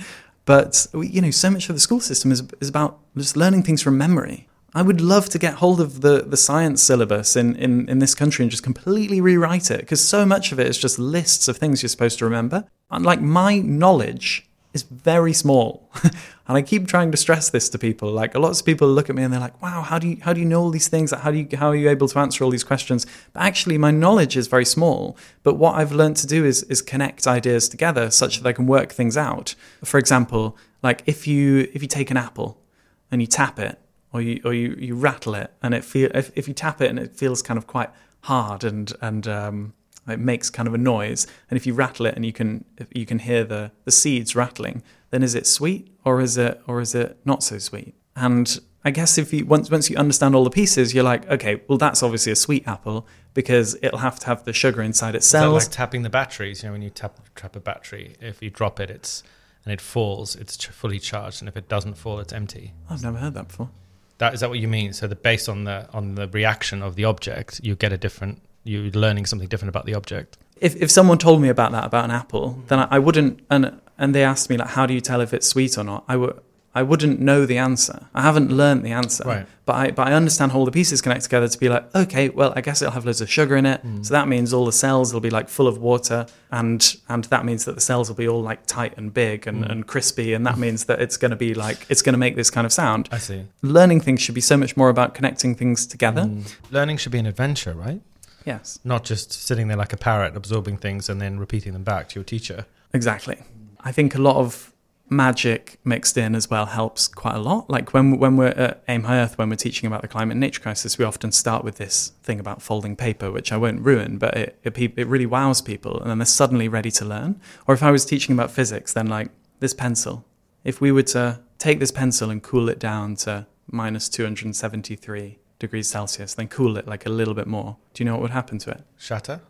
But 0.45 0.87
you 0.93 1.21
know, 1.21 1.31
so 1.31 1.49
much 1.49 1.69
of 1.69 1.75
the 1.75 1.79
school 1.79 1.99
system 1.99 2.31
is 2.31 2.43
is 2.59 2.69
about 2.69 2.99
just 3.17 3.37
learning 3.37 3.63
things 3.63 3.81
from 3.81 3.97
memory. 3.97 4.47
I 4.75 4.81
would 4.81 4.99
love 4.99 5.29
to 5.29 5.39
get 5.39 5.55
hold 5.55 5.79
of 5.79 6.01
the, 6.01 6.25
the 6.27 6.35
science 6.35 6.83
syllabus 6.83 7.37
in, 7.37 7.55
in, 7.55 7.87
in 7.87 7.99
this 7.99 8.13
country 8.13 8.43
and 8.43 8.51
just 8.51 8.61
completely 8.61 9.21
rewrite 9.21 9.71
it 9.71 9.79
because 9.79 10.05
so 10.05 10.25
much 10.25 10.51
of 10.51 10.59
it 10.59 10.67
is 10.67 10.77
just 10.77 10.99
lists 10.99 11.47
of 11.47 11.55
things 11.55 11.81
you're 11.81 11.87
supposed 11.87 12.19
to 12.19 12.25
remember. 12.25 12.65
And 12.91 13.05
like 13.05 13.21
my 13.21 13.59
knowledge 13.59 14.49
is 14.73 14.83
very 14.83 15.31
small. 15.31 15.89
and 16.03 16.57
I 16.57 16.61
keep 16.61 16.87
trying 16.87 17.09
to 17.11 17.17
stress 17.17 17.49
this 17.49 17.69
to 17.69 17.79
people. 17.79 18.11
Like 18.11 18.35
a 18.35 18.39
lot 18.39 18.51
of 18.51 18.65
people 18.65 18.89
look 18.89 19.09
at 19.09 19.15
me 19.15 19.23
and 19.23 19.31
they're 19.31 19.39
like, 19.39 19.61
wow, 19.61 19.81
how 19.81 19.97
do 19.97 20.09
you 20.09 20.17
how 20.19 20.33
do 20.33 20.41
you 20.41 20.45
know 20.45 20.61
all 20.63 20.71
these 20.71 20.89
things? 20.89 21.11
How 21.11 21.31
do 21.31 21.37
you 21.37 21.57
how 21.57 21.69
are 21.69 21.75
you 21.75 21.89
able 21.89 22.09
to 22.09 22.19
answer 22.19 22.43
all 22.43 22.49
these 22.49 22.65
questions? 22.65 23.07
But 23.31 23.43
actually 23.43 23.77
my 23.77 23.91
knowledge 23.91 24.35
is 24.35 24.47
very 24.47 24.65
small. 24.65 25.15
But 25.43 25.53
what 25.53 25.75
I've 25.75 25.93
learned 25.93 26.17
to 26.17 26.27
do 26.27 26.43
is 26.43 26.63
is 26.63 26.81
connect 26.81 27.25
ideas 27.27 27.69
together 27.69 28.11
such 28.11 28.41
that 28.41 28.49
I 28.49 28.51
can 28.51 28.67
work 28.67 28.91
things 28.91 29.15
out. 29.15 29.55
For 29.85 29.97
example, 29.97 30.57
like 30.83 31.01
if 31.05 31.27
you 31.27 31.69
if 31.73 31.81
you 31.81 31.87
take 31.87 32.11
an 32.11 32.17
apple 32.17 32.61
and 33.09 33.21
you 33.21 33.27
tap 33.27 33.57
it 33.57 33.79
or 34.15 34.21
you 34.21 34.39
or 34.45 34.53
you, 34.53 34.75
you 34.79 34.95
rattle 34.95 35.35
it 35.35 35.51
and 35.61 35.73
it 35.73 35.83
feel 35.83 36.09
if, 36.15 36.31
if 36.35 36.47
you 36.47 36.53
tap 36.53 36.79
it 36.79 36.89
and 36.89 36.97
it 36.97 37.13
feels 37.13 37.41
kind 37.41 37.57
of 37.57 37.67
quite 37.67 37.89
hard 38.21 38.63
and 38.63 38.93
and 39.01 39.27
um, 39.27 39.73
it 40.07 40.19
makes 40.19 40.49
kind 40.49 40.67
of 40.69 40.73
a 40.73 40.77
noise 40.77 41.27
and 41.49 41.57
if 41.57 41.67
you 41.67 41.73
rattle 41.73 42.05
it 42.05 42.15
and 42.15 42.25
you 42.25 42.31
can 42.31 42.63
if 42.77 42.87
you 42.95 43.05
can 43.05 43.19
hear 43.19 43.43
the 43.43 43.71
the 43.83 43.91
seeds 43.91 44.33
rattling 44.33 44.81
then 45.09 45.21
is 45.21 45.35
it 45.35 45.45
sweet 45.45 45.89
or 46.05 46.21
is 46.21 46.37
it 46.37 46.61
or 46.65 46.79
is 46.79 46.95
it 46.95 47.17
not 47.25 47.43
so 47.43 47.57
sweet 47.57 47.93
and 48.15 48.59
I 48.85 48.91
guess 48.91 49.17
if 49.17 49.33
you 49.33 49.45
once 49.45 49.69
once 49.69 49.89
you 49.89 49.97
understand 49.97 50.33
all 50.33 50.45
the 50.45 50.49
pieces 50.49 50.93
you're 50.93 51.03
like 51.03 51.29
okay 51.29 51.61
well 51.67 51.77
that's 51.77 52.01
obviously 52.01 52.31
a 52.31 52.37
sweet 52.37 52.65
apple 52.65 53.05
because 53.33 53.77
it'll 53.81 53.99
have 53.99 54.17
to 54.19 54.27
have 54.27 54.45
the 54.45 54.53
sugar 54.53 54.81
inside 54.81 55.13
its 55.13 55.27
cells 55.27 55.65
like 55.65 55.71
tapping 55.71 56.03
the 56.03 56.09
batteries? 56.09 56.63
You 56.63 56.69
know, 56.69 56.73
when 56.73 56.83
you 56.83 56.89
tap 56.89 57.19
trap 57.35 57.53
a 57.57 57.59
battery, 57.59 58.15
if 58.21 58.41
you 58.41 58.49
drop 58.49 58.79
it, 58.79 58.89
it's 58.89 59.23
and 59.65 59.73
it 59.73 59.81
falls, 59.81 60.35
it's 60.35 60.63
fully 60.63 60.99
charged, 60.99 61.41
and 61.41 61.49
if 61.49 61.57
it 61.57 61.67
doesn't 61.67 61.95
fall, 61.95 62.19
it's 62.19 62.31
empty. 62.31 62.73
I've 62.89 63.03
never 63.03 63.17
heard 63.17 63.33
that 63.33 63.49
before 63.49 63.71
That 64.17 64.33
is 64.33 64.39
that 64.39 64.49
what 64.49 64.59
you 64.59 64.67
mean? 64.67 64.93
So 64.93 65.07
the 65.07 65.15
based 65.15 65.49
on 65.49 65.65
the 65.65 65.87
on 65.93 66.15
the 66.15 66.27
reaction 66.27 66.81
of 66.81 66.95
the 66.95 67.05
object, 67.05 67.61
you 67.63 67.75
get 67.75 67.91
a 67.93 67.97
different. 67.97 68.41
You're 68.63 68.91
learning 68.91 69.25
something 69.27 69.47
different 69.47 69.69
about 69.69 69.85
the 69.85 69.93
object. 69.93 70.37
if 70.61 70.75
if 70.81 70.89
someone 70.89 71.17
told 71.17 71.41
me 71.41 71.49
about 71.49 71.71
that 71.71 71.85
about 71.85 72.05
an 72.05 72.11
apple, 72.11 72.63
then 72.67 72.79
I, 72.79 72.87
I 72.91 72.99
wouldn't. 72.99 73.41
And 73.49 73.79
and 73.97 74.13
they 74.13 74.23
asked 74.23 74.49
me 74.49 74.57
like, 74.57 74.69
how 74.69 74.85
do 74.85 74.93
you 74.93 75.01
tell 75.01 75.21
if 75.21 75.33
it's 75.33 75.47
sweet 75.47 75.77
or 75.77 75.83
not? 75.83 76.03
I 76.07 76.15
would. 76.17 76.39
I 76.75 76.83
wouldn't 76.83 77.21
know 77.21 77.45
the 77.45 77.57
answer. 77.57 78.05
I 78.13 78.21
haven't 78.21 78.51
learned 78.51 78.83
the 78.83 78.91
answer. 78.91 79.23
Right. 79.23 79.47
But 79.65 79.75
I 79.75 79.91
but 79.91 80.07
I 80.07 80.13
understand 80.13 80.51
how 80.51 80.59
all 80.59 80.65
the 80.65 80.71
pieces 80.71 81.01
connect 81.01 81.23
together 81.23 81.47
to 81.47 81.57
be 81.57 81.69
like, 81.69 81.95
okay, 81.95 82.27
well, 82.27 82.51
I 82.53 82.61
guess 82.61 82.81
it'll 82.81 82.91
have 82.91 83.05
loads 83.05 83.21
of 83.21 83.29
sugar 83.29 83.55
in 83.55 83.65
it. 83.65 83.79
Hmm. 83.79 84.03
So 84.03 84.13
that 84.13 84.27
means 84.27 84.53
all 84.53 84.65
the 84.65 84.73
cells 84.73 85.13
will 85.13 85.21
be 85.21 85.29
like 85.29 85.47
full 85.47 85.67
of 85.67 85.77
water, 85.77 86.27
and 86.51 86.95
and 87.07 87.23
that 87.25 87.45
means 87.45 87.63
that 87.63 87.75
the 87.75 87.81
cells 87.81 88.09
will 88.09 88.17
be 88.17 88.27
all 88.27 88.41
like 88.41 88.65
tight 88.67 88.97
and 88.97 89.13
big 89.13 89.47
and, 89.47 89.63
hmm. 89.63 89.71
and 89.71 89.87
crispy, 89.87 90.33
and 90.33 90.45
that 90.45 90.57
means 90.57 90.85
that 90.85 91.01
it's 91.01 91.15
going 91.15 91.31
to 91.31 91.37
be 91.37 91.53
like 91.53 91.85
it's 91.89 92.01
going 92.01 92.13
to 92.13 92.19
make 92.19 92.35
this 92.35 92.51
kind 92.51 92.65
of 92.65 92.73
sound. 92.73 93.07
I 93.11 93.19
see. 93.19 93.45
Learning 93.61 94.01
things 94.01 94.21
should 94.21 94.35
be 94.35 94.41
so 94.41 94.57
much 94.57 94.75
more 94.75 94.89
about 94.89 95.13
connecting 95.13 95.55
things 95.55 95.87
together. 95.87 96.23
Hmm. 96.23 96.41
Learning 96.71 96.97
should 96.97 97.13
be 97.13 97.19
an 97.19 97.25
adventure, 97.25 97.73
right? 97.73 98.01
Yes. 98.45 98.79
Not 98.83 99.05
just 99.05 99.31
sitting 99.31 99.69
there 99.69 99.77
like 99.77 99.93
a 99.93 99.97
parrot, 99.97 100.35
absorbing 100.35 100.77
things 100.77 101.09
and 101.09 101.21
then 101.21 101.39
repeating 101.39 101.73
them 101.73 101.83
back 101.83 102.09
to 102.09 102.15
your 102.15 102.23
teacher. 102.23 102.65
Exactly. 102.93 103.37
I 103.79 103.91
think 103.91 104.13
a 104.13 104.19
lot 104.19 104.35
of 104.35 104.71
magic 105.09 105.79
mixed 105.83 106.17
in 106.17 106.35
as 106.35 106.49
well 106.49 106.65
helps 106.65 107.07
quite 107.07 107.35
a 107.35 107.39
lot. 107.39 107.69
Like 107.69 107.93
when 107.93 108.17
when 108.17 108.37
we're 108.37 108.47
at 108.47 108.85
AimHi 108.87 109.09
Earth, 109.09 109.37
when 109.37 109.49
we're 109.49 109.55
teaching 109.55 109.87
about 109.87 110.01
the 110.01 110.07
climate 110.07 110.33
and 110.33 110.39
nature 110.39 110.61
crisis, 110.61 110.97
we 110.97 111.05
often 111.05 111.31
start 111.31 111.63
with 111.63 111.77
this 111.77 112.13
thing 112.23 112.39
about 112.39 112.61
folding 112.61 112.95
paper, 112.95 113.31
which 113.31 113.51
I 113.51 113.57
won't 113.57 113.81
ruin, 113.81 114.17
but 114.17 114.35
it 114.35 114.59
it, 114.63 114.77
it 114.77 115.07
really 115.07 115.25
wows 115.25 115.61
people, 115.61 115.99
and 115.99 116.09
then 116.09 116.17
they're 116.17 116.25
suddenly 116.25 116.67
ready 116.67 116.91
to 116.91 117.05
learn. 117.05 117.39
Or 117.67 117.73
if 117.73 117.83
I 117.83 117.91
was 117.91 118.05
teaching 118.05 118.33
about 118.33 118.51
physics, 118.51 118.93
then 118.93 119.07
like 119.07 119.29
this 119.59 119.73
pencil, 119.73 120.25
if 120.63 120.81
we 120.81 120.91
were 120.91 121.03
to 121.03 121.41
take 121.57 121.79
this 121.79 121.91
pencil 121.91 122.29
and 122.29 122.41
cool 122.41 122.69
it 122.69 122.79
down 122.79 123.15
to 123.15 123.47
minus 123.67 124.09
273 124.09 125.39
degrees 125.59 125.87
Celsius, 125.87 126.33
then 126.33 126.47
cool 126.47 126.77
it 126.77 126.87
like 126.87 127.05
a 127.05 127.09
little 127.09 127.33
bit 127.33 127.47
more, 127.47 127.77
do 127.93 128.03
you 128.03 128.05
know 128.05 128.13
what 128.13 128.21
would 128.21 128.31
happen 128.31 128.57
to 128.59 128.71
it? 128.71 128.81
Shatter. 128.97 129.41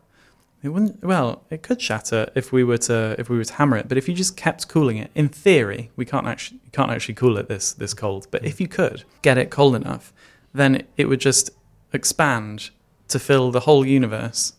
It 0.66 0.70
wouldn't. 0.70 1.04
Well, 1.04 1.44
it 1.52 1.62
could 1.62 1.80
shatter 1.80 2.32
if 2.34 2.52
we 2.52 2.64
were 2.64 2.80
to 2.80 3.16
if 3.20 3.30
we 3.30 3.38
were 3.38 3.44
to 3.44 3.54
hammer 3.54 3.78
it. 3.78 3.88
But 3.88 4.00
if 4.00 4.10
you 4.10 4.16
just 4.16 4.36
kept 4.36 4.68
cooling 4.68 4.98
it, 4.98 5.12
in 5.14 5.30
theory, 5.30 5.92
we 5.96 6.06
can't 6.06 6.26
actually 6.26 6.60
you 6.66 6.72
can't 6.72 6.90
actually 6.90 7.14
cool 7.14 7.38
it 7.38 7.48
this 7.48 7.72
this 7.72 7.94
cold. 7.94 8.28
But 8.32 8.44
if 8.44 8.60
you 8.60 8.68
could 8.68 9.04
get 9.22 9.38
it 9.38 9.52
cold 9.52 9.76
enough, 9.76 10.12
then 10.56 10.82
it 10.98 11.06
would 11.06 11.20
just 11.20 11.52
expand 11.94 12.72
to 13.10 13.20
fill 13.20 13.52
the 13.52 13.62
whole 13.62 13.86
universe 13.86 14.54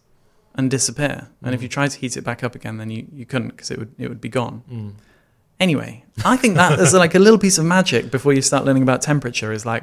and 0.54 0.70
disappear. 0.70 1.28
And 1.42 1.56
if 1.56 1.60
mm. 1.60 1.64
you 1.64 1.68
tried 1.68 1.90
to 1.90 1.98
heat 1.98 2.16
it 2.16 2.22
back 2.22 2.44
up 2.44 2.54
again, 2.54 2.76
then 2.78 2.88
you, 2.88 3.08
you 3.12 3.26
couldn't 3.26 3.48
because 3.48 3.72
it 3.72 3.78
would 3.80 3.92
it 3.98 4.08
would 4.08 4.20
be 4.20 4.28
gone. 4.28 4.62
Mm. 4.70 4.92
Anyway, 5.58 6.04
I 6.24 6.36
think 6.36 6.54
that 6.54 6.78
is 6.78 6.94
like 6.94 7.16
a 7.16 7.18
little 7.18 7.38
piece 7.38 7.58
of 7.58 7.64
magic 7.64 8.12
before 8.12 8.32
you 8.32 8.42
start 8.42 8.64
learning 8.64 8.84
about 8.84 9.02
temperature. 9.02 9.50
Is 9.50 9.66
like, 9.66 9.82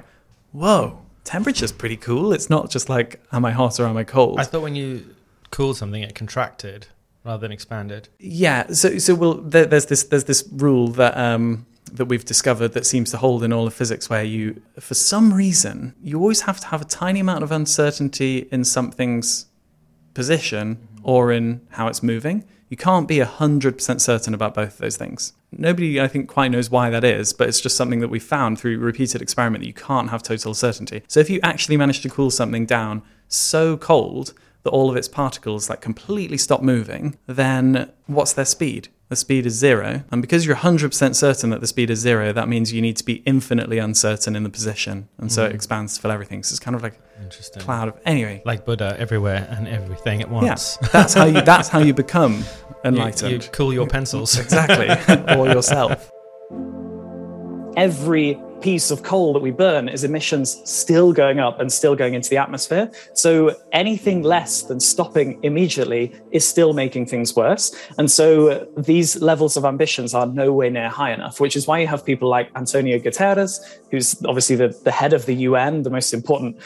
whoa, 0.53 1.01
temperature's 1.25 1.73
pretty 1.73 1.97
cool. 1.97 2.31
It's 2.31 2.49
not 2.49 2.69
just 2.69 2.87
like, 2.87 3.21
am 3.33 3.43
I 3.43 3.51
hot 3.51 3.77
or 3.81 3.87
am 3.87 3.97
I 3.97 4.05
cold? 4.05 4.39
I 4.39 4.45
thought 4.45 4.61
when 4.61 4.75
you 4.75 5.13
cool 5.53 5.73
something, 5.73 6.01
it 6.01 6.15
contracted 6.15 6.87
rather 7.23 7.41
than 7.41 7.51
expanded. 7.51 8.09
Yeah. 8.19 8.67
So 8.71 8.97
so 8.97 9.15
well, 9.15 9.35
there, 9.35 9.65
there's 9.65 9.85
this 9.85 10.03
there's 10.03 10.25
this 10.25 10.47
rule 10.51 10.89
that 10.89 11.15
um 11.17 11.65
that 11.91 12.05
we've 12.05 12.25
discovered 12.25 12.69
that 12.69 12.85
seems 12.85 13.11
to 13.11 13.17
hold 13.17 13.43
in 13.43 13.53
all 13.53 13.67
of 13.67 13.73
physics, 13.73 14.09
where 14.09 14.23
you 14.23 14.61
for 14.79 14.95
some 14.95 15.33
reason 15.33 15.93
you 16.01 16.19
always 16.19 16.41
have 16.41 16.59
to 16.59 16.67
have 16.67 16.81
a 16.81 16.85
tiny 16.85 17.19
amount 17.19 17.43
of 17.43 17.51
uncertainty 17.51 18.47
in 18.51 18.63
something's 18.63 19.45
position 20.13 20.87
or 21.03 21.31
in 21.31 21.61
how 21.71 21.87
it's 21.87 22.03
moving. 22.03 22.43
You 22.69 22.77
can't 22.77 23.07
be 23.07 23.17
100% 23.17 24.01
certain 24.01 24.33
about 24.33 24.55
both 24.55 24.73
of 24.73 24.77
those 24.79 24.97
things. 24.97 25.33
Nobody, 25.51 26.01
I 26.01 26.07
think, 26.07 26.27
quite 26.27 26.49
knows 26.49 26.71
why 26.71 26.89
that 26.89 27.03
is, 27.03 27.31
but 27.31 27.47
it's 27.47 27.61
just 27.61 27.77
something 27.77 27.99
that 27.99 28.07
we 28.07 28.17
found 28.17 28.57
through 28.57 28.79
repeated 28.79 29.21
experiment 29.21 29.61
that 29.61 29.67
you 29.67 29.73
can't 29.73 30.09
have 30.09 30.23
total 30.23 30.55
certainty. 30.55 31.03
So 31.07 31.19
if 31.19 31.29
you 31.29 31.39
actually 31.43 31.77
manage 31.77 32.01
to 32.01 32.09
cool 32.09 32.31
something 32.31 32.65
down 32.65 33.03
so 33.27 33.77
cold 33.77 34.33
that 34.63 34.69
all 34.69 34.89
of 34.89 34.95
its 34.95 35.07
particles 35.07 35.69
like 35.69 35.81
completely 35.81 36.37
stop 36.37 36.61
moving, 36.61 37.17
then 37.27 37.91
what's 38.07 38.33
their 38.33 38.45
speed? 38.45 38.89
The 39.09 39.17
speed 39.17 39.45
is 39.45 39.53
zero. 39.53 40.03
And 40.11 40.21
because 40.21 40.45
you're 40.45 40.55
100% 40.55 41.15
certain 41.15 41.49
that 41.51 41.61
the 41.61 41.67
speed 41.67 41.89
is 41.91 41.99
zero, 41.99 42.33
that 42.33 42.47
means 42.47 42.73
you 42.73 42.81
need 42.81 42.97
to 42.97 43.03
be 43.05 43.15
infinitely 43.25 43.77
uncertain 43.77 44.35
in 44.35 44.43
the 44.43 44.49
position. 44.49 45.07
And 45.19 45.31
so 45.31 45.45
it 45.45 45.51
mm. 45.51 45.55
expands 45.55 45.95
to 45.95 46.01
fill 46.01 46.11
everything. 46.11 46.41
So 46.41 46.53
it's 46.53 46.59
kind 46.59 46.75
of 46.75 46.81
like 46.81 46.99
Interesting. 47.21 47.61
a 47.61 47.65
cloud 47.65 47.89
of. 47.89 47.99
Anyway, 48.05 48.41
Like 48.45 48.65
Buddha 48.65 48.95
everywhere 48.97 49.47
and 49.51 49.67
everything 49.67 50.21
at 50.21 50.29
once. 50.31 50.79
yeah, 50.81 50.87
that's 50.93 51.13
how 51.13 51.25
you 51.25 51.41
that's 51.53 51.67
how 51.67 51.79
you 51.79 51.93
become 51.93 52.39
You- 52.39 52.45
enlightened. 52.85 53.43
You, 53.43 53.49
cool 53.51 53.71
your 53.73 53.87
pencils. 53.87 54.39
exactly, 54.39 54.89
or 55.37 55.47
yourself. 55.47 56.09
every 57.77 58.39
piece 58.63 58.91
of 58.91 59.03
coal 59.03 59.33
that 59.33 59.41
we 59.41 59.51
burn 59.51 59.89
is 59.89 60.05
emissions 60.05 60.61
still 60.63 61.11
going 61.11 61.37
up 61.37 61.59
and 61.59 61.69
still 61.69 61.95
going 61.97 62.13
into 62.13 62.29
the 62.29 62.37
atmosphere. 62.37 62.89
So 63.13 63.53
anything 63.73 64.23
less 64.23 64.63
than 64.63 64.79
stopping 64.79 65.37
immediately 65.43 66.13
is 66.31 66.47
still 66.47 66.71
making 66.71 67.07
things 67.07 67.35
worse. 67.35 67.75
And 67.97 68.09
so 68.09 68.65
these 68.77 69.21
levels 69.21 69.57
of 69.57 69.65
ambitions 69.65 70.13
are 70.13 70.25
nowhere 70.25 70.71
near 70.71 70.87
high 70.87 71.11
enough, 71.11 71.41
which 71.41 71.57
is 71.57 71.67
why 71.67 71.79
you 71.79 71.87
have 71.87 72.05
people 72.05 72.29
like 72.29 72.49
Antonio 72.55 72.97
Guterres, 72.99 73.59
who's 73.91 74.23
obviously 74.23 74.55
the, 74.55 74.69
the 74.85 74.91
head 74.91 75.11
of 75.11 75.25
the 75.25 75.35
UN, 75.47 75.83
the 75.83 75.89
most 75.89 76.13
important 76.13 76.57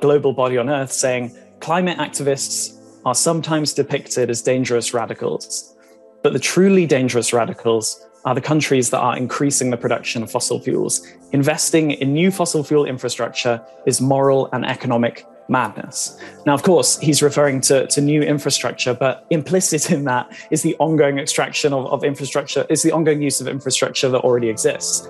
global 0.00 0.32
body 0.32 0.56
on 0.56 0.70
earth, 0.70 0.92
saying 0.92 1.36
climate 1.60 1.98
activists 1.98 2.80
are 3.04 3.14
sometimes 3.14 3.74
depicted 3.74 4.30
as 4.30 4.40
dangerous 4.40 4.94
radicals. 4.94 5.76
But 6.22 6.32
the 6.32 6.38
truly 6.38 6.86
dangerous 6.86 7.34
radicals 7.34 8.02
are 8.24 8.34
the 8.34 8.40
countries 8.40 8.90
that 8.90 9.00
are 9.00 9.16
increasing 9.16 9.70
the 9.70 9.76
production 9.76 10.22
of 10.22 10.30
fossil 10.30 10.58
fuels. 10.58 11.06
Investing 11.32 11.92
in 11.92 12.12
new 12.12 12.30
fossil 12.30 12.64
fuel 12.64 12.84
infrastructure 12.84 13.60
is 13.86 14.00
moral 14.00 14.48
and 14.52 14.64
economic 14.64 15.26
madness. 15.48 16.18
Now, 16.46 16.54
of 16.54 16.62
course, 16.62 16.98
he's 16.98 17.22
referring 17.22 17.60
to, 17.62 17.86
to 17.88 18.00
new 18.00 18.22
infrastructure, 18.22 18.94
but 18.94 19.26
implicit 19.30 19.90
in 19.90 20.04
that 20.04 20.34
is 20.50 20.62
the 20.62 20.74
ongoing 20.78 21.18
extraction 21.18 21.72
of, 21.72 21.86
of 21.86 22.02
infrastructure, 22.02 22.66
is 22.70 22.82
the 22.82 22.92
ongoing 22.92 23.20
use 23.20 23.40
of 23.40 23.48
infrastructure 23.48 24.08
that 24.08 24.20
already 24.20 24.48
exists. 24.48 25.08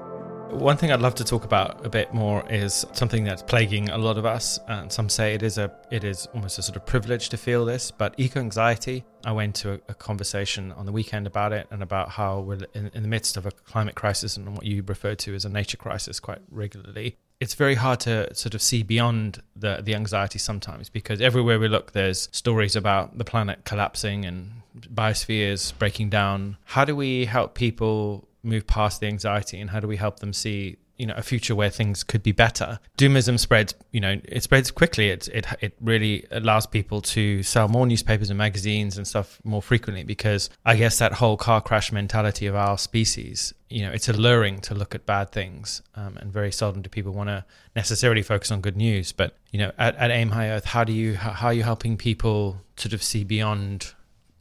One 0.54 0.76
thing 0.76 0.92
I'd 0.92 1.02
love 1.02 1.16
to 1.16 1.24
talk 1.24 1.44
about 1.44 1.84
a 1.84 1.88
bit 1.88 2.14
more 2.14 2.48
is 2.48 2.86
something 2.92 3.24
that's 3.24 3.42
plaguing 3.42 3.90
a 3.90 3.98
lot 3.98 4.16
of 4.16 4.24
us, 4.24 4.58
and 4.68 4.90
some 4.90 5.08
say 5.08 5.34
it 5.34 5.42
is 5.42 5.58
a 5.58 5.70
it 5.90 6.04
is 6.04 6.26
almost 6.32 6.58
a 6.58 6.62
sort 6.62 6.76
of 6.76 6.86
privilege 6.86 7.28
to 7.30 7.36
feel 7.36 7.64
this, 7.64 7.90
but 7.90 8.14
eco 8.18 8.40
anxiety. 8.40 9.04
I 9.26 9.32
went 9.32 9.56
to 9.56 9.72
a, 9.72 9.80
a 9.88 9.94
conversation 9.94 10.70
on 10.72 10.86
the 10.86 10.92
weekend 10.92 11.26
about 11.26 11.52
it 11.52 11.66
and 11.70 11.82
about 11.82 12.10
how 12.10 12.40
we're 12.40 12.60
in, 12.72 12.90
in 12.94 13.02
the 13.02 13.08
midst 13.08 13.36
of 13.36 13.46
a 13.46 13.50
climate 13.50 13.96
crisis 13.96 14.36
and 14.36 14.54
what 14.54 14.64
you 14.64 14.82
refer 14.86 15.14
to 15.16 15.34
as 15.34 15.44
a 15.44 15.48
nature 15.48 15.76
crisis 15.76 16.20
quite 16.20 16.40
regularly. 16.50 17.16
It's 17.40 17.54
very 17.54 17.74
hard 17.74 18.00
to 18.00 18.32
sort 18.32 18.54
of 18.54 18.62
see 18.62 18.84
beyond 18.84 19.42
the 19.56 19.82
the 19.82 19.94
anxiety 19.94 20.38
sometimes 20.38 20.88
because 20.88 21.20
everywhere 21.20 21.58
we 21.58 21.68
look, 21.68 21.92
there's 21.92 22.28
stories 22.32 22.76
about 22.76 23.18
the 23.18 23.24
planet 23.24 23.64
collapsing 23.64 24.24
and 24.24 24.62
biospheres 24.78 25.76
breaking 25.78 26.10
down. 26.10 26.56
How 26.64 26.84
do 26.84 26.94
we 26.94 27.24
help 27.24 27.54
people 27.54 28.28
move 28.44 28.66
past 28.66 29.00
the 29.00 29.07
anxiety 29.07 29.61
and 29.61 29.70
how 29.70 29.80
do 29.80 29.88
we 29.88 29.96
help 29.96 30.20
them 30.20 30.33
see 30.33 30.76
you 30.98 31.07
know 31.07 31.14
a 31.16 31.22
future 31.22 31.54
where 31.54 31.70
things 31.70 32.04
could 32.04 32.22
be 32.22 32.33
better. 32.33 32.78
Doomism 32.96 33.38
spreads 33.38 33.74
you 33.90 34.00
know 34.00 34.20
it 34.24 34.42
spreads 34.42 34.70
quickly. 34.70 35.11
It 35.11 35.28
it 35.28 35.46
it 35.61 35.74
really 35.80 36.26
allows 36.30 36.66
people 36.66 37.00
to 37.02 37.42
sell 37.42 37.68
more 37.68 37.87
newspapers 37.87 38.30
and 38.30 38.38
magazines 38.38 38.96
and 38.96 39.07
stuff 39.07 39.40
more 39.44 39.62
frequently 39.62 40.04
because 40.04 40.50
i 40.64 40.76
guess 40.76 40.98
that 40.98 41.14
whole 41.14 41.37
car 41.37 41.61
crash 41.61 41.90
mentality 41.92 42.46
of 42.46 42.54
our 42.54 42.78
species 42.78 43.54
you 43.68 43.83
know 43.83 43.90
it's 43.90 44.09
alluring 44.09 44.61
to 44.61 44.74
look 44.74 44.94
at 44.94 45.04
bad 45.07 45.30
things 45.30 45.83
um, 45.96 46.16
and 46.18 46.33
very 46.33 46.52
seldom 46.52 46.83
do 46.83 46.88
people 46.88 47.12
want 47.12 47.28
to 47.28 47.44
necessarily 47.74 48.22
focus 48.22 48.50
on 48.50 48.61
good 48.61 48.76
news. 48.76 49.12
But 49.12 49.37
you 49.50 49.59
know 49.59 49.72
at, 49.78 49.96
at 49.96 50.11
AimHi 50.11 50.50
Earth 50.50 50.66
how 50.66 50.85
do 50.85 50.92
you 50.92 51.16
how, 51.16 51.30
how 51.30 51.46
are 51.48 51.54
you 51.54 51.64
helping 51.64 51.96
people 51.96 52.61
sort 52.76 52.92
of 52.92 53.02
see 53.02 53.24
beyond 53.24 53.94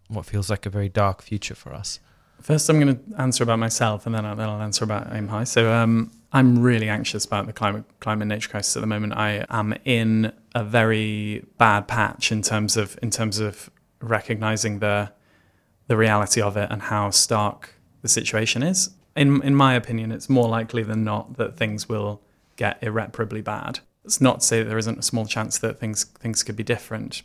what 0.08 0.26
feels 0.26 0.50
like 0.50 0.66
a 0.66 0.70
very 0.70 0.90
dark 0.90 1.22
future 1.22 1.56
for 1.56 1.74
us 1.74 2.00
First, 2.44 2.70
I'm 2.70 2.78
going 2.78 2.98
to 2.98 3.22
answer 3.22 3.42
about 3.42 3.60
myself, 3.60 4.06
and 4.06 4.14
then 4.14 4.26
I'll, 4.26 4.36
then 4.36 4.50
I'll 4.50 4.62
answer 4.62 4.84
about 4.84 5.10
AimHi. 5.10 5.48
So, 5.48 5.72
um, 5.72 6.12
I'm 6.34 6.62
really 6.62 6.90
anxious 6.90 7.24
about 7.24 7.46
the 7.46 7.54
climate 7.54 7.86
climate 8.02 8.28
nature 8.28 8.50
crisis 8.50 8.76
at 8.76 8.82
the 8.82 8.88
moment. 8.88 9.14
I 9.14 9.46
am 9.50 9.74
in 9.86 10.34
a 10.54 10.64
very 10.64 11.46
bad 11.58 11.88
patch 11.88 12.34
in 12.34 12.42
terms 12.42 12.76
of 12.76 13.00
in 13.02 13.12
terms 13.12 13.40
of 13.40 13.70
recognizing 14.02 14.80
the 14.80 15.14
the 15.88 15.96
reality 15.96 16.42
of 16.42 16.58
it 16.58 16.70
and 16.70 16.82
how 16.82 17.12
stark 17.12 17.76
the 18.02 18.10
situation 18.10 18.62
is. 18.62 18.90
In 19.16 19.42
in 19.42 19.56
my 19.56 19.76
opinion, 19.76 20.12
it's 20.12 20.28
more 20.28 20.50
likely 20.50 20.84
than 20.84 21.06
not 21.06 21.38
that 21.38 21.56
things 21.56 21.88
will 21.88 22.20
get 22.58 22.78
irreparably 22.82 23.42
bad. 23.42 23.80
It's 24.04 24.20
not 24.20 24.42
to 24.42 24.46
say 24.46 24.60
that 24.60 24.68
there 24.68 24.78
isn't 24.78 25.00
a 25.00 25.04
small 25.04 25.26
chance 25.26 25.60
that 25.60 25.80
things 25.80 26.04
things 26.04 26.44
could 26.44 26.58
be 26.58 26.64
different. 26.64 27.22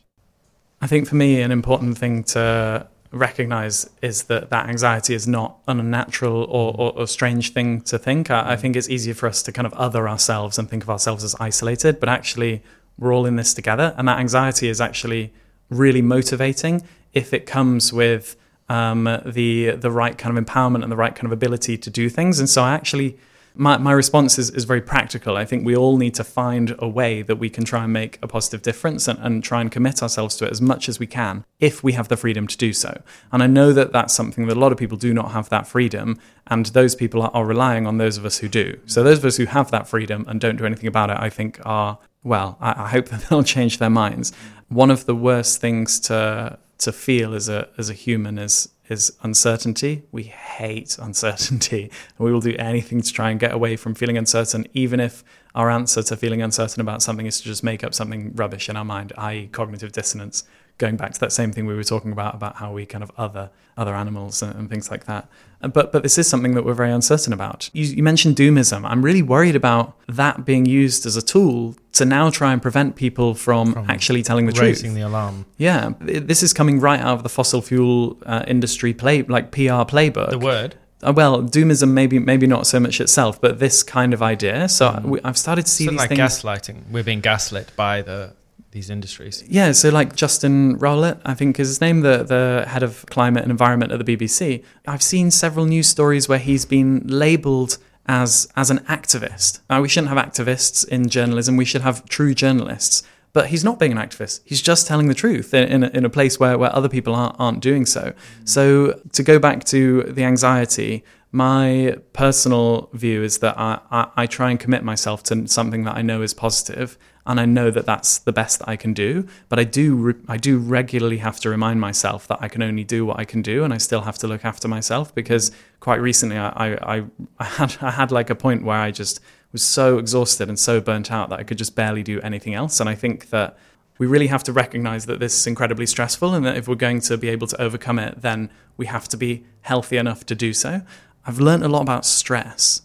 I 0.80 0.86
think 0.86 1.08
for 1.08 1.16
me, 1.16 1.40
an 1.40 1.50
important 1.50 1.98
thing 1.98 2.22
to 2.24 2.86
recognize 3.10 3.88
is 4.02 4.24
that 4.24 4.50
that 4.50 4.68
anxiety 4.68 5.14
is 5.14 5.26
not 5.26 5.58
an 5.66 5.80
unnatural 5.80 6.44
or, 6.44 6.74
or, 6.76 6.98
or 6.98 7.06
strange 7.06 7.52
thing 7.52 7.80
to 7.82 7.98
think. 7.98 8.30
I, 8.30 8.52
I 8.52 8.56
think 8.56 8.76
it's 8.76 8.88
easier 8.88 9.14
for 9.14 9.26
us 9.26 9.42
to 9.44 9.52
kind 9.52 9.66
of 9.66 9.72
other 9.74 10.08
ourselves 10.08 10.58
and 10.58 10.68
think 10.68 10.82
of 10.82 10.90
ourselves 10.90 11.24
as 11.24 11.34
isolated, 11.40 12.00
but 12.00 12.08
actually 12.08 12.62
we're 12.98 13.14
all 13.14 13.26
in 13.26 13.36
this 13.36 13.54
together. 13.54 13.94
And 13.96 14.06
that 14.08 14.18
anxiety 14.18 14.68
is 14.68 14.80
actually 14.80 15.32
really 15.70 16.02
motivating 16.02 16.82
if 17.12 17.32
it 17.32 17.46
comes 17.46 17.92
with 17.92 18.36
um, 18.68 19.04
the 19.24 19.70
the 19.70 19.90
right 19.90 20.18
kind 20.18 20.36
of 20.36 20.44
empowerment 20.44 20.82
and 20.82 20.92
the 20.92 20.96
right 20.96 21.14
kind 21.14 21.26
of 21.26 21.32
ability 21.32 21.78
to 21.78 21.90
do 21.90 22.08
things. 22.08 22.38
And 22.38 22.48
so 22.48 22.62
I 22.62 22.74
actually 22.74 23.16
my, 23.58 23.76
my 23.76 23.90
response 23.92 24.38
is, 24.38 24.50
is 24.50 24.64
very 24.64 24.80
practical. 24.80 25.36
I 25.36 25.44
think 25.44 25.66
we 25.66 25.76
all 25.76 25.96
need 25.98 26.14
to 26.14 26.24
find 26.24 26.76
a 26.78 26.88
way 26.88 27.22
that 27.22 27.36
we 27.36 27.50
can 27.50 27.64
try 27.64 27.84
and 27.84 27.92
make 27.92 28.18
a 28.22 28.28
positive 28.28 28.62
difference 28.62 29.08
and, 29.08 29.18
and 29.18 29.42
try 29.42 29.60
and 29.60 29.70
commit 29.70 30.00
ourselves 30.00 30.36
to 30.36 30.46
it 30.46 30.52
as 30.52 30.60
much 30.60 30.88
as 30.88 31.00
we 31.00 31.08
can 31.08 31.44
if 31.58 31.82
we 31.82 31.92
have 31.92 32.06
the 32.06 32.16
freedom 32.16 32.46
to 32.46 32.56
do 32.56 32.72
so. 32.72 33.02
And 33.32 33.42
I 33.42 33.48
know 33.48 33.72
that 33.72 33.92
that's 33.92 34.14
something 34.14 34.46
that 34.46 34.56
a 34.56 34.60
lot 34.60 34.70
of 34.70 34.78
people 34.78 34.96
do 34.96 35.12
not 35.12 35.32
have 35.32 35.48
that 35.48 35.66
freedom, 35.66 36.18
and 36.46 36.66
those 36.66 36.94
people 36.94 37.20
are, 37.20 37.32
are 37.34 37.44
relying 37.44 37.86
on 37.86 37.98
those 37.98 38.16
of 38.16 38.24
us 38.24 38.38
who 38.38 38.48
do. 38.48 38.78
So 38.86 39.02
those 39.02 39.18
of 39.18 39.24
us 39.24 39.36
who 39.36 39.46
have 39.46 39.72
that 39.72 39.88
freedom 39.88 40.24
and 40.28 40.40
don't 40.40 40.56
do 40.56 40.64
anything 40.64 40.86
about 40.86 41.10
it, 41.10 41.16
I 41.18 41.28
think 41.28 41.60
are, 41.64 41.98
well, 42.22 42.56
I, 42.60 42.84
I 42.84 42.88
hope 42.88 43.06
that 43.10 43.22
they'll 43.22 43.42
change 43.42 43.78
their 43.78 43.90
minds. 43.90 44.32
One 44.68 44.90
of 44.90 45.06
the 45.06 45.16
worst 45.16 45.60
things 45.60 45.98
to 46.00 46.58
to 46.78 46.92
feel 46.92 47.34
as 47.34 47.48
a 47.48 47.68
as 47.76 47.90
a 47.90 47.92
human 47.92 48.38
is 48.38 48.68
is 48.88 49.16
uncertainty. 49.22 50.02
We 50.12 50.24
hate 50.24 50.98
uncertainty, 50.98 51.82
and 52.18 52.24
we 52.24 52.32
will 52.32 52.40
do 52.40 52.54
anything 52.58 53.00
to 53.00 53.12
try 53.12 53.30
and 53.30 53.38
get 53.38 53.52
away 53.52 53.76
from 53.76 53.94
feeling 53.94 54.16
uncertain, 54.16 54.66
even 54.74 55.00
if 55.00 55.24
our 55.54 55.70
answer 55.70 56.02
to 56.02 56.16
feeling 56.16 56.42
uncertain 56.42 56.80
about 56.80 57.02
something 57.02 57.26
is 57.26 57.38
to 57.40 57.44
just 57.44 57.64
make 57.64 57.82
up 57.82 57.94
something 57.94 58.34
rubbish 58.34 58.68
in 58.68 58.76
our 58.76 58.84
mind, 58.84 59.12
i.e., 59.18 59.48
cognitive 59.48 59.92
dissonance. 59.92 60.44
Going 60.78 60.96
back 60.96 61.12
to 61.12 61.20
that 61.20 61.32
same 61.32 61.50
thing 61.52 61.66
we 61.66 61.74
were 61.74 61.84
talking 61.84 62.12
about 62.12 62.34
about 62.34 62.56
how 62.56 62.72
we 62.72 62.86
kind 62.86 63.02
of 63.04 63.10
other 63.18 63.50
other 63.76 63.94
animals 63.94 64.42
and, 64.42 64.54
and 64.56 64.70
things 64.70 64.90
like 64.90 65.04
that. 65.06 65.28
But 65.60 65.92
but 65.92 66.02
this 66.04 66.18
is 66.18 66.28
something 66.28 66.54
that 66.54 66.64
we're 66.64 66.74
very 66.74 66.92
uncertain 66.92 67.32
about. 67.32 67.68
You, 67.72 67.84
you 67.84 68.02
mentioned 68.02 68.36
doomism. 68.36 68.84
I'm 68.84 69.04
really 69.04 69.22
worried 69.22 69.56
about 69.56 69.94
that 70.08 70.44
being 70.44 70.66
used 70.66 71.04
as 71.06 71.16
a 71.16 71.22
tool 71.22 71.74
to 71.94 72.04
now 72.04 72.30
try 72.30 72.52
and 72.52 72.62
prevent 72.62 72.94
people 72.94 73.34
from, 73.34 73.72
From 73.72 73.90
actually 73.90 74.22
telling 74.22 74.46
the 74.46 74.52
raising 74.52 74.90
truth. 74.90 74.94
the 75.02 75.06
alarm 75.08 75.46
Yeah, 75.56 75.94
this 76.00 76.42
is 76.44 76.52
coming 76.52 76.78
right 76.80 77.00
out 77.00 77.14
of 77.18 77.22
the 77.24 77.28
fossil 77.28 77.60
fuel 77.60 78.16
uh, 78.24 78.44
industry 78.46 78.94
play, 78.94 79.22
like 79.22 79.50
PR 79.50 79.82
playbook. 79.92 80.30
the 80.30 80.38
word 80.38 80.76
Uh, 81.02 81.12
well, 81.14 81.42
doomism 81.42 81.90
maybe 81.90 82.18
maybe 82.20 82.46
not 82.46 82.66
so 82.68 82.78
much 82.80 83.00
itself, 83.00 83.40
but 83.40 83.58
this 83.58 83.82
kind 83.82 84.14
of 84.14 84.22
idea. 84.22 84.68
So 84.68 85.00
we, 85.04 85.20
I've 85.24 85.38
started 85.38 85.64
to 85.66 85.70
see 85.70 85.84
Something 85.86 86.08
these 86.08 86.18
like 86.20 86.44
things. 86.44 86.68
gaslighting. 86.70 86.90
We're 86.92 87.04
being 87.04 87.20
gaslit 87.20 87.68
by 87.76 88.02
the 88.02 88.34
these 88.78 88.90
industries. 88.90 89.44
Yeah, 89.48 89.72
so 89.72 89.88
like 89.88 90.14
Justin 90.14 90.78
Rowlatt, 90.78 91.20
I 91.24 91.34
think 91.34 91.58
is 91.58 91.68
his 91.68 91.80
name, 91.80 92.00
the 92.00 92.16
the 92.34 92.64
head 92.72 92.84
of 92.84 93.04
climate 93.06 93.42
and 93.42 93.50
environment 93.50 93.90
at 93.92 93.98
the 94.04 94.16
BBC. 94.16 94.62
I've 94.86 95.02
seen 95.02 95.30
several 95.30 95.66
news 95.66 95.88
stories 95.88 96.28
where 96.28 96.38
he's 96.38 96.64
been 96.64 97.02
labelled 97.24 97.78
as 98.06 98.48
as 98.54 98.70
an 98.70 98.78
activist. 98.98 99.60
Now, 99.68 99.82
we 99.82 99.88
shouldn't 99.88 100.12
have 100.14 100.24
activists 100.28 100.86
in 100.86 101.08
journalism. 101.08 101.56
We 101.56 101.64
should 101.64 101.82
have 101.82 101.96
true 102.08 102.34
journalists. 102.34 103.02
But 103.34 103.48
he's 103.48 103.62
not 103.62 103.78
being 103.78 103.92
an 103.92 103.98
activist. 103.98 104.40
He's 104.44 104.62
just 104.62 104.86
telling 104.86 105.08
the 105.08 105.14
truth 105.14 105.52
in, 105.52 105.64
in, 105.74 105.84
a, 105.84 105.88
in 105.98 106.04
a 106.06 106.10
place 106.10 106.40
where, 106.40 106.56
where 106.56 106.74
other 106.74 106.88
people 106.88 107.14
aren't, 107.14 107.36
aren't 107.38 107.60
doing 107.60 107.84
so. 107.84 108.14
So, 108.44 109.00
to 109.12 109.22
go 109.22 109.38
back 109.38 109.64
to 109.64 110.02
the 110.04 110.24
anxiety, 110.24 111.04
my 111.30 111.96
personal 112.14 112.88
view 112.94 113.22
is 113.22 113.38
that 113.38 113.58
I, 113.58 113.80
I, 113.90 114.10
I, 114.22 114.26
try 114.26 114.50
and 114.50 114.58
commit 114.58 114.82
myself 114.82 115.22
to 115.24 115.46
something 115.46 115.84
that 115.84 115.94
I 115.94 116.02
know 116.02 116.22
is 116.22 116.32
positive, 116.32 116.96
and 117.28 117.38
I 117.38 117.44
know 117.44 117.70
that 117.70 117.86
that's 117.86 118.18
the 118.18 118.32
best 118.32 118.58
that 118.58 118.68
I 118.68 118.76
can 118.76 118.94
do. 118.94 119.28
But 119.48 119.60
I 119.60 119.64
do 119.64 119.94
re- 119.94 120.14
I 120.26 120.38
do 120.38 120.58
regularly 120.58 121.18
have 121.18 121.38
to 121.40 121.50
remind 121.50 121.80
myself 121.80 122.26
that 122.26 122.38
I 122.40 122.48
can 122.48 122.62
only 122.62 122.82
do 122.82 123.06
what 123.06 123.20
I 123.20 123.24
can 123.24 123.42
do, 123.42 123.62
and 123.62 123.72
I 123.72 123.78
still 123.78 124.00
have 124.00 124.18
to 124.18 124.26
look 124.26 124.44
after 124.44 124.66
myself 124.66 125.14
because 125.14 125.52
quite 125.78 126.00
recently 126.00 126.38
I, 126.38 126.72
I, 126.96 127.04
I 127.38 127.44
had 127.44 127.76
I 127.80 127.92
had 127.92 128.10
like 128.10 128.30
a 128.30 128.34
point 128.34 128.64
where 128.64 128.78
I 128.78 128.90
just 128.90 129.20
was 129.52 129.62
so 129.62 129.98
exhausted 129.98 130.48
and 130.48 130.58
so 130.58 130.80
burnt 130.80 131.12
out 131.12 131.30
that 131.30 131.38
I 131.38 131.44
could 131.44 131.58
just 131.58 131.76
barely 131.76 132.02
do 132.02 132.20
anything 132.22 132.54
else, 132.54 132.80
and 132.80 132.88
I 132.88 132.96
think 132.96 133.30
that 133.30 133.56
we 133.98 134.06
really 134.06 134.28
have 134.28 134.44
to 134.44 134.52
recognize 134.52 135.06
that 135.06 135.18
this 135.18 135.34
is 135.38 135.46
incredibly 135.46 135.86
stressful 135.86 136.32
and 136.32 136.46
that 136.46 136.56
if 136.56 136.68
we're 136.68 136.76
going 136.76 137.00
to 137.00 137.18
be 137.18 137.28
able 137.28 137.46
to 137.48 137.60
overcome 137.60 137.98
it, 137.98 138.22
then 138.22 138.48
we 138.76 138.86
have 138.86 139.08
to 139.08 139.16
be 139.16 139.44
healthy 139.62 139.96
enough 139.96 140.24
to 140.26 140.34
do 140.34 140.52
so. 140.52 140.82
I've 141.26 141.40
learned 141.40 141.64
a 141.64 141.68
lot 141.68 141.82
about 141.82 142.06
stress. 142.06 142.82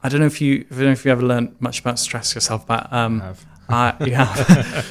I 0.00 0.08
don't 0.08 0.20
know 0.20 0.26
if 0.26 0.40
you, 0.40 0.64
I 0.70 0.74
don't 0.74 0.84
know 0.84 0.92
if 0.92 1.04
you 1.04 1.10
ever 1.10 1.22
learned 1.22 1.56
much 1.58 1.80
about 1.80 1.98
stress 1.98 2.36
yourself, 2.36 2.64
but 2.66 2.90
um, 2.92 3.20
uh, 3.68 3.92
you 4.04 4.14
have 4.14 4.84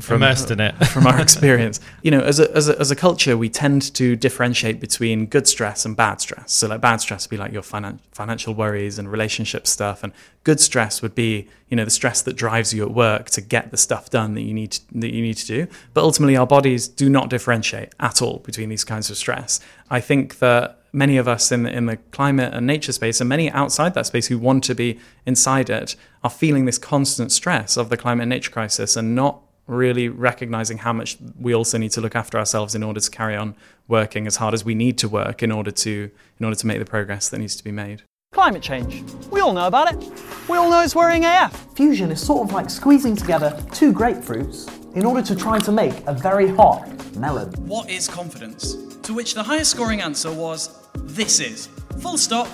from, 0.00 0.16
immersed 0.16 0.50
in 0.50 0.60
it 0.60 0.72
from 0.86 1.06
our 1.06 1.20
experience. 1.20 1.80
You 2.02 2.10
know, 2.10 2.20
as 2.20 2.40
a, 2.40 2.50
as 2.56 2.68
a 2.68 2.78
as 2.80 2.90
a 2.90 2.96
culture, 2.96 3.36
we 3.36 3.48
tend 3.48 3.94
to 3.94 4.16
differentiate 4.16 4.80
between 4.80 5.26
good 5.26 5.46
stress 5.46 5.84
and 5.84 5.96
bad 5.96 6.20
stress. 6.20 6.52
So, 6.52 6.66
like 6.66 6.80
bad 6.80 6.96
stress 6.96 7.26
would 7.26 7.30
be 7.30 7.36
like 7.36 7.52
your 7.52 7.62
finan- 7.62 8.00
financial 8.10 8.54
worries 8.54 8.98
and 8.98 9.10
relationship 9.10 9.68
stuff, 9.68 10.02
and 10.02 10.12
good 10.42 10.58
stress 10.58 11.00
would 11.00 11.14
be 11.14 11.48
you 11.68 11.76
know 11.76 11.84
the 11.84 11.92
stress 11.92 12.22
that 12.22 12.34
drives 12.34 12.74
you 12.74 12.82
at 12.82 12.90
work 12.92 13.30
to 13.30 13.40
get 13.40 13.70
the 13.70 13.76
stuff 13.76 14.10
done 14.10 14.34
that 14.34 14.42
you 14.42 14.52
need 14.52 14.72
to, 14.72 14.80
that 14.98 15.12
you 15.12 15.22
need 15.22 15.36
to 15.36 15.46
do. 15.46 15.66
But 15.94 16.02
ultimately, 16.02 16.36
our 16.36 16.46
bodies 16.46 16.88
do 16.88 17.08
not 17.08 17.30
differentiate 17.30 17.90
at 18.00 18.20
all 18.20 18.38
between 18.38 18.68
these 18.68 18.84
kinds 18.84 19.10
of 19.10 19.16
stress. 19.16 19.60
I 19.90 20.00
think 20.00 20.40
that 20.40 20.81
many 20.92 21.16
of 21.16 21.26
us 21.26 21.50
in 21.50 21.62
the, 21.62 21.72
in 21.74 21.86
the 21.86 21.96
climate 21.96 22.52
and 22.52 22.66
nature 22.66 22.92
space, 22.92 23.20
and 23.20 23.28
many 23.28 23.50
outside 23.50 23.94
that 23.94 24.06
space 24.06 24.26
who 24.26 24.38
want 24.38 24.64
to 24.64 24.74
be 24.74 24.98
inside 25.26 25.70
it, 25.70 25.96
are 26.22 26.30
feeling 26.30 26.64
this 26.64 26.78
constant 26.78 27.32
stress 27.32 27.76
of 27.76 27.88
the 27.88 27.96
climate 27.96 28.24
and 28.24 28.30
nature 28.30 28.50
crisis 28.50 28.96
and 28.96 29.14
not 29.14 29.40
really 29.66 30.08
recognizing 30.08 30.78
how 30.78 30.92
much 30.92 31.16
we 31.38 31.54
also 31.54 31.78
need 31.78 31.90
to 31.92 32.00
look 32.00 32.16
after 32.16 32.38
ourselves 32.38 32.74
in 32.74 32.82
order 32.82 33.00
to 33.00 33.10
carry 33.10 33.36
on 33.36 33.54
working 33.88 34.26
as 34.26 34.36
hard 34.36 34.54
as 34.54 34.64
we 34.64 34.74
need 34.74 34.98
to 34.98 35.08
work 35.08 35.42
in 35.42 35.52
order 35.52 35.70
to 35.70 36.10
in 36.38 36.44
order 36.44 36.56
to 36.56 36.66
make 36.66 36.78
the 36.78 36.84
progress 36.84 37.28
that 37.28 37.38
needs 37.38 37.56
to 37.56 37.64
be 37.64 37.70
made. 37.70 38.02
Climate 38.32 38.62
change. 38.62 39.04
We 39.30 39.40
all 39.40 39.52
know 39.52 39.66
about 39.66 39.92
it. 39.92 40.10
We 40.48 40.56
all 40.56 40.70
know 40.70 40.80
it's 40.80 40.94
worrying 40.94 41.24
AF. 41.24 41.74
Fusion 41.74 42.10
is 42.10 42.20
sort 42.20 42.48
of 42.48 42.52
like 42.52 42.70
squeezing 42.70 43.14
together 43.14 43.56
two 43.72 43.92
grapefruits 43.92 44.68
in 44.96 45.04
order 45.04 45.22
to 45.22 45.36
try 45.36 45.58
to 45.60 45.70
make 45.70 45.94
a 46.06 46.14
very 46.14 46.48
hot 46.48 46.88
melon. 47.16 47.50
What 47.66 47.90
is 47.90 48.08
confidence? 48.08 48.74
To 49.02 49.14
which 49.14 49.34
the 49.34 49.42
highest 49.42 49.70
scoring 49.70 50.00
answer 50.00 50.32
was 50.32 50.81
this 50.94 51.40
is. 51.40 51.68
Full 52.00 52.18
stop, 52.18 52.48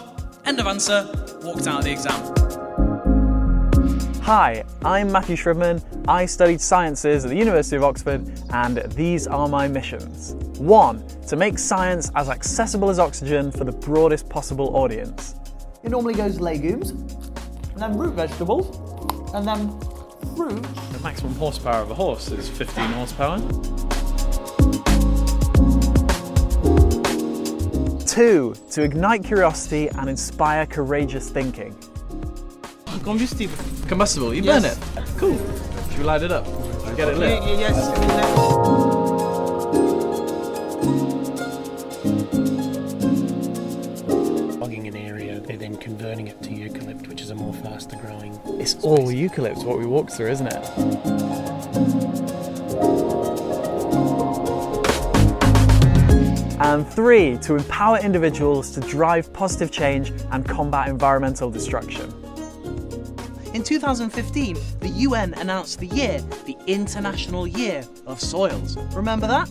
end 0.45 0.61
of 0.61 0.67
answer, 0.67 1.11
walked 1.43 1.67
out 1.67 1.79
of 1.79 1.85
the 1.85 1.93
exam. 1.93 2.35
Hi, 4.23 4.65
I'm 4.85 5.11
Matthew 5.11 5.37
Shribman. 5.37 5.83
I 6.07 6.27
studied 6.27 6.61
sciences 6.61 7.25
at 7.25 7.31
the 7.31 7.37
University 7.37 7.77
of 7.77 7.85
Oxford, 7.85 8.31
and 8.51 8.77
these 8.93 9.27
are 9.27 9.49
my 9.49 9.69
missions. 9.69 10.35
One, 10.59 11.03
to 11.29 11.37
make 11.37 11.59
science 11.59 12.11
as 12.15 12.29
accessible 12.29 12.91
as 12.91 12.99
oxygen 12.99 13.51
for 13.51 13.65
the 13.65 13.73
broadest 13.73 14.29
possible 14.29 14.77
audience. 14.77 15.35
It 15.83 15.91
normally 15.91 16.15
goes 16.15 16.41
legumes, 16.41 16.91
and 16.91 17.77
then 17.77 17.97
root 17.97 18.15
vegetables, 18.15 18.77
and 19.33 19.49
then 19.49 19.81
fruit. 20.37 20.63
The 20.93 21.01
maximum 21.03 21.35
horsepower 21.37 21.83
of 21.83 21.91
a 21.91 21.95
horse 21.95 22.31
is 22.31 22.49
15 22.51 22.85
horsepower. 22.93 23.39
Two, 28.19 28.53
to 28.73 28.83
ignite 28.83 29.23
curiosity 29.23 29.87
and 29.91 30.11
inspire 30.11 30.67
courageous 30.67 31.31
thinking. 31.31 31.73
Combustible. 33.05 33.55
Combustible, 33.87 34.35
you 34.35 34.43
Yes. 34.43 34.77
burn 34.77 35.05
it. 35.05 35.09
Cool. 35.19 35.39
Should 35.89 35.99
we 35.99 36.05
light 36.05 36.25
it 36.25 36.33
up? 36.33 36.45
Get 36.97 37.11
it 37.11 37.17
lit. 37.17 37.41
yes. 37.61 37.77
logging 44.59 44.89
an 44.89 44.97
area, 44.97 45.39
they're 45.39 45.57
then 45.57 45.77
converting 45.77 46.27
it 46.27 46.43
to 46.43 46.51
eucalypt, 46.51 47.07
which 47.07 47.21
is 47.23 47.31
a 47.31 47.37
more 47.37 47.55
faster 47.55 47.97
growing. 47.99 48.37
It's 48.59 48.75
all 48.83 49.13
eucalypt, 49.13 49.65
what 49.65 49.79
we 49.79 49.87
walked 49.87 50.11
through, 50.11 50.31
isn't 50.31 50.49
it? 50.49 51.58
And 56.61 56.87
three, 56.87 57.39
to 57.39 57.55
empower 57.55 57.99
individuals 57.99 58.71
to 58.73 58.81
drive 58.81 59.33
positive 59.33 59.71
change 59.71 60.13
and 60.33 60.47
combat 60.47 60.89
environmental 60.89 61.51
destruction. 61.51 62.13
In 63.55 63.63
2015, 63.63 64.57
the 64.81 64.89
UN 64.89 65.35
announced 65.35 65.79
the 65.79 65.87
year 65.87 66.21
the 66.47 66.57
International 66.67 67.47
Year 67.47 67.85
of 68.07 68.21
Soils. 68.21 68.77
Remember 68.93 69.27
that? 69.27 69.51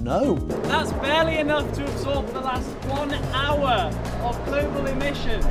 No. 0.00 0.36
That's 0.64 0.92
barely 0.92 1.38
enough 1.38 1.72
to 1.74 1.84
absorb 1.84 2.26
the 2.32 2.40
last 2.40 2.68
one 2.88 3.12
hour 3.32 3.90
of 4.22 4.44
global 4.44 4.86
emissions. 4.86 5.44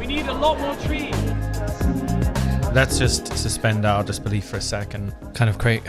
We 0.00 0.06
need 0.06 0.26
a 0.26 0.32
lot 0.32 0.58
more 0.60 0.76
trees. 0.86 1.14
Let's 2.74 2.98
just 2.98 3.26
suspend 3.36 3.86
our 3.86 4.04
disbelief 4.04 4.44
for 4.44 4.58
a 4.58 4.60
second. 4.60 5.14
Kind 5.34 5.48
of 5.48 5.58
create, 5.58 5.82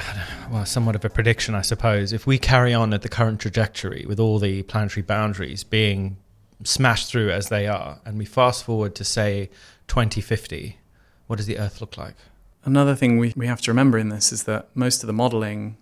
well, 0.49 0.65
somewhat 0.65 0.95
of 0.95 1.03
a 1.03 1.09
prediction, 1.09 1.53
I 1.53 1.61
suppose. 1.61 2.13
If 2.13 2.25
we 2.25 2.39
carry 2.39 2.73
on 2.73 2.93
at 2.93 3.01
the 3.01 3.09
current 3.09 3.39
trajectory 3.41 4.05
with 4.07 4.19
all 4.19 4.39
the 4.39 4.63
planetary 4.63 5.03
boundaries 5.03 5.63
being 5.63 6.17
smashed 6.63 7.11
through 7.11 7.31
as 7.31 7.49
they 7.49 7.67
are, 7.67 7.99
and 8.05 8.17
we 8.17 8.25
fast 8.25 8.63
forward 8.63 8.95
to, 8.95 9.03
say, 9.03 9.49
2050, 9.87 10.79
what 11.27 11.35
does 11.35 11.45
the 11.45 11.59
Earth 11.59 11.81
look 11.81 11.97
like? 11.97 12.15
Another 12.63 12.95
thing 12.95 13.17
we, 13.17 13.33
we 13.35 13.45
have 13.45 13.61
to 13.61 13.71
remember 13.71 13.97
in 13.97 14.09
this 14.09 14.31
is 14.31 14.43
that 14.45 14.69
most 14.73 15.03
of 15.03 15.07
the 15.07 15.13
modeling 15.13 15.77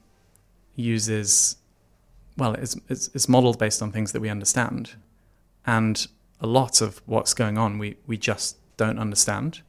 uses, 0.75 1.57
well, 2.37 2.55
it's, 2.55 2.75
it's, 2.89 3.09
it's 3.13 3.29
modeled 3.29 3.59
based 3.59 3.81
on 3.81 3.91
things 3.91 4.11
that 4.11 4.19
we 4.19 4.29
understand. 4.29 4.95
And 5.65 6.05
a 6.41 6.47
lot 6.47 6.81
of 6.81 7.01
what's 7.05 7.33
going 7.33 7.57
on, 7.57 7.77
we, 7.77 7.97
we 8.07 8.17
just 8.17 8.57
don't 8.77 8.99
understand. 8.99 9.61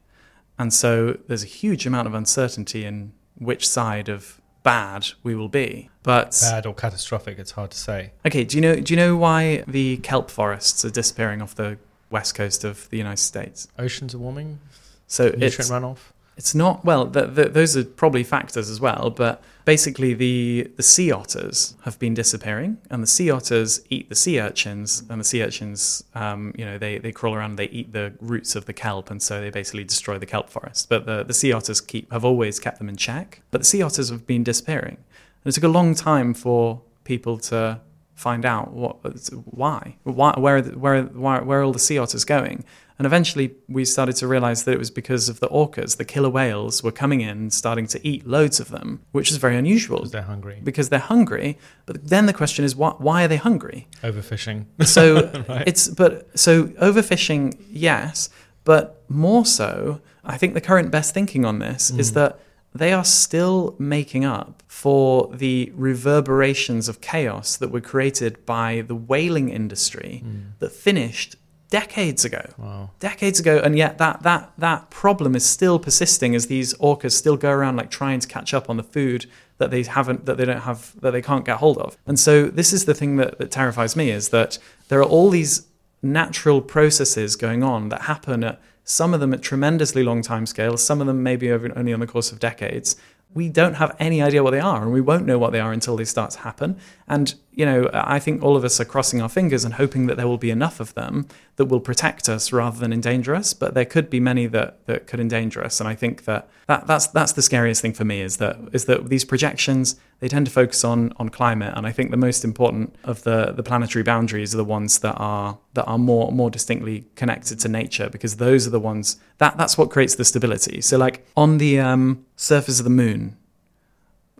And 0.58 0.72
so 0.72 1.18
there's 1.28 1.42
a 1.44 1.46
huge 1.46 1.86
amount 1.86 2.08
of 2.08 2.14
uncertainty 2.14 2.84
in 2.84 3.12
which 3.36 3.68
side 3.68 4.08
of 4.08 4.40
bad 4.64 5.08
we 5.22 5.34
will 5.34 5.48
be. 5.48 5.88
But 6.02 6.36
Bad 6.42 6.66
or 6.66 6.74
catastrophic, 6.74 7.38
it's 7.38 7.52
hard 7.52 7.70
to 7.70 7.78
say. 7.78 8.12
okay, 8.26 8.44
do 8.44 8.56
you 8.56 8.60
know 8.60 8.74
do 8.76 8.92
you 8.92 8.96
know 8.96 9.16
why 9.16 9.62
the 9.66 9.98
kelp 9.98 10.30
forests 10.30 10.84
are 10.84 10.90
disappearing 10.90 11.40
off 11.42 11.54
the 11.54 11.78
west 12.10 12.34
coast 12.34 12.64
of 12.64 12.88
the 12.90 12.96
United 12.98 13.22
States? 13.22 13.68
Oceans 13.78 14.14
are 14.14 14.18
warming, 14.18 14.58
So 15.06 15.26
nutrient 15.28 15.70
runoff. 15.70 15.98
It's 16.38 16.54
not 16.54 16.84
well. 16.84 17.04
The, 17.04 17.26
the, 17.26 17.48
those 17.48 17.76
are 17.76 17.84
probably 17.84 18.22
factors 18.22 18.70
as 18.70 18.80
well, 18.80 19.10
but 19.10 19.42
basically 19.64 20.14
the 20.14 20.70
the 20.76 20.84
sea 20.84 21.10
otters 21.10 21.74
have 21.82 21.98
been 21.98 22.14
disappearing, 22.14 22.78
and 22.90 23.02
the 23.02 23.08
sea 23.08 23.28
otters 23.28 23.80
eat 23.90 24.08
the 24.08 24.14
sea 24.14 24.40
urchins, 24.40 25.02
and 25.10 25.20
the 25.20 25.24
sea 25.24 25.42
urchins, 25.42 26.04
um, 26.14 26.54
you 26.56 26.64
know, 26.64 26.78
they, 26.78 26.98
they 26.98 27.10
crawl 27.10 27.34
around, 27.34 27.50
and 27.50 27.58
they 27.58 27.68
eat 27.70 27.92
the 27.92 28.14
roots 28.20 28.54
of 28.54 28.66
the 28.66 28.72
kelp, 28.72 29.10
and 29.10 29.20
so 29.20 29.40
they 29.40 29.50
basically 29.50 29.82
destroy 29.82 30.16
the 30.16 30.26
kelp 30.26 30.48
forest. 30.48 30.88
But 30.88 31.06
the, 31.06 31.24
the 31.24 31.34
sea 31.34 31.52
otters 31.52 31.80
keep 31.80 32.10
have 32.12 32.24
always 32.24 32.60
kept 32.60 32.78
them 32.78 32.88
in 32.88 32.96
check, 32.96 33.42
but 33.50 33.62
the 33.62 33.66
sea 33.66 33.82
otters 33.82 34.08
have 34.10 34.24
been 34.24 34.44
disappearing, 34.44 34.96
and 35.44 35.50
it 35.50 35.52
took 35.52 35.64
a 35.64 35.68
long 35.68 35.96
time 35.96 36.34
for 36.34 36.80
people 37.02 37.36
to 37.38 37.80
find 38.14 38.44
out 38.44 38.72
what 38.72 38.96
why 39.44 39.96
why 40.02 40.34
where 40.36 40.60
where 40.62 41.02
why, 41.02 41.40
where 41.40 41.60
are 41.60 41.62
all 41.64 41.72
the 41.72 41.78
sea 41.78 41.98
otters 41.98 42.24
going 42.24 42.64
and 42.98 43.06
eventually 43.06 43.54
we 43.68 43.84
started 43.84 44.16
to 44.16 44.26
realize 44.26 44.64
that 44.64 44.72
it 44.72 44.78
was 44.78 44.90
because 44.90 45.28
of 45.28 45.40
the 45.40 45.48
orcas 45.48 45.96
the 45.96 46.04
killer 46.04 46.28
whales 46.28 46.82
were 46.82 46.92
coming 46.92 47.20
in 47.20 47.28
and 47.30 47.52
starting 47.52 47.86
to 47.86 48.06
eat 48.06 48.26
loads 48.26 48.58
of 48.60 48.68
them 48.70 49.00
which 49.12 49.30
is 49.30 49.36
very 49.36 49.56
unusual 49.56 49.98
Because 49.98 50.10
they're 50.12 50.22
hungry. 50.22 50.60
because 50.62 50.88
they're 50.88 50.98
hungry 50.98 51.58
but 51.86 52.08
then 52.08 52.26
the 52.26 52.32
question 52.32 52.64
is 52.64 52.74
why, 52.76 52.90
why 52.98 53.24
are 53.24 53.28
they 53.28 53.36
hungry 53.36 53.86
Overfishing. 54.02 54.66
so 54.84 55.30
Right. 55.48 55.64
it's 55.66 55.88
but 55.88 56.38
so 56.38 56.64
overfishing 56.88 57.56
yes 57.70 58.28
but 58.64 59.02
more 59.08 59.44
so 59.46 60.00
i 60.24 60.36
think 60.36 60.54
the 60.54 60.60
current 60.60 60.90
best 60.90 61.14
thinking 61.14 61.44
on 61.44 61.58
this 61.60 61.90
is 61.90 62.10
mm. 62.10 62.14
that 62.14 62.40
they 62.74 62.92
are 62.92 63.04
still 63.04 63.74
making 63.78 64.24
up 64.24 64.62
for 64.66 65.30
the 65.34 65.72
reverberations 65.74 66.88
of 66.88 67.00
chaos 67.00 67.56
that 67.56 67.70
were 67.70 67.80
created 67.80 68.44
by 68.44 68.82
the 68.86 68.94
whaling 68.94 69.48
industry 69.48 70.22
mm. 70.24 70.42
that 70.58 70.70
finished 70.70 71.34
decades 71.70 72.24
ago 72.24 72.42
Wow. 72.56 72.90
decades 72.98 73.38
ago 73.40 73.60
and 73.62 73.76
yet 73.76 73.98
that 73.98 74.22
that 74.22 74.52
that 74.58 74.90
problem 74.90 75.34
is 75.36 75.44
still 75.44 75.78
persisting 75.78 76.34
as 76.34 76.46
these 76.46 76.72
orcas 76.74 77.12
still 77.12 77.36
go 77.36 77.50
around 77.50 77.76
like 77.76 77.90
trying 77.90 78.20
to 78.20 78.28
catch 78.28 78.54
up 78.54 78.70
on 78.70 78.76
the 78.78 78.82
food 78.82 79.26
that 79.58 79.70
they 79.70 79.82
haven't 79.82 80.24
that 80.26 80.36
they 80.38 80.44
don't 80.46 80.62
have 80.62 80.98
that 81.00 81.10
they 81.10 81.20
can't 81.22 81.44
get 81.44 81.58
hold 81.58 81.76
of 81.78 81.96
and 82.06 82.18
so 82.18 82.46
this 82.46 82.72
is 82.72 82.86
the 82.86 82.94
thing 82.94 83.16
that, 83.16 83.38
that 83.38 83.50
terrifies 83.50 83.96
me 83.96 84.10
is 84.10 84.30
that 84.30 84.58
there 84.88 84.98
are 84.98 85.04
all 85.04 85.28
these 85.30 85.66
natural 86.02 86.62
processes 86.62 87.36
going 87.36 87.62
on 87.62 87.88
that 87.90 88.02
happen 88.02 88.44
at 88.44 88.60
some 88.84 89.12
of 89.12 89.20
them 89.20 89.34
at 89.34 89.42
tremendously 89.42 90.02
long 90.02 90.22
time 90.22 90.46
scales, 90.46 90.82
some 90.82 91.02
of 91.02 91.06
them 91.06 91.22
maybe 91.22 91.50
over, 91.50 91.70
only 91.76 91.92
on 91.92 92.00
the 92.00 92.06
course 92.06 92.32
of 92.32 92.38
decades. 92.40 92.96
We 93.38 93.48
don't 93.48 93.74
have 93.74 93.94
any 94.00 94.20
idea 94.20 94.42
what 94.42 94.50
they 94.50 94.58
are, 94.58 94.82
and 94.82 94.92
we 94.92 95.00
won't 95.00 95.24
know 95.24 95.38
what 95.38 95.52
they 95.52 95.60
are 95.60 95.72
until 95.72 95.96
they 95.96 96.04
start 96.04 96.30
to 96.32 96.40
happen. 96.40 96.76
And, 97.06 97.36
you 97.52 97.64
know, 97.64 97.88
I 97.92 98.18
think 98.18 98.42
all 98.42 98.56
of 98.56 98.64
us 98.64 98.80
are 98.80 98.84
crossing 98.84 99.22
our 99.22 99.28
fingers 99.28 99.64
and 99.64 99.74
hoping 99.74 100.08
that 100.08 100.16
there 100.16 100.26
will 100.26 100.38
be 100.48 100.50
enough 100.50 100.80
of 100.80 100.92
them 100.94 101.28
that 101.54 101.66
will 101.66 101.78
protect 101.90 102.28
us 102.28 102.52
rather 102.52 102.78
than 102.80 102.92
endanger 102.92 103.36
us. 103.36 103.54
But 103.54 103.74
there 103.74 103.84
could 103.84 104.10
be 104.10 104.18
many 104.18 104.46
that, 104.48 104.84
that 104.86 105.06
could 105.06 105.20
endanger 105.20 105.62
us. 105.62 105.78
And 105.78 105.88
I 105.88 105.94
think 105.94 106.24
that, 106.24 106.48
that 106.66 106.88
that's, 106.88 107.06
that's 107.06 107.32
the 107.32 107.42
scariest 107.42 107.80
thing 107.80 107.94
for 107.94 108.04
me 108.04 108.22
is 108.22 108.38
that, 108.38 108.58
is 108.72 108.86
that 108.86 109.08
these 109.08 109.24
projections, 109.24 109.94
they 110.20 110.28
tend 110.28 110.46
to 110.46 110.52
focus 110.52 110.84
on, 110.84 111.12
on 111.16 111.28
climate. 111.28 111.72
And 111.76 111.86
I 111.86 111.92
think 111.92 112.10
the 112.10 112.16
most 112.16 112.44
important 112.44 112.94
of 113.04 113.22
the, 113.22 113.52
the 113.52 113.62
planetary 113.62 114.02
boundaries 114.02 114.52
are 114.52 114.56
the 114.56 114.64
ones 114.64 114.98
that 115.00 115.14
are, 115.14 115.58
that 115.74 115.84
are 115.84 115.98
more, 115.98 116.32
more 116.32 116.50
distinctly 116.50 117.06
connected 117.14 117.60
to 117.60 117.68
nature 117.68 118.08
because 118.10 118.36
those 118.36 118.66
are 118.66 118.70
the 118.70 118.80
ones 118.80 119.18
that, 119.38 119.56
that's 119.56 119.78
what 119.78 119.90
creates 119.90 120.16
the 120.16 120.24
stability. 120.24 120.80
So 120.80 120.98
like 120.98 121.26
on 121.36 121.58
the 121.58 121.78
um, 121.78 122.26
surface 122.36 122.80
of 122.80 122.84
the 122.84 122.90
moon, 122.90 123.36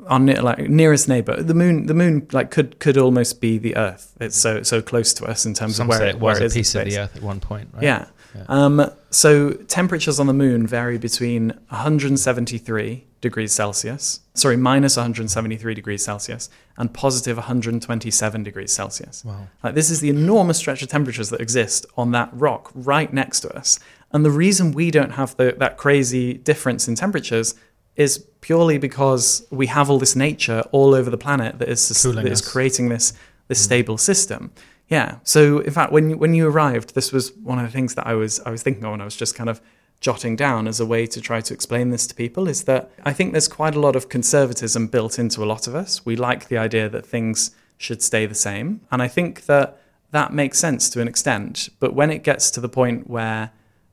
our 0.07 0.19
ne- 0.19 0.41
like 0.41 0.59
nearest 0.69 1.09
neighbor, 1.09 1.41
the 1.43 1.55
moon, 1.55 1.87
the 1.87 1.95
moon 1.95 2.27
like 2.33 2.51
could 2.51 2.79
could 2.79 2.97
almost 2.97 3.41
be 3.41 3.59
the 3.59 3.77
Earth. 3.77 4.17
It's 4.21 4.37
so 4.37 4.63
so 4.63 4.81
close 4.81 5.13
to 5.15 5.25
us 5.25 5.45
in 5.45 5.55
terms 5.55 5.77
Some 5.77 5.87
of 5.87 5.99
where 5.99 6.07
it, 6.07 6.15
it 6.15 6.21
where 6.21 6.37
a 6.37 6.49
piece 6.49 6.75
of 6.77 6.85
the 6.85 6.99
Earth 6.99 7.17
at 7.17 7.23
one 7.23 7.41
point, 7.41 7.71
right? 7.75 7.83
Yeah. 7.83 8.07
Um, 8.47 8.91
so 9.11 9.53
temperatures 9.53 10.21
on 10.21 10.29
the 10.29 10.33
moon 10.33 10.67
vary 10.67 10.99
between 10.99 11.49
173 11.69 13.08
degrees 13.21 13.53
Celsius, 13.53 14.21
sorry, 14.35 14.57
minus 14.57 14.97
173 14.97 15.75
degrees 15.75 16.05
Celsius, 16.05 16.49
and 16.77 16.93
positive 16.93 17.37
127 17.37 18.43
degrees 18.43 18.73
Celsius. 18.73 19.25
Wow. 19.25 19.49
Like 19.63 19.75
this 19.75 19.91
is 19.91 20.01
the 20.01 20.09
enormous 20.09 20.59
stretch 20.59 20.83
of 20.83 20.89
temperatures 20.89 21.31
that 21.31 21.41
exist 21.41 21.87
on 21.97 22.13
that 22.13 22.31
rock 22.33 22.71
right 22.75 23.13
next 23.13 23.41
to 23.41 23.57
us. 23.57 23.81
And 24.13 24.25
the 24.25 24.31
reason 24.31 24.73
we 24.73 24.91
don't 24.91 25.13
have 25.13 25.37
the, 25.37 25.55
that 25.59 25.77
crazy 25.77 26.35
difference 26.35 26.89
in 26.89 26.95
temperatures 26.95 27.55
is 27.97 28.25
purely 28.41 28.79
because 28.79 29.47
we 29.51 29.67
have 29.67 29.91
all 29.91 29.99
this 29.99 30.15
nature 30.15 30.63
all 30.71 30.95
over 30.95 31.11
the 31.11 31.19
planet 31.19 31.59
that 31.59 31.69
is, 31.69 31.89
that 31.89 32.27
is 32.27 32.41
creating 32.41 32.89
this 32.89 33.13
this 33.49 33.61
mm. 33.61 33.65
stable 33.65 33.99
system. 33.99 34.53
Yeah. 34.89 35.17
So 35.25 35.59
in 35.59 35.73
fact, 35.73 35.93
when 35.93 36.11
you, 36.11 36.17
when 36.17 36.35
you 36.35 36.49
arrived, 36.49 36.95
this 36.95 37.13
was 37.13 37.33
one 37.37 37.59
of 37.59 37.67
the 37.67 37.73
things 37.73 37.95
that 37.97 38.07
I 38.07 38.15
was 38.15 38.41
I 38.41 38.51
was 38.51 38.63
thinking 38.63 38.85
of, 38.85 38.93
and 38.93 39.03
I 39.03 39.05
was 39.05 39.17
just 39.17 39.35
kind 39.35 39.51
of 39.51 39.61
jotting 40.01 40.37
down 40.37 40.69
as 40.69 40.81
a 40.81 40.87
way 40.87 41.07
to 41.07 41.21
try 41.21 41.41
to 41.41 41.55
explain 41.55 41.91
this 41.91 42.07
to 42.07 42.15
people. 42.15 42.49
Is 42.49 42.65
that 42.65 42.91
I 43.05 43.13
think 43.13 43.33
there's 43.33 43.49
quite 43.49 43.75
a 43.75 43.81
lot 43.81 43.97
of 43.97 44.09
conservatism 44.09 44.87
built 44.87 45.19
into 45.19 45.43
a 45.43 45.47
lot 45.47 45.67
of 45.67 45.75
us. 45.75 46.05
We 46.05 46.17
like 46.17 46.49
the 46.49 46.59
idea 46.59 46.89
that 46.89 47.07
things 47.07 47.51
should 47.77 48.03
stay 48.03 48.27
the 48.27 48.35
same, 48.35 48.81
and 48.91 49.03
I 49.03 49.09
think 49.09 49.47
that 49.47 49.81
that 50.11 50.33
makes 50.33 50.59
sense 50.59 50.89
to 50.91 51.01
an 51.01 51.09
extent. 51.09 51.69
But 51.81 51.95
when 51.95 52.11
it 52.11 52.25
gets 52.25 52.51
to 52.53 52.61
the 52.61 52.69
point 52.69 53.09
where 53.09 53.51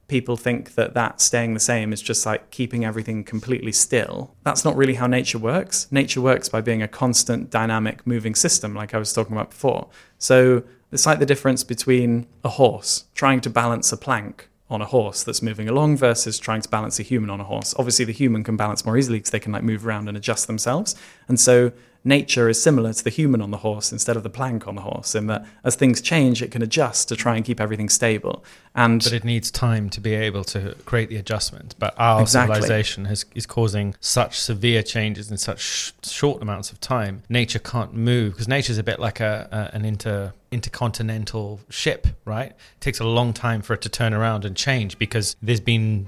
people 0.08 0.38
think 0.38 0.76
that 0.76 0.94
that 0.94 1.20
staying 1.20 1.54
the 1.54 1.60
same 1.60 1.92
is 1.92 2.02
just 2.02 2.26
like 2.26 2.52
keeping 2.52 2.86
everything 2.86 3.24
completely 3.24 3.72
still. 3.72 4.36
That's 4.44 4.64
not 4.64 4.76
really 4.76 4.96
how 4.96 5.08
nature 5.08 5.40
works. 5.40 5.88
Nature 5.92 6.22
works 6.22 6.48
by 6.48 6.62
being 6.62 6.82
a 6.82 6.88
constant, 6.88 7.50
dynamic, 7.50 8.06
moving 8.06 8.36
system, 8.36 8.76
like 8.76 8.94
I 8.94 8.98
was 8.98 9.14
talking 9.14 9.36
about 9.36 9.50
before. 9.50 9.90
So 10.20 10.64
it's 10.92 11.06
like 11.06 11.20
the 11.20 11.26
difference 11.26 11.64
between 11.64 12.28
a 12.44 12.50
horse 12.50 13.06
trying 13.16 13.42
to 13.42 13.50
balance 13.50 13.92
a 13.92 13.98
plank 13.98 14.48
on 14.70 14.82
a 14.82 14.86
horse 14.86 15.24
that's 15.24 15.42
moving 15.42 15.70
along 15.70 15.98
versus 15.98 16.40
trying 16.40 16.62
to 16.62 16.70
balance 16.70 17.00
a 17.00 17.04
human 17.04 17.30
on 17.30 17.40
a 17.40 17.44
horse. 17.44 17.76
Obviously, 17.78 18.06
the 18.06 18.14
human 18.14 18.44
can 18.44 18.58
balance 18.58 18.86
more 18.86 18.98
easily 18.98 19.20
because 19.20 19.32
they 19.32 19.40
can 19.40 19.52
like 19.52 19.64
move 19.64 19.86
around 19.86 20.08
and 20.08 20.18
adjust 20.18 20.48
themselves. 20.48 20.96
And 21.28 21.40
so 21.40 21.72
nature 22.06 22.48
is 22.48 22.62
similar 22.62 22.94
to 22.94 23.04
the 23.04 23.10
human 23.10 23.42
on 23.42 23.52
the 23.52 23.58
horse 23.58 23.92
instead 23.92 24.16
of 24.16 24.24
the 24.24 24.30
plank 24.30 24.68
on 24.68 24.76
the 24.76 24.82
horse 24.82 25.16
in 25.16 25.28
that 25.28 25.46
as 25.64 25.76
things 25.76 26.00
change 26.00 26.42
it 26.42 26.52
can 26.52 26.62
adjust 26.62 27.10
to 27.10 27.16
try 27.16 27.36
and 27.36 27.44
keep 27.44 27.60
everything 27.60 27.90
stable 27.90 28.44
and 28.76 29.04
But 29.04 29.14
it 29.14 29.24
needs 29.24 29.50
time 29.52 29.90
to 29.92 30.02
be 30.02 30.14
able 30.14 30.44
to 30.46 30.76
create 30.86 31.08
the 31.08 31.16
adjustment. 31.16 31.76
But 31.80 31.96
our 31.98 32.22
Exactly. 32.22 32.56
civilization 32.56 33.06
has, 33.06 33.26
is 33.34 33.46
causing 33.46 33.96
such 34.02 34.38
severe 34.38 34.84
changes 34.84 35.32
in 35.32 35.38
such 35.38 35.62
sh- 35.62 35.92
short 36.04 36.42
amounts 36.42 36.72
of 36.74 36.82
time. 36.82 37.24
Nature 37.30 37.60
can't 37.60 37.94
move 37.94 38.34
because 38.34 38.50
nature 38.50 38.72
is 38.72 38.78
a 38.78 38.84
bit 38.84 39.00
like 39.00 39.22
a, 39.22 39.48
a 39.52 39.76
an 39.76 39.86
inter 39.86 40.34
intercontinental 40.52 41.62
ship, 41.70 42.08
right? 42.26 42.52
It 42.52 42.82
takes 42.82 43.00
a 43.00 43.06
long 43.06 43.34
time 43.34 43.62
for 43.62 43.74
it 43.74 43.82
to 43.84 43.90
turn 43.90 44.14
around 44.14 44.46
and 44.46 44.56
change 44.56 44.98
because 44.98 45.36
there's 45.42 45.62
been 45.62 46.08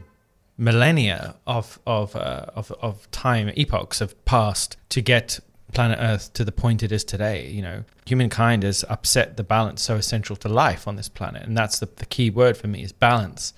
millennia 0.58 1.36
of 1.46 1.80
of 1.86 2.16
uh, 2.16 2.46
of, 2.56 2.72
of 2.82 3.10
time 3.12 3.52
epochs 3.56 4.00
have 4.00 4.14
passed 4.26 4.76
to 4.90 5.02
get 5.02 5.40
planet 5.78 6.00
Earth 6.02 6.34
to 6.34 6.44
the 6.44 6.52
point 6.52 6.82
it 6.82 6.92
is 6.92 7.04
today. 7.04 7.48
You 7.50 7.62
know, 7.62 7.84
humankind 8.08 8.64
has 8.64 8.84
upset 8.90 9.38
the 9.38 9.44
balance 9.44 9.84
so 9.84 9.94
essential 9.94 10.36
to 10.38 10.50
life 10.50 10.88
on 10.88 10.96
this 10.96 11.08
planet, 11.08 11.44
and 11.44 11.56
that's 11.56 11.78
the, 11.78 11.86
the 11.98 12.08
key 12.08 12.32
word 12.32 12.58
for 12.58 12.66
me 12.66 12.82
is 12.82 12.92
balance. 12.92 13.54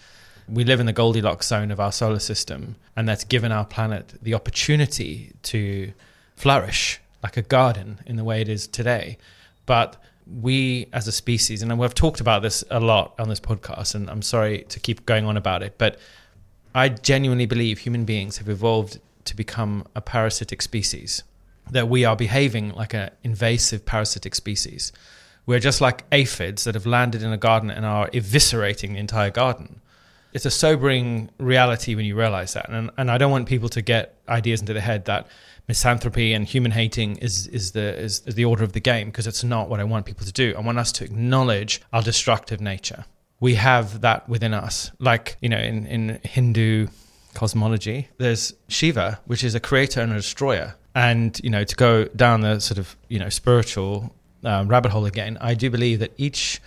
We 0.50 0.66
live 0.66 0.82
in 0.82 0.86
the 0.86 0.92
Goldilocks 0.92 1.48
zone 1.48 1.72
of 1.72 1.80
our 1.80 1.94
solar 1.94 2.20
system, 2.20 2.76
and 2.98 3.08
that's 3.08 3.24
given 3.24 3.54
our 3.54 3.64
planet 3.64 4.16
the 4.22 4.34
opportunity 4.34 5.32
to 5.44 5.94
flourish 6.36 7.00
like 7.24 7.38
a 7.38 7.42
garden 7.42 8.02
in 8.06 8.18
the 8.18 8.26
way 8.26 8.42
it 8.42 8.50
is 8.50 8.68
today. 8.68 9.18
But 9.66 9.96
we 10.42 10.90
as 10.92 11.08
a 11.08 11.14
species, 11.14 11.62
and 11.62 11.80
we've 11.80 11.96
talked 11.96 12.20
about 12.20 12.42
this 12.42 12.66
a 12.70 12.82
lot 12.82 13.14
on 13.18 13.30
this 13.30 13.40
podcast, 13.40 13.96
and 13.96 14.10
I'm 14.10 14.24
sorry 14.24 14.66
to 14.68 14.78
keep 14.82 15.06
going 15.06 15.24
on 15.24 15.38
about 15.38 15.64
it, 15.64 15.78
but 15.78 15.98
I 16.76 16.90
genuinely 16.90 17.46
believe 17.46 17.80
human 17.80 18.04
beings 18.04 18.40
have 18.40 18.50
evolved 18.50 19.00
to 19.24 19.38
become 19.38 19.86
a 19.96 20.02
parasitic 20.02 20.62
species. 20.62 21.24
That 21.72 21.88
we 21.88 22.06
are 22.06 22.16
behaving 22.16 22.74
like 22.74 22.94
an 22.94 23.12
invasive 23.24 23.86
parasitic 23.86 24.36
species. 24.36 24.92
We're 25.46 25.60
just 25.60 25.82
like 25.82 26.06
aphids 26.12 26.64
that 26.66 26.76
have 26.76 26.86
landed 26.86 27.24
in 27.24 27.32
a 27.32 27.38
garden 27.38 27.70
and 27.72 27.86
are 27.86 28.10
eviscerating 28.10 28.94
the 28.94 29.00
entire 29.00 29.32
garden. 29.32 29.82
It's 30.32 30.46
a 30.46 30.52
sobering 30.52 31.30
reality 31.40 31.96
when 31.96 32.06
you 32.06 32.16
realize 32.16 32.54
that. 32.54 32.70
And, 32.70 32.92
and 32.98 33.10
I 33.10 33.18
don't 33.18 33.32
want 33.32 33.48
people 33.48 33.70
to 33.70 33.82
get 33.82 34.16
ideas 34.28 34.62
into 34.62 34.74
their 34.74 34.82
head 34.82 35.06
that 35.06 35.28
misanthropy 35.68 36.34
and 36.34 36.46
human 36.46 36.72
hating 36.72 37.18
is, 37.18 37.48
is, 37.48 37.72
the, 37.72 37.98
is, 37.98 38.22
is 38.28 38.36
the 38.36 38.46
order 38.46 38.64
of 38.64 38.74
the 38.74 38.80
game 38.80 39.08
because 39.08 39.26
it's 39.26 39.44
not 39.44 39.70
what 39.70 39.80
I 39.80 39.86
want 39.86 40.06
people 40.06 40.26
to 40.26 40.32
do. 40.32 40.54
I 40.56 40.62
want 40.62 40.78
us 40.78 40.92
to 40.94 41.04
acknowledge 41.04 41.82
our 41.92 42.04
destructive 42.04 42.62
nature 42.62 43.06
we 43.40 43.56
have 43.56 44.02
that 44.02 44.28
within 44.28 44.54
us. 44.54 44.92
Like, 45.00 45.38
you 45.42 45.50
know, 45.50 45.58
in, 45.58 45.86
in 45.86 46.20
Hindu 46.24 46.88
cosmology, 47.34 48.10
there's 48.18 48.54
Shiva, 48.68 49.20
which 49.26 49.44
is 49.44 49.56
a 49.56 49.60
creator 49.60 50.02
and 50.02 50.12
a 50.12 50.16
destroyer. 50.16 50.76
And, 50.96 51.40
you 51.44 51.50
know, 51.50 51.64
to 51.64 51.76
go 51.76 52.06
down 52.06 52.42
the 52.42 52.60
sort 52.60 52.78
of, 52.78 52.96
you 53.08 53.20
know, 53.20 53.30
spiritual 53.30 54.14
uh, 54.44 54.66
rabbit 54.68 54.92
hole 54.92 55.06
again, 55.06 55.38
I 55.40 55.54
do 55.54 55.70
believe 55.70 56.00
that 56.00 56.14
each 56.18 56.62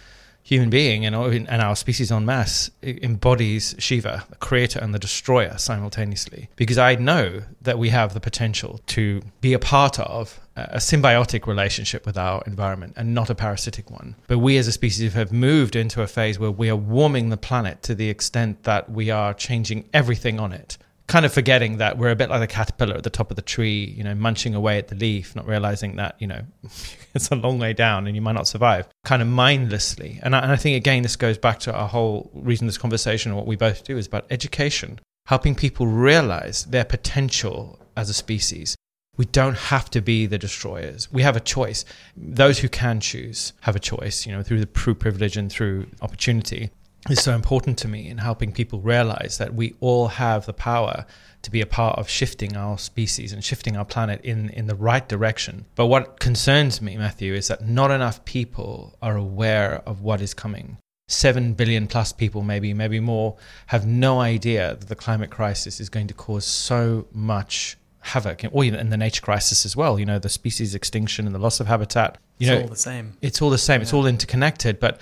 human 0.44 0.70
being 0.70 1.06
and, 1.06 1.14
and 1.14 1.62
our 1.62 1.76
species 1.76 2.10
en 2.10 2.24
masse 2.24 2.70
embodies 2.82 3.74
Shiva, 3.78 4.24
the 4.28 4.36
creator 4.36 4.80
and 4.80 4.92
the 4.92 4.98
destroyer 4.98 5.56
simultaneously. 5.56 6.48
Because 6.56 6.78
I 6.78 6.96
know 6.96 7.42
that 7.62 7.78
we 7.78 7.90
have 7.90 8.14
the 8.14 8.20
potential 8.20 8.80
to 8.88 9.22
be 9.40 9.52
a 9.52 9.58
part 9.58 9.98
of 10.00 10.40
a 10.56 10.78
symbiotic 10.78 11.46
relationship 11.46 12.04
with 12.04 12.18
our 12.18 12.42
environment 12.46 12.94
and 12.96 13.14
not 13.14 13.30
a 13.30 13.34
parasitic 13.34 13.90
one. 13.90 14.16
But 14.26 14.38
we 14.38 14.58
as 14.58 14.66
a 14.66 14.72
species 14.72 15.14
have 15.14 15.32
moved 15.32 15.76
into 15.76 16.02
a 16.02 16.06
phase 16.06 16.38
where 16.38 16.50
we 16.50 16.68
are 16.68 16.76
warming 16.76 17.30
the 17.30 17.36
planet 17.36 17.82
to 17.84 17.94
the 17.94 18.10
extent 18.10 18.64
that 18.64 18.90
we 18.90 19.10
are 19.10 19.32
changing 19.32 19.88
everything 19.94 20.40
on 20.40 20.52
it. 20.52 20.76
Kind 21.12 21.26
of 21.26 21.34
forgetting 21.34 21.76
that 21.76 21.98
we're 21.98 22.08
a 22.08 22.16
bit 22.16 22.30
like 22.30 22.40
a 22.40 22.46
caterpillar 22.46 22.94
at 22.94 23.02
the 23.02 23.10
top 23.10 23.28
of 23.28 23.36
the 23.36 23.42
tree, 23.42 23.84
you 23.84 24.02
know, 24.02 24.14
munching 24.14 24.54
away 24.54 24.78
at 24.78 24.88
the 24.88 24.94
leaf, 24.94 25.36
not 25.36 25.46
realizing 25.46 25.96
that, 25.96 26.16
you 26.18 26.26
know, 26.26 26.40
it's 27.14 27.30
a 27.30 27.34
long 27.34 27.58
way 27.58 27.74
down 27.74 28.06
and 28.06 28.16
you 28.16 28.22
might 28.22 28.32
not 28.32 28.48
survive, 28.48 28.88
kind 29.04 29.20
of 29.20 29.28
mindlessly. 29.28 30.18
And 30.22 30.34
I, 30.34 30.38
and 30.38 30.50
I 30.50 30.56
think, 30.56 30.74
again, 30.74 31.02
this 31.02 31.16
goes 31.16 31.36
back 31.36 31.58
to 31.60 31.74
our 31.74 31.86
whole 31.86 32.30
reason 32.32 32.66
this 32.66 32.78
conversation 32.78 33.36
what 33.36 33.46
we 33.46 33.56
both 33.56 33.84
do 33.84 33.98
is 33.98 34.06
about 34.06 34.24
education, 34.30 35.00
helping 35.26 35.54
people 35.54 35.86
realize 35.86 36.64
their 36.64 36.86
potential 36.86 37.78
as 37.94 38.08
a 38.08 38.14
species. 38.14 38.74
We 39.18 39.26
don't 39.26 39.58
have 39.58 39.90
to 39.90 40.00
be 40.00 40.24
the 40.24 40.38
destroyers. 40.38 41.12
We 41.12 41.20
have 41.20 41.36
a 41.36 41.40
choice. 41.40 41.84
Those 42.16 42.60
who 42.60 42.70
can 42.70 43.00
choose 43.00 43.52
have 43.60 43.76
a 43.76 43.80
choice, 43.80 44.24
you 44.24 44.32
know, 44.32 44.42
through 44.42 44.60
the 44.60 44.66
privilege 44.66 45.36
and 45.36 45.52
through 45.52 45.88
opportunity. 46.00 46.70
Is 47.10 47.20
so 47.20 47.34
important 47.34 47.78
to 47.78 47.88
me 47.88 48.08
in 48.08 48.18
helping 48.18 48.52
people 48.52 48.80
realize 48.80 49.38
that 49.38 49.54
we 49.54 49.74
all 49.80 50.06
have 50.06 50.46
the 50.46 50.52
power 50.52 51.04
to 51.42 51.50
be 51.50 51.60
a 51.60 51.66
part 51.66 51.98
of 51.98 52.08
shifting 52.08 52.56
our 52.56 52.78
species 52.78 53.32
and 53.32 53.42
shifting 53.42 53.76
our 53.76 53.84
planet 53.84 54.20
in, 54.22 54.50
in 54.50 54.66
the 54.66 54.76
right 54.76 55.08
direction. 55.08 55.64
But 55.74 55.86
what 55.86 56.20
concerns 56.20 56.80
me, 56.80 56.96
Matthew, 56.96 57.34
is 57.34 57.48
that 57.48 57.66
not 57.66 57.90
enough 57.90 58.24
people 58.24 58.96
are 59.02 59.16
aware 59.16 59.82
of 59.84 60.00
what 60.00 60.20
is 60.20 60.32
coming. 60.32 60.78
Seven 61.08 61.54
billion 61.54 61.88
plus 61.88 62.12
people, 62.12 62.42
maybe, 62.42 62.72
maybe 62.72 63.00
more, 63.00 63.36
have 63.66 63.84
no 63.84 64.20
idea 64.20 64.76
that 64.76 64.88
the 64.88 64.94
climate 64.94 65.30
crisis 65.30 65.80
is 65.80 65.88
going 65.88 66.06
to 66.06 66.14
cause 66.14 66.44
so 66.44 67.08
much 67.12 67.76
havoc, 68.02 68.44
or 68.52 68.64
even 68.64 68.78
in 68.78 68.90
the 68.90 68.96
nature 68.96 69.22
crisis 69.22 69.64
as 69.64 69.76
well. 69.76 69.98
You 69.98 70.06
know, 70.06 70.18
the 70.18 70.28
species 70.28 70.74
extinction 70.74 71.26
and 71.26 71.34
the 71.34 71.38
loss 71.40 71.58
of 71.58 71.66
habitat. 71.66 72.18
You 72.38 72.46
it's 72.46 72.50
know, 72.50 72.62
all 72.62 72.68
the 72.68 72.76
same. 72.76 73.12
It's 73.20 73.42
all 73.42 73.50
the 73.50 73.58
same. 73.58 73.82
It's 73.82 73.92
all 73.92 74.06
interconnected. 74.06 74.80
But 74.80 75.00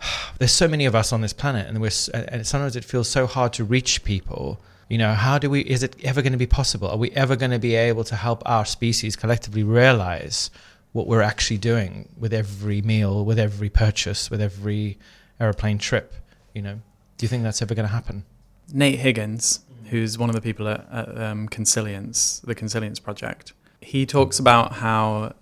there's 0.38 0.52
so 0.52 0.68
many 0.68 0.86
of 0.86 0.94
us 0.94 1.12
on 1.12 1.20
this 1.20 1.32
planet, 1.32 1.68
and 1.68 1.80
we're 1.80 1.90
and 2.14 2.46
sometimes 2.46 2.76
it 2.76 2.84
feels 2.84 3.08
so 3.08 3.26
hard 3.26 3.52
to 3.54 3.64
reach 3.64 4.04
people. 4.04 4.60
You 4.88 4.98
know, 4.98 5.14
how 5.14 5.38
do 5.38 5.50
we? 5.50 5.62
Is 5.62 5.82
it 5.82 5.96
ever 6.04 6.22
going 6.22 6.32
to 6.32 6.38
be 6.38 6.46
possible? 6.46 6.88
Are 6.88 6.96
we 6.96 7.10
ever 7.12 7.36
going 7.36 7.50
to 7.50 7.58
be 7.58 7.74
able 7.74 8.04
to 8.04 8.16
help 8.16 8.42
our 8.46 8.64
species 8.64 9.16
collectively 9.16 9.62
realize 9.62 10.50
what 10.92 11.06
we're 11.06 11.22
actually 11.22 11.58
doing 11.58 12.08
with 12.18 12.32
every 12.32 12.80
meal, 12.82 13.24
with 13.24 13.38
every 13.38 13.68
purchase, 13.68 14.30
with 14.30 14.40
every 14.40 14.98
aeroplane 15.40 15.78
trip? 15.78 16.14
You 16.54 16.62
know, 16.62 16.80
do 17.18 17.24
you 17.24 17.28
think 17.28 17.42
that's 17.42 17.60
ever 17.60 17.74
going 17.74 17.88
to 17.88 17.92
happen? 17.92 18.24
Nate 18.72 19.00
Hagens, 19.00 19.60
who's 19.90 20.18
one 20.18 20.28
of 20.28 20.34
the 20.34 20.40
people 20.40 20.68
at, 20.68 20.86
at 20.90 21.20
um, 21.20 21.48
Consilience, 21.48 22.40
the 22.40 22.54
Consilience 22.54 22.98
Project, 22.98 23.52
he 23.80 24.06
talks 24.06 24.38
about 24.38 24.74
how 24.74 25.34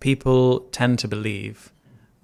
people 0.00 0.60
tend 0.70 0.98
to 1.00 1.08
believe 1.08 1.72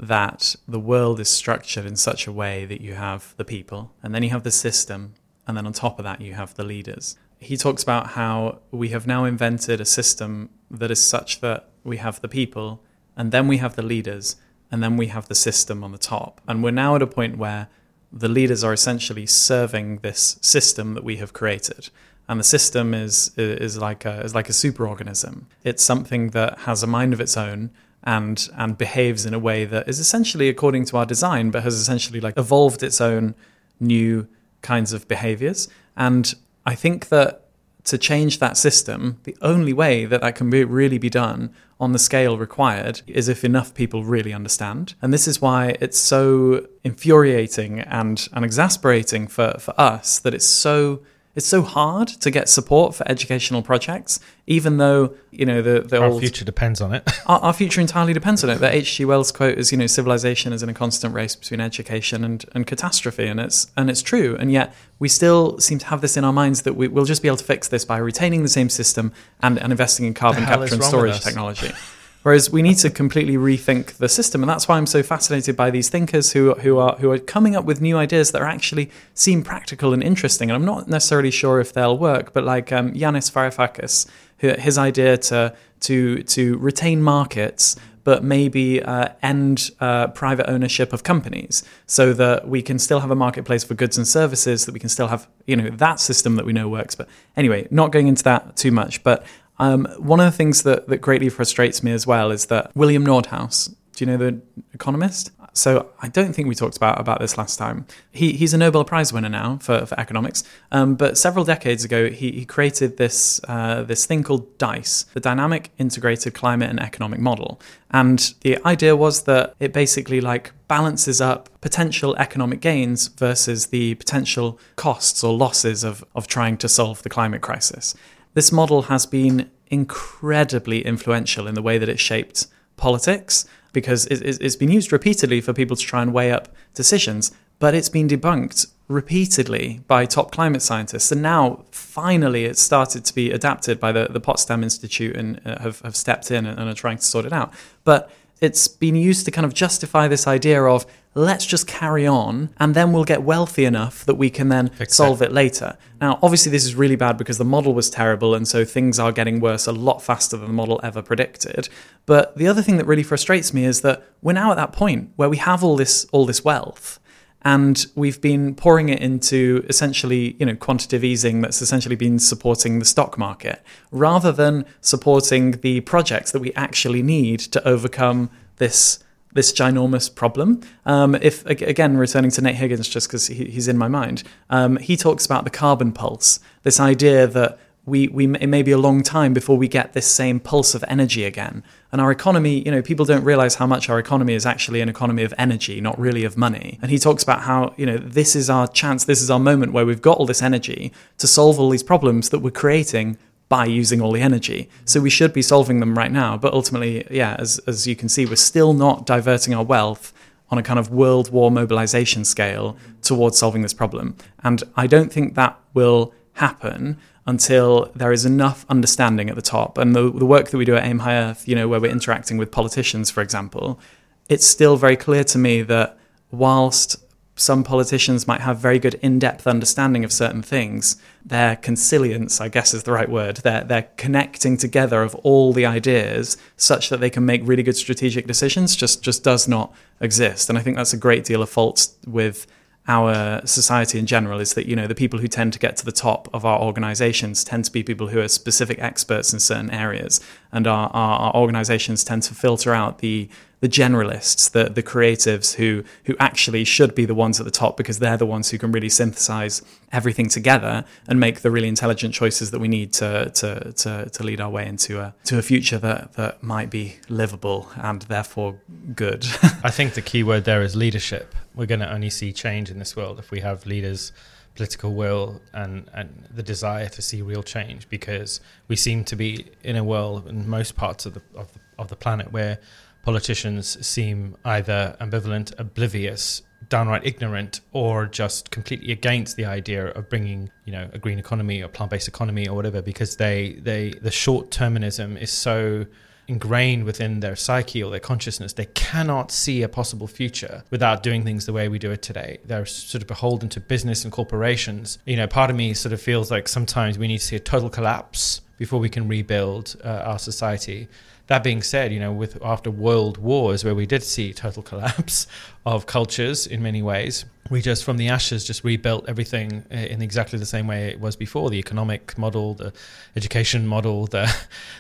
that 0.00 0.56
the 0.66 0.80
world 0.80 1.20
is 1.20 1.28
structured 1.28 1.84
in 1.84 1.94
such 1.94 2.26
a 2.26 2.32
way 2.32 2.64
that 2.64 2.80
you 2.80 2.94
have 2.94 3.34
the 3.36 3.44
people, 3.44 3.92
and 4.02 4.14
then 4.14 4.22
you 4.22 4.30
have 4.30 4.42
the 4.42 4.50
system, 4.50 5.14
and 5.46 5.56
then 5.56 5.66
on 5.66 5.72
top 5.72 5.98
of 5.98 6.04
that, 6.04 6.20
you 6.20 6.34
have 6.34 6.54
the 6.54 6.64
leaders. 6.64 7.16
He 7.38 7.56
talks 7.56 7.82
about 7.82 8.08
how 8.08 8.60
we 8.70 8.88
have 8.88 9.06
now 9.06 9.24
invented 9.24 9.80
a 9.80 9.84
system 9.84 10.50
that 10.70 10.90
is 10.90 11.02
such 11.02 11.40
that 11.40 11.68
we 11.84 11.98
have 11.98 12.20
the 12.20 12.28
people, 12.28 12.82
and 13.16 13.30
then 13.30 13.46
we 13.46 13.58
have 13.58 13.76
the 13.76 13.82
leaders, 13.82 14.36
and 14.70 14.82
then 14.82 14.96
we 14.96 15.08
have 15.08 15.28
the 15.28 15.34
system 15.34 15.84
on 15.84 15.92
the 15.92 15.98
top. 15.98 16.40
And 16.48 16.62
we're 16.62 16.70
now 16.70 16.96
at 16.96 17.02
a 17.02 17.06
point 17.06 17.36
where 17.36 17.68
the 18.12 18.28
leaders 18.28 18.64
are 18.64 18.72
essentially 18.72 19.26
serving 19.26 19.98
this 19.98 20.38
system 20.40 20.94
that 20.94 21.04
we 21.04 21.16
have 21.16 21.32
created. 21.32 21.90
And 22.28 22.38
the 22.38 22.44
system 22.44 22.94
is 22.94 23.32
is 23.36 23.76
like 23.76 24.04
a 24.04 24.20
is 24.20 24.34
like 24.34 24.48
a 24.48 24.52
superorganism. 24.52 25.44
It's 25.64 25.82
something 25.82 26.30
that 26.30 26.60
has 26.60 26.82
a 26.82 26.86
mind 26.86 27.12
of 27.12 27.20
its 27.20 27.36
own 27.36 27.70
and 28.04 28.48
and 28.56 28.78
behaves 28.78 29.26
in 29.26 29.34
a 29.34 29.38
way 29.38 29.64
that 29.64 29.88
is 29.88 29.98
essentially 29.98 30.48
according 30.48 30.84
to 30.86 30.96
our 30.96 31.06
design, 31.06 31.50
but 31.50 31.62
has 31.62 31.74
essentially 31.74 32.20
like 32.20 32.36
evolved 32.38 32.82
its 32.82 33.00
own 33.00 33.34
new 33.78 34.26
kinds 34.62 34.92
of 34.92 35.06
behaviors. 35.08 35.68
And 35.96 36.34
I 36.66 36.74
think 36.74 37.08
that 37.08 37.46
to 37.84 37.98
change 37.98 38.38
that 38.38 38.56
system, 38.56 39.18
the 39.24 39.36
only 39.40 39.72
way 39.72 40.04
that 40.04 40.20
that 40.20 40.34
can 40.34 40.50
be, 40.50 40.64
really 40.64 40.98
be 40.98 41.10
done 41.10 41.52
on 41.78 41.92
the 41.92 41.98
scale 41.98 42.36
required 42.36 43.00
is 43.06 43.28
if 43.28 43.42
enough 43.42 43.74
people 43.74 44.04
really 44.04 44.32
understand. 44.32 44.94
And 45.00 45.12
this 45.12 45.26
is 45.26 45.40
why 45.40 45.76
it's 45.80 45.98
so 45.98 46.66
infuriating 46.84 47.80
and, 47.80 48.28
and 48.32 48.44
exasperating 48.44 49.26
for, 49.28 49.56
for 49.58 49.74
us 49.80 50.18
that 50.18 50.34
it's 50.34 50.46
so 50.46 51.00
it's 51.36 51.46
so 51.46 51.62
hard 51.62 52.08
to 52.08 52.30
get 52.30 52.48
support 52.48 52.94
for 52.94 53.08
educational 53.08 53.62
projects, 53.62 54.18
even 54.48 54.78
though 54.78 55.14
you 55.30 55.46
know 55.46 55.62
the 55.62 55.80
the 55.80 56.00
Our 56.00 56.08
old 56.08 56.20
future 56.20 56.44
depends 56.44 56.80
on 56.80 56.92
it. 56.92 57.08
our, 57.26 57.38
our 57.40 57.52
future 57.52 57.80
entirely 57.80 58.12
depends 58.12 58.42
on 58.42 58.50
it. 58.50 58.56
The 58.56 58.74
H.G. 58.74 59.04
Wells 59.04 59.30
quote 59.30 59.56
is, 59.56 59.70
you 59.70 59.78
know, 59.78 59.86
civilization 59.86 60.52
is 60.52 60.62
in 60.62 60.68
a 60.68 60.74
constant 60.74 61.14
race 61.14 61.36
between 61.36 61.60
education 61.60 62.24
and, 62.24 62.44
and 62.52 62.66
catastrophe, 62.66 63.26
and 63.26 63.38
it's 63.38 63.70
and 63.76 63.88
it's 63.88 64.02
true. 64.02 64.36
And 64.40 64.50
yet 64.50 64.74
we 64.98 65.08
still 65.08 65.58
seem 65.60 65.78
to 65.78 65.86
have 65.86 66.00
this 66.00 66.16
in 66.16 66.24
our 66.24 66.32
minds 66.32 66.62
that 66.62 66.74
we, 66.74 66.88
we'll 66.88 67.04
just 67.04 67.22
be 67.22 67.28
able 67.28 67.38
to 67.38 67.44
fix 67.44 67.68
this 67.68 67.84
by 67.84 67.98
retaining 67.98 68.42
the 68.42 68.48
same 68.48 68.68
system 68.68 69.12
and, 69.40 69.58
and 69.58 69.72
investing 69.72 70.06
in 70.06 70.14
carbon 70.14 70.44
capture 70.44 70.74
and 70.74 70.84
storage 70.84 71.20
technology. 71.20 71.70
Whereas 72.22 72.50
we 72.50 72.60
need 72.60 72.76
to 72.78 72.90
completely 72.90 73.36
rethink 73.36 73.96
the 73.96 74.08
system, 74.08 74.42
and 74.42 74.50
that's 74.50 74.68
why 74.68 74.76
I'm 74.76 74.86
so 74.86 75.02
fascinated 75.02 75.56
by 75.56 75.70
these 75.70 75.88
thinkers 75.88 76.32
who 76.32 76.52
who 76.54 76.78
are 76.78 76.96
who 76.96 77.10
are 77.10 77.18
coming 77.18 77.56
up 77.56 77.64
with 77.64 77.80
new 77.80 77.96
ideas 77.96 78.32
that 78.32 78.42
are 78.42 78.48
actually 78.48 78.90
seem 79.14 79.42
practical 79.42 79.94
and 79.94 80.02
interesting. 80.02 80.50
And 80.50 80.56
I'm 80.56 80.66
not 80.66 80.86
necessarily 80.86 81.30
sure 81.30 81.60
if 81.60 81.72
they'll 81.72 81.96
work, 81.96 82.34
but 82.34 82.44
like 82.44 82.72
um, 82.72 82.92
Yanis 82.92 83.32
Varoufakis, 83.32 84.06
his 84.38 84.76
idea 84.76 85.16
to 85.16 85.54
to 85.80 86.22
to 86.24 86.58
retain 86.58 87.02
markets 87.02 87.76
but 88.02 88.24
maybe 88.24 88.82
uh, 88.82 89.08
end 89.22 89.70
uh, 89.78 90.06
private 90.08 90.48
ownership 90.48 90.92
of 90.92 91.02
companies 91.02 91.62
so 91.86 92.12
that 92.14 92.48
we 92.48 92.62
can 92.62 92.78
still 92.78 93.00
have 93.00 93.10
a 93.10 93.14
marketplace 93.14 93.62
for 93.62 93.74
goods 93.74 93.98
and 93.98 94.08
services 94.08 94.64
that 94.64 94.72
we 94.72 94.80
can 94.80 94.88
still 94.88 95.08
have 95.08 95.28
you 95.46 95.56
know 95.56 95.68
that 95.70 96.00
system 96.00 96.36
that 96.36 96.46
we 96.46 96.52
know 96.52 96.68
works 96.68 96.94
but 96.94 97.08
anyway 97.36 97.66
not 97.70 97.92
going 97.92 98.08
into 98.08 98.22
that 98.24 98.56
too 98.56 98.70
much 98.70 99.02
but 99.02 99.24
um, 99.60 99.86
one 99.98 100.20
of 100.20 100.26
the 100.26 100.36
things 100.36 100.62
that, 100.62 100.88
that 100.88 100.98
greatly 100.98 101.28
frustrates 101.28 101.82
me 101.82 101.92
as 101.92 102.06
well 102.06 102.30
is 102.30 102.46
that 102.46 102.74
William 102.74 103.04
Nordhaus, 103.04 103.72
do 103.94 104.04
you 104.04 104.10
know 104.10 104.16
the 104.16 104.40
economist? 104.72 105.30
So 105.52 105.90
I 106.00 106.08
don't 106.08 106.32
think 106.32 106.48
we 106.48 106.54
talked 106.54 106.76
about, 106.76 106.98
about 106.98 107.20
this 107.20 107.36
last 107.36 107.58
time. 107.58 107.84
He, 108.10 108.32
he's 108.32 108.54
a 108.54 108.58
Nobel 108.58 108.84
Prize 108.84 109.12
winner 109.12 109.28
now 109.28 109.58
for, 109.60 109.84
for 109.84 109.98
economics, 109.98 110.44
um, 110.72 110.94
but 110.94 111.18
several 111.18 111.44
decades 111.44 111.84
ago 111.84 112.08
he, 112.08 112.30
he 112.32 112.44
created 112.44 112.96
this 112.96 113.40
uh, 113.48 113.82
this 113.82 114.06
thing 114.06 114.22
called 114.22 114.58
DICE, 114.58 115.04
the 115.12 115.20
Dynamic 115.20 115.70
Integrated 115.76 116.34
Climate 116.34 116.70
and 116.70 116.80
Economic 116.80 117.18
Model, 117.18 117.60
and 117.90 118.32
the 118.42 118.64
idea 118.64 118.94
was 118.94 119.24
that 119.24 119.54
it 119.58 119.72
basically 119.72 120.20
like 120.20 120.52
balances 120.68 121.20
up 121.20 121.50
potential 121.60 122.16
economic 122.16 122.60
gains 122.60 123.08
versus 123.08 123.66
the 123.66 123.96
potential 123.96 124.58
costs 124.76 125.24
or 125.24 125.36
losses 125.36 125.82
of, 125.82 126.04
of 126.14 126.28
trying 126.28 126.56
to 126.58 126.68
solve 126.68 127.02
the 127.02 127.10
climate 127.10 127.42
crisis. 127.42 127.94
This 128.34 128.52
model 128.52 128.82
has 128.82 129.06
been 129.06 129.50
incredibly 129.68 130.84
influential 130.84 131.46
in 131.46 131.54
the 131.54 131.62
way 131.62 131.78
that 131.78 131.88
it 131.88 131.98
shaped 132.00 132.46
politics 132.76 133.44
because 133.72 134.06
it, 134.06 134.22
it- 134.22 134.40
it's 134.40 134.56
been 134.56 134.70
used 134.70 134.92
repeatedly 134.92 135.40
for 135.40 135.52
people 135.52 135.76
to 135.76 135.82
try 135.84 136.02
and 136.02 136.12
weigh 136.12 136.32
up 136.32 136.48
decisions, 136.74 137.30
but 137.58 137.74
it's 137.74 137.88
been 137.88 138.08
debunked 138.08 138.66
repeatedly 138.88 139.80
by 139.86 140.04
top 140.04 140.32
climate 140.32 140.62
scientists. 140.62 141.12
And 141.12 141.22
now, 141.22 141.64
finally, 141.70 142.44
it's 142.44 142.60
started 142.60 143.04
to 143.04 143.14
be 143.14 143.30
adapted 143.30 143.78
by 143.78 143.92
the, 143.92 144.08
the 144.10 144.18
Potsdam 144.20 144.64
Institute 144.64 145.14
and 145.16 145.40
uh, 145.46 145.60
have, 145.60 145.80
have 145.82 145.94
stepped 145.94 146.30
in 146.30 146.46
and 146.46 146.58
are 146.68 146.74
trying 146.74 146.96
to 146.96 147.04
sort 147.04 147.24
it 147.24 147.32
out. 147.32 147.52
But 147.84 148.10
it's 148.40 148.66
been 148.66 148.96
used 148.96 149.24
to 149.26 149.30
kind 149.30 149.44
of 149.44 149.54
justify 149.54 150.08
this 150.08 150.26
idea 150.26 150.64
of 150.64 150.86
let's 151.14 151.44
just 151.44 151.66
carry 151.66 152.06
on 152.06 152.50
and 152.58 152.74
then 152.74 152.92
we'll 152.92 153.04
get 153.04 153.22
wealthy 153.22 153.64
enough 153.64 154.04
that 154.06 154.14
we 154.14 154.30
can 154.30 154.48
then 154.48 154.70
solve 154.88 155.20
it 155.22 155.32
later. 155.32 155.76
Now, 156.00 156.18
obviously, 156.22 156.52
this 156.52 156.64
is 156.64 156.74
really 156.74 156.96
bad 156.96 157.18
because 157.18 157.38
the 157.38 157.44
model 157.44 157.74
was 157.74 157.90
terrible, 157.90 158.34
and 158.34 158.46
so 158.46 158.64
things 158.64 158.98
are 158.98 159.12
getting 159.12 159.40
worse 159.40 159.66
a 159.66 159.72
lot 159.72 160.02
faster 160.02 160.36
than 160.36 160.46
the 160.48 160.54
model 160.54 160.80
ever 160.82 161.02
predicted. 161.02 161.68
But 162.06 162.36
the 162.36 162.46
other 162.46 162.62
thing 162.62 162.76
that 162.76 162.86
really 162.86 163.02
frustrates 163.02 163.52
me 163.52 163.64
is 163.64 163.80
that 163.82 164.04
we're 164.22 164.32
now 164.32 164.50
at 164.52 164.56
that 164.56 164.72
point 164.72 165.10
where 165.16 165.28
we 165.28 165.36
have 165.38 165.64
all 165.64 165.76
this 165.76 166.06
all 166.12 166.26
this 166.26 166.44
wealth, 166.44 167.00
and 167.42 167.86
we've 167.94 168.20
been 168.20 168.54
pouring 168.54 168.88
it 168.88 169.00
into 169.00 169.64
essentially, 169.68 170.36
you 170.38 170.46
know, 170.46 170.54
quantitative 170.54 171.02
easing 171.02 171.40
that's 171.40 171.60
essentially 171.60 171.96
been 171.96 172.18
supporting 172.18 172.78
the 172.78 172.84
stock 172.84 173.18
market 173.18 173.62
rather 173.90 174.30
than 174.30 174.64
supporting 174.80 175.52
the 175.62 175.80
projects 175.80 176.32
that 176.32 176.40
we 176.40 176.52
actually 176.54 177.02
need 177.02 177.40
to 177.40 177.66
overcome 177.66 178.30
this 178.56 179.02
this 179.32 179.52
ginormous 179.52 180.12
problem. 180.12 180.60
Um, 180.86 181.14
if 181.16 181.46
again 181.46 181.96
returning 181.96 182.30
to 182.32 182.42
Nate 182.42 182.56
Hagens, 182.56 182.90
just 182.90 183.08
because 183.08 183.28
he, 183.28 183.44
he's 183.44 183.68
in 183.68 183.78
my 183.78 183.88
mind, 183.88 184.22
um, 184.48 184.76
he 184.76 184.96
talks 184.96 185.26
about 185.26 185.44
the 185.44 185.50
carbon 185.50 185.92
pulse. 185.92 186.40
This 186.62 186.80
idea 186.80 187.26
that 187.26 187.58
we, 187.86 188.08
we 188.08 188.32
it 188.36 188.46
may 188.46 188.62
be 188.62 188.72
a 188.72 188.78
long 188.78 189.02
time 189.02 189.32
before 189.32 189.56
we 189.56 189.66
get 189.66 189.92
this 189.92 190.06
same 190.06 190.38
pulse 190.38 190.74
of 190.74 190.84
energy 190.86 191.24
again. 191.24 191.62
And 191.92 192.00
our 192.00 192.10
economy, 192.10 192.62
you 192.64 192.70
know, 192.70 192.82
people 192.82 193.04
don't 193.04 193.24
realize 193.24 193.56
how 193.56 193.66
much 193.66 193.88
our 193.88 193.98
economy 193.98 194.34
is 194.34 194.46
actually 194.46 194.80
an 194.80 194.88
economy 194.88 195.24
of 195.24 195.34
energy, 195.38 195.80
not 195.80 195.98
really 195.98 196.24
of 196.24 196.36
money. 196.36 196.78
And 196.82 196.90
he 196.90 196.98
talks 196.98 197.22
about 197.22 197.42
how, 197.42 197.74
you 197.76 197.86
know, 197.86 197.96
this 197.96 198.36
is 198.36 198.48
our 198.48 198.68
chance, 198.68 199.04
this 199.04 199.20
is 199.20 199.30
our 199.30 199.40
moment 199.40 199.72
where 199.72 199.86
we've 199.86 200.02
got 200.02 200.18
all 200.18 200.26
this 200.26 200.42
energy 200.42 200.92
to 201.18 201.26
solve 201.26 201.58
all 201.58 201.70
these 201.70 201.82
problems 201.82 202.28
that 202.28 202.40
we're 202.40 202.50
creating 202.50 203.16
by 203.50 203.66
using 203.66 204.00
all 204.00 204.12
the 204.12 204.22
energy. 204.22 204.70
So 204.84 205.00
we 205.00 205.10
should 205.10 205.32
be 205.32 205.42
solving 205.42 205.80
them 205.80 205.98
right 205.98 206.12
now. 206.12 206.38
But 206.38 206.54
ultimately, 206.54 207.04
yeah, 207.10 207.36
as, 207.38 207.58
as 207.66 207.86
you 207.86 207.96
can 207.96 208.08
see, 208.08 208.24
we're 208.24 208.36
still 208.36 208.72
not 208.72 209.04
diverting 209.04 209.52
our 209.52 209.64
wealth 209.64 210.14
on 210.50 210.56
a 210.56 210.62
kind 210.62 210.78
of 210.78 210.90
world 210.90 211.30
war 211.32 211.50
mobilization 211.50 212.24
scale 212.24 212.76
towards 213.02 213.36
solving 213.36 213.62
this 213.62 213.74
problem. 213.74 214.16
And 214.44 214.62
I 214.76 214.86
don't 214.86 215.12
think 215.12 215.34
that 215.34 215.58
will 215.74 216.14
happen 216.34 216.96
until 217.26 217.90
there 217.96 218.12
is 218.12 218.24
enough 218.24 218.64
understanding 218.68 219.28
at 219.28 219.34
the 219.34 219.42
top. 219.42 219.78
And 219.78 219.96
the, 219.96 220.10
the 220.12 220.24
work 220.24 220.50
that 220.50 220.56
we 220.56 220.64
do 220.64 220.76
at 220.76 220.84
AimHi 220.84 221.30
Earth, 221.30 221.48
you 221.48 221.56
know, 221.56 221.66
where 221.66 221.80
we're 221.80 221.90
interacting 221.90 222.38
with 222.38 222.52
politicians, 222.52 223.10
for 223.10 223.20
example, 223.20 223.80
it's 224.28 224.46
still 224.46 224.76
very 224.76 224.96
clear 224.96 225.24
to 225.24 225.38
me 225.38 225.62
that 225.62 225.98
whilst 226.30 227.04
some 227.40 227.64
politicians 227.64 228.26
might 228.26 228.42
have 228.42 228.58
very 228.58 228.78
good 228.78 228.94
in-depth 228.94 229.46
understanding 229.46 230.04
of 230.04 230.12
certain 230.12 230.42
things. 230.42 231.00
Their 231.24 231.56
consilience, 231.56 232.40
I 232.40 232.48
guess, 232.48 232.74
is 232.74 232.82
the 232.82 232.92
right 232.92 233.08
word. 233.08 233.38
They're 233.38 233.64
they're 233.64 233.88
connecting 233.96 234.56
together 234.56 235.02
of 235.02 235.14
all 235.16 235.52
the 235.52 235.66
ideas 235.66 236.36
such 236.56 236.90
that 236.90 237.00
they 237.00 237.10
can 237.10 237.24
make 237.24 237.40
really 237.44 237.62
good 237.62 237.76
strategic 237.76 238.26
decisions. 238.26 238.76
Just 238.76 239.02
just 239.02 239.24
does 239.24 239.48
not 239.48 239.72
exist, 240.00 240.48
and 240.48 240.58
I 240.58 240.62
think 240.62 240.76
that's 240.76 240.92
a 240.92 240.98
great 240.98 241.24
deal 241.24 241.42
of 241.42 241.48
fault 241.48 241.88
with 242.06 242.46
our 242.88 243.44
society 243.46 243.98
in 243.98 244.06
general 244.06 244.40
is 244.40 244.54
that 244.54 244.66
you 244.66 244.74
know 244.74 244.86
the 244.86 244.94
people 244.94 245.18
who 245.18 245.28
tend 245.28 245.52
to 245.52 245.58
get 245.58 245.76
to 245.76 245.84
the 245.84 245.92
top 245.92 246.28
of 246.32 246.44
our 246.44 246.60
organizations 246.60 247.44
tend 247.44 247.64
to 247.64 247.70
be 247.70 247.82
people 247.82 248.08
who 248.08 248.18
are 248.20 248.28
specific 248.28 248.78
experts 248.80 249.32
in 249.32 249.38
certain 249.38 249.70
areas 249.70 250.18
and 250.50 250.66
our, 250.66 250.88
our, 250.88 251.20
our 251.20 251.34
organizations 251.36 252.02
tend 252.02 252.22
to 252.22 252.34
filter 252.34 252.72
out 252.72 252.98
the 252.98 253.28
the 253.60 253.68
generalists 253.68 254.50
the 254.50 254.64
the 254.64 254.82
creatives 254.82 255.54
who 255.54 255.84
who 256.04 256.16
actually 256.18 256.64
should 256.64 256.94
be 256.94 257.04
the 257.04 257.14
ones 257.14 257.38
at 257.40 257.44
the 257.44 257.50
top 257.50 257.76
because 257.76 257.98
they're 257.98 258.16
the 258.16 258.26
ones 258.26 258.50
who 258.50 258.58
can 258.58 258.72
really 258.72 258.88
synthesize 258.88 259.62
everything 259.92 260.28
together 260.28 260.84
and 261.08 261.20
make 261.20 261.40
the 261.40 261.50
really 261.50 261.68
intelligent 261.68 262.14
choices 262.14 262.50
that 262.50 262.58
we 262.58 262.68
need 262.68 262.92
to 262.92 263.30
to 263.30 263.72
to, 263.72 264.08
to 264.10 264.22
lead 264.22 264.40
our 264.40 264.50
way 264.50 264.66
into 264.66 265.00
a 265.00 265.14
to 265.24 265.38
a 265.38 265.42
future 265.42 265.78
that 265.78 266.14
that 266.14 266.42
might 266.42 266.70
be 266.70 266.96
livable 267.08 267.70
and 267.76 268.02
therefore 268.02 268.60
good 268.94 269.26
I 269.62 269.70
think 269.70 269.94
the 269.94 270.02
key 270.02 270.22
word 270.22 270.44
there 270.44 270.62
is 270.62 270.74
leadership. 270.74 271.34
We're 271.54 271.66
going 271.66 271.80
to 271.80 271.92
only 271.92 272.10
see 272.10 272.32
change 272.32 272.70
in 272.70 272.78
this 272.78 272.96
world 272.96 273.18
if 273.18 273.30
we 273.30 273.40
have 273.40 273.66
leaders, 273.66 274.12
political 274.54 274.94
will, 274.94 275.40
and, 275.52 275.90
and 275.92 276.26
the 276.30 276.42
desire 276.42 276.88
to 276.88 277.02
see 277.02 277.20
real 277.20 277.42
change. 277.42 277.88
Because 277.88 278.40
we 278.68 278.76
seem 278.76 279.04
to 279.04 279.16
be 279.16 279.50
in 279.62 279.76
a 279.76 279.84
world 279.84 280.26
in 280.26 280.48
most 280.48 280.76
parts 280.76 281.04
of 281.06 281.14
the 281.14 281.22
of 281.34 281.52
the, 281.52 281.60
of 281.78 281.88
the 281.88 281.96
planet 281.96 282.32
where 282.32 282.58
politicians 283.02 283.84
seem 283.86 284.36
either 284.44 284.96
ambivalent, 285.00 285.58
oblivious, 285.58 286.42
downright 286.68 287.04
ignorant 287.04 287.60
or 287.72 288.06
just 288.06 288.50
completely 288.50 288.92
against 288.92 289.36
the 289.36 289.44
idea 289.44 289.88
of 289.88 290.08
bringing, 290.08 290.50
you 290.64 290.72
know, 290.72 290.88
a 290.92 290.98
green 290.98 291.18
economy 291.18 291.62
or 291.62 291.68
plant-based 291.68 292.08
economy 292.08 292.46
or 292.48 292.54
whatever 292.54 292.82
because 292.82 293.16
they 293.16 293.58
they 293.62 293.90
the 294.02 294.10
short-termism 294.10 295.20
is 295.20 295.30
so 295.30 295.86
ingrained 296.30 296.84
within 296.84 297.18
their 297.18 297.34
psyche 297.34 297.82
or 297.82 297.90
their 297.90 297.98
consciousness, 297.98 298.52
they 298.52 298.66
cannot 298.66 299.32
see 299.32 299.62
a 299.62 299.68
possible 299.68 300.06
future 300.06 300.62
without 300.70 301.02
doing 301.02 301.24
things 301.24 301.44
the 301.44 301.52
way 301.52 301.68
we 301.68 301.78
do 301.78 301.90
it 301.90 302.02
today. 302.02 302.38
They're 302.44 302.64
sort 302.66 303.02
of 303.02 303.08
beholden 303.08 303.48
to 303.50 303.60
business 303.60 304.04
and 304.04 304.12
corporations. 304.12 304.98
You 305.06 305.16
know, 305.16 305.26
part 305.26 305.50
of 305.50 305.56
me 305.56 305.74
sort 305.74 305.92
of 305.92 306.00
feels 306.00 306.30
like 306.30 306.46
sometimes 306.46 306.98
we 306.98 307.08
need 307.08 307.18
to 307.18 307.24
see 307.24 307.36
a 307.36 307.40
total 307.40 307.68
collapse 307.68 308.42
before 308.58 308.78
we 308.78 308.88
can 308.88 309.08
rebuild 309.08 309.74
uh, 309.84 309.88
our 309.88 310.18
society. 310.20 310.88
That 311.30 311.44
being 311.44 311.62
said, 311.62 311.92
you 311.92 312.00
know, 312.00 312.12
with 312.12 312.42
after 312.42 312.72
world 312.72 313.16
wars 313.16 313.64
where 313.64 313.74
we 313.76 313.86
did 313.86 314.02
see 314.02 314.32
total 314.32 314.62
collapse 314.70 315.28
of 315.64 315.86
cultures 315.86 316.44
in 316.44 316.60
many 316.60 316.82
ways, 316.82 317.24
we 317.50 317.60
just 317.60 317.84
from 317.84 317.98
the 317.98 318.08
ashes 318.08 318.44
just 318.44 318.64
rebuilt 318.64 319.04
everything 319.08 319.64
uh, 319.70 319.76
in 319.76 320.02
exactly 320.02 320.38
the 320.38 320.46
same 320.46 320.66
way 320.66 320.88
it 320.88 320.98
was 320.98 321.14
before. 321.14 321.48
The 321.48 321.58
economic 321.58 322.18
model 322.18 322.54
the 322.54 322.72
education 323.14 323.64
model 323.64 324.06
the 324.16 324.32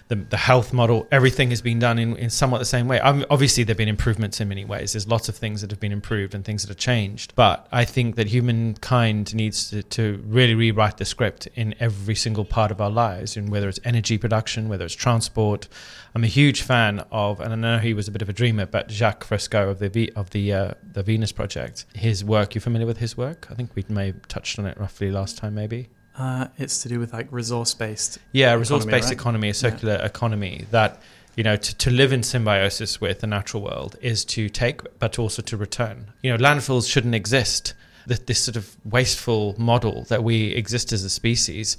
the, 0.08 0.16
the 0.16 0.36
health 0.36 0.72
model 0.72 1.06
everything 1.12 1.50
has 1.50 1.62
been 1.62 1.78
done 1.78 2.00
in, 2.00 2.16
in 2.16 2.30
somewhat 2.30 2.58
the 2.58 2.64
same 2.64 2.88
way. 2.88 2.98
Obviously 3.00 3.62
there 3.62 3.72
have 3.72 3.78
been 3.78 3.88
improvements 3.88 4.40
in 4.40 4.48
many 4.48 4.64
ways. 4.64 4.92
There's 4.92 5.06
lots 5.06 5.28
of 5.28 5.36
things 5.36 5.60
that 5.60 5.70
have 5.70 5.80
been 5.80 5.92
improved 5.92 6.34
and 6.34 6.44
things 6.44 6.62
that 6.62 6.68
have 6.68 6.78
changed. 6.78 7.34
But 7.36 7.68
i 7.70 7.84
think 7.84 8.16
that 8.16 8.26
humankind 8.26 9.34
needs 9.34 9.70
to, 9.70 9.82
to 9.82 10.20
really 10.26 10.54
rewrite 10.54 10.96
the 10.96 11.04
script 11.04 11.46
in 11.54 11.74
every 11.78 12.16
single 12.16 12.44
part 12.44 12.70
of 12.70 12.80
our 12.80 12.90
lives 12.90 13.36
and 13.36 13.50
whether 13.50 13.68
it's 13.68 13.80
energy 13.84 14.18
production 14.18 14.68
whether 14.68 14.84
it's 14.84 14.94
transport 14.94 15.68
i'm 16.14 16.24
a 16.24 16.28
huge 16.28 16.62
fan 16.62 17.00
of 17.10 17.40
and 17.40 17.52
i 17.52 17.56
know 17.56 17.78
he 17.78 17.94
was 17.94 18.08
a 18.08 18.10
bit 18.10 18.22
of 18.22 18.28
a 18.28 18.32
dreamer 18.32 18.66
but 18.66 18.88
Jacque 18.88 19.24
Fresco 19.24 19.70
of 19.70 19.78
the 19.78 20.12
of 20.14 20.30
the 20.30 20.52
uh, 20.52 20.74
the 20.92 21.02
venus 21.02 21.32
project 21.32 21.86
his 21.94 22.24
work 22.24 22.54
you 22.54 22.60
familiar 22.60 22.86
with 22.86 22.98
his 22.98 23.16
work? 23.16 23.46
I 23.50 23.54
think 23.54 23.74
we 23.74 23.84
may 23.88 24.06
have 24.06 24.26
touched 24.28 24.58
on 24.58 24.66
it 24.66 24.78
roughly 24.78 25.10
last 25.10 25.36
time, 25.36 25.54
maybe. 25.54 25.88
Uh, 26.16 26.48
it's 26.58 26.82
to 26.82 26.88
do 26.88 26.98
with 26.98 27.12
like 27.12 27.28
resource 27.30 27.74
based. 27.74 28.18
Yeah, 28.32 28.52
resource 28.54 28.84
based 28.84 29.06
right? 29.06 29.12
economy, 29.12 29.48
a 29.50 29.54
circular 29.54 29.94
yeah. 29.94 30.04
economy 30.04 30.66
that 30.70 31.00
you 31.36 31.44
know 31.44 31.56
to, 31.56 31.76
to 31.76 31.90
live 31.90 32.12
in 32.12 32.22
symbiosis 32.22 33.00
with 33.00 33.20
the 33.20 33.26
natural 33.26 33.62
world 33.62 33.96
is 34.00 34.24
to 34.26 34.48
take, 34.48 34.98
but 34.98 35.18
also 35.18 35.42
to 35.42 35.56
return. 35.56 36.12
You 36.22 36.32
know, 36.32 36.38
landfills 36.38 36.90
shouldn't 36.90 37.14
exist. 37.14 37.74
This, 38.06 38.18
this 38.20 38.42
sort 38.42 38.56
of 38.56 38.76
wasteful 38.84 39.54
model 39.58 40.04
that 40.04 40.24
we 40.24 40.52
exist 40.52 40.92
as 40.92 41.04
a 41.04 41.10
species, 41.10 41.76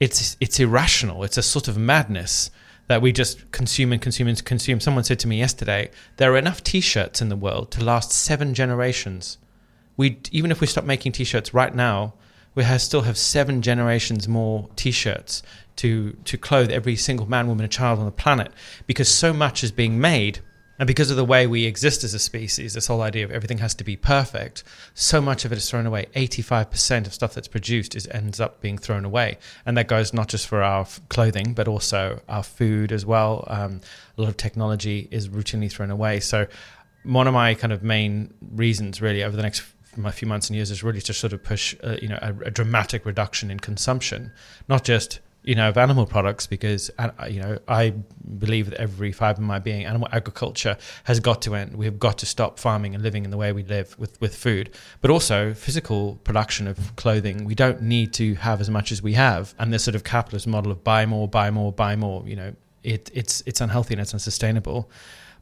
it's 0.00 0.36
it's 0.40 0.58
irrational. 0.58 1.24
It's 1.24 1.36
a 1.36 1.42
sort 1.42 1.68
of 1.68 1.76
madness 1.76 2.50
that 2.88 3.00
we 3.00 3.12
just 3.12 3.50
consume 3.52 3.92
and 3.92 4.02
consume 4.02 4.28
and 4.28 4.44
consume. 4.44 4.80
Someone 4.80 5.04
said 5.04 5.18
to 5.20 5.28
me 5.28 5.38
yesterday, 5.38 5.90
there 6.16 6.32
are 6.32 6.36
enough 6.36 6.62
T-shirts 6.64 7.22
in 7.22 7.28
the 7.28 7.36
world 7.36 7.70
to 7.72 7.84
last 7.84 8.12
seven 8.12 8.54
generations 8.54 9.38
we 9.98 10.16
even 10.30 10.50
if 10.50 10.62
we 10.62 10.66
stop 10.66 10.84
making 10.84 11.12
t-shirts 11.12 11.52
right 11.52 11.74
now, 11.74 12.14
we 12.54 12.64
have, 12.64 12.80
still 12.80 13.02
have 13.02 13.18
seven 13.18 13.60
generations 13.60 14.26
more 14.26 14.70
t-shirts 14.76 15.42
to 15.76 16.16
to 16.24 16.38
clothe 16.38 16.70
every 16.70 16.96
single 16.96 17.28
man, 17.28 17.48
woman, 17.48 17.64
and 17.64 17.72
child 17.72 17.98
on 17.98 18.06
the 18.06 18.12
planet 18.12 18.50
because 18.86 19.08
so 19.08 19.34
much 19.34 19.62
is 19.62 19.70
being 19.70 20.00
made. 20.00 20.38
And 20.78 20.86
because 20.86 21.10
of 21.10 21.16
the 21.16 21.24
way 21.24 21.46
we 21.46 21.64
exist 21.64 22.04
as 22.04 22.14
a 22.14 22.18
species, 22.18 22.74
this 22.74 22.86
whole 22.86 23.02
idea 23.02 23.24
of 23.24 23.30
everything 23.30 23.58
has 23.58 23.74
to 23.76 23.84
be 23.84 23.96
perfect, 23.96 24.62
so 24.94 25.20
much 25.20 25.44
of 25.44 25.52
it 25.52 25.58
is 25.58 25.68
thrown 25.68 25.86
away. 25.86 26.06
85% 26.14 27.06
of 27.06 27.14
stuff 27.14 27.34
that's 27.34 27.48
produced 27.48 27.96
is 27.96 28.06
ends 28.08 28.40
up 28.40 28.60
being 28.60 28.78
thrown 28.78 29.04
away. 29.04 29.38
And 29.66 29.76
that 29.76 29.88
goes 29.88 30.14
not 30.14 30.28
just 30.28 30.46
for 30.46 30.62
our 30.62 30.86
clothing, 31.08 31.52
but 31.52 31.66
also 31.66 32.20
our 32.28 32.44
food 32.44 32.92
as 32.92 33.04
well. 33.04 33.44
Um, 33.48 33.80
a 34.16 34.22
lot 34.22 34.28
of 34.28 34.36
technology 34.36 35.08
is 35.10 35.28
routinely 35.28 35.70
thrown 35.70 35.90
away. 35.90 36.20
So, 36.20 36.46
one 37.04 37.26
of 37.26 37.34
my 37.34 37.54
kind 37.54 37.72
of 37.72 37.82
main 37.82 38.34
reasons, 38.52 39.00
really, 39.00 39.22
over 39.22 39.36
the 39.36 39.42
next 39.42 39.62
a 40.04 40.12
few 40.12 40.28
months 40.28 40.48
and 40.48 40.56
years 40.56 40.70
is 40.70 40.82
really 40.82 41.00
to 41.00 41.12
sort 41.12 41.32
of 41.32 41.42
push, 41.42 41.74
uh, 41.82 41.96
you 42.00 42.08
know, 42.08 42.18
a, 42.22 42.34
a, 42.46 42.50
dramatic 42.50 43.04
reduction 43.04 43.50
in 43.50 43.58
consumption, 43.58 44.30
not 44.68 44.84
just 44.84 45.20
you 45.42 45.54
know 45.54 45.68
of 45.68 45.78
animal 45.78 46.04
products, 46.04 46.46
because 46.46 46.90
uh, 46.98 47.10
you 47.28 47.40
know 47.40 47.58
I 47.68 47.94
believe 48.38 48.70
that 48.70 48.80
every 48.80 49.12
fiber 49.12 49.40
of 49.40 49.46
my 49.46 49.58
being, 49.58 49.84
animal 49.84 50.08
agriculture 50.12 50.76
has 51.04 51.20
got 51.20 51.42
to 51.42 51.54
end. 51.54 51.76
We've 51.76 51.98
got 51.98 52.18
to 52.18 52.26
stop 52.26 52.58
farming 52.58 52.94
and 52.94 53.02
living 53.02 53.24
in 53.24 53.30
the 53.30 53.36
way 53.36 53.52
we 53.52 53.62
live 53.62 53.98
with 53.98 54.20
with 54.20 54.34
food, 54.34 54.74
but 55.00 55.10
also 55.10 55.54
physical 55.54 56.16
production 56.24 56.66
of 56.66 56.94
clothing. 56.96 57.44
We 57.44 57.54
don't 57.54 57.82
need 57.82 58.12
to 58.14 58.34
have 58.34 58.60
as 58.60 58.68
much 58.68 58.92
as 58.92 59.02
we 59.02 59.14
have, 59.14 59.54
and 59.58 59.72
this 59.72 59.84
sort 59.84 59.94
of 59.94 60.04
capitalist 60.04 60.46
model 60.46 60.72
of 60.72 60.82
buy 60.84 61.06
more, 61.06 61.28
buy 61.28 61.50
more, 61.50 61.72
buy 61.72 61.96
more. 61.96 62.22
You 62.26 62.36
know, 62.36 62.54
it, 62.82 63.10
it's 63.14 63.42
it's 63.46 63.60
unhealthy 63.60 63.94
and 63.94 64.00
it's 64.00 64.12
unsustainable, 64.12 64.90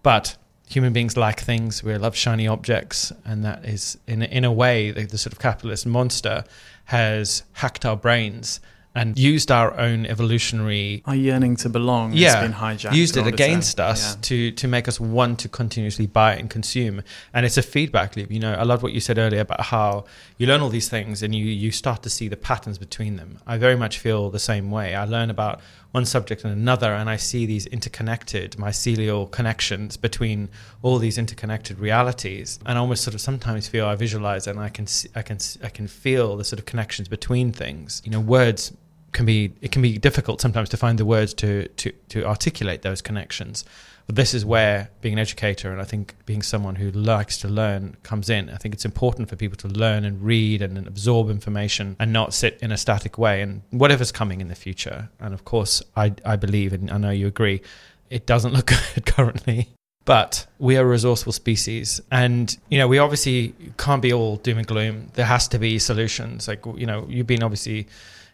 but 0.03 0.37
human 0.69 0.93
beings 0.93 1.17
like 1.17 1.41
things. 1.41 1.83
We 1.83 1.97
love 1.97 2.15
shiny 2.15 2.47
objects, 2.47 3.13
and 3.25 3.45
that 3.45 3.65
is, 3.65 3.99
in 4.07 4.23
in 4.23 4.45
a 4.45 4.53
way, 4.53 4.91
the, 4.91 5.05
the 5.05 5.19
sort 5.19 5.33
of 5.33 5.39
capitalist 5.39 5.87
monster 5.87 6.45
has 6.85 7.43
hacked 7.55 7.85
our 7.85 7.97
brains 7.97 8.61
and 8.97 9.19
used 9.19 9.53
our 9.53 9.79
own 9.79 10.07
evolutionary 10.07 11.03
our 11.07 11.15
yearning 11.15 11.55
to 11.57 11.69
belong 11.69 12.13
yeah, 12.13 12.35
has 12.35 12.43
been 12.43 12.59
hijacked 12.59 12.95
used 12.95 13.17
it 13.17 13.27
against 13.27 13.79
us 13.79 14.15
yeah. 14.15 14.21
to 14.23 14.51
to 14.53 14.67
make 14.67 14.89
us 14.89 14.99
want 14.99 15.39
to 15.39 15.49
continuously 15.49 16.07
buy 16.07 16.35
and 16.35 16.51
consume. 16.51 17.03
And 17.33 17.47
it's 17.47 17.57
a 17.57 17.63
feedback 17.63 18.17
loop 18.17 18.31
you 18.31 18.41
know 18.41 18.55
i 18.55 18.63
love 18.63 18.83
what 18.83 18.93
you 18.93 19.01
said 19.01 19.19
earlier 19.19 19.43
about 19.43 19.61
how 19.61 20.05
you 20.39 20.47
learn 20.47 20.61
all 20.61 20.69
these 20.69 20.89
things 20.89 21.23
and 21.23 21.35
you 21.35 21.45
you 21.45 21.71
start 21.71 22.03
to 22.03 22.11
see 22.11 22.29
the 22.29 22.37
patterns 22.37 22.79
between 22.79 23.17
them. 23.17 23.39
I 23.47 23.59
very 23.59 23.77
much 23.77 23.99
feel 23.99 24.31
the 24.31 24.39
same 24.39 24.71
way. 24.71 24.95
I 24.95 25.05
learn 25.05 25.31
about 25.31 25.61
one 25.93 26.05
subject 26.05 26.45
and 26.45 26.53
another, 26.53 26.93
and 26.93 27.09
I 27.09 27.17
see 27.17 27.47
these 27.47 27.67
interconnected 27.67 28.53
mycelial 28.53 29.31
connections 29.31 29.97
between 29.97 30.49
all 30.83 30.99
these 30.99 31.17
interconnected 31.17 31.79
realities, 31.79 32.59
and 32.67 32.77
I 32.77 32.81
almost 32.81 33.03
sort 33.03 33.15
of 33.15 33.21
sometimes 33.21 33.69
feel 33.69 33.87
I 33.87 33.95
visualize 33.95 34.47
and 34.47 34.59
I 34.59 34.69
can 34.69 34.87
I 35.15 35.23
can 35.23 35.39
I 35.63 35.69
can 35.69 35.87
feel 35.87 36.37
the 36.37 36.45
sort 36.45 36.59
of 36.59 36.67
connections 36.67 37.09
between 37.09 37.53
things. 37.53 38.03
You 38.05 38.11
know, 38.11 38.21
words 38.21 38.73
can 39.13 39.27
be 39.27 39.53
it 39.61 39.73
can 39.73 39.83
be 39.83 39.99
difficult 39.99 40.41
sometimes 40.41 40.69
to 40.71 40.77
find 40.77 40.99
the 40.99 41.05
words 41.05 41.35
to 41.35 41.69
to 41.69 41.93
to 42.09 42.25
articulate 42.25 42.83
those 42.83 43.01
connections. 43.01 43.65
But 44.07 44.15
this 44.15 44.35
is 44.35 44.45
where 44.45 44.91
being 45.01 45.15
an 45.15 45.19
educator 45.19 45.73
and 45.73 45.81
I 45.81 45.85
think 45.85 46.15
being 46.27 46.43
someone 46.43 46.77
who 46.77 46.91
likes 46.93 47.39
to 47.39 47.49
learn 47.49 47.97
comes 48.05 48.31
in. 48.31 48.49
I 48.51 48.57
think 48.57 48.73
it's 48.73 48.85
important 48.85 49.29
for 49.29 49.35
people 49.35 49.57
to 49.59 49.69
learn 49.69 50.05
and 50.05 50.23
read 50.23 50.63
and 50.63 50.79
absorb 50.87 51.29
information 51.29 51.97
and 51.99 52.13
not 52.13 52.33
sit 52.33 52.59
in 52.63 52.71
a 52.71 52.77
static 52.77 53.19
way 53.19 53.43
and 53.43 53.63
whatever's 53.71 54.13
coming 54.13 54.41
in 54.41 54.49
the 54.49 54.55
future. 54.55 55.09
And 55.19 55.35
of 55.35 55.45
course, 55.45 55.83
I, 55.97 56.15
I 56.25 56.37
believe, 56.37 56.73
and 56.73 56.89
I 56.89 56.99
know 56.99 57.11
you 57.11 57.27
agree, 57.27 57.63
it 58.09 58.27
doesn't 58.27 58.53
look 58.53 58.67
good 58.95 59.07
currently. 59.07 59.71
But 60.05 60.47
we 60.61 60.77
are 60.77 60.83
a 60.83 60.89
resourceful 60.89 61.33
species. 61.33 62.01
And, 62.13 62.57
you 62.69 62.79
know, 62.79 62.87
we 62.87 62.99
obviously 62.99 63.57
can't 63.77 64.01
be 64.01 64.13
all 64.13 64.37
doom 64.37 64.59
and 64.59 64.67
gloom. 64.67 65.11
There 65.15 65.27
has 65.27 65.49
to 65.49 65.59
be 65.59 65.81
solutions. 65.81 66.47
Like, 66.47 66.65
you 66.77 66.87
know, 66.87 67.07
you've 67.09 67.27
been 67.27 67.43
obviously 67.43 67.89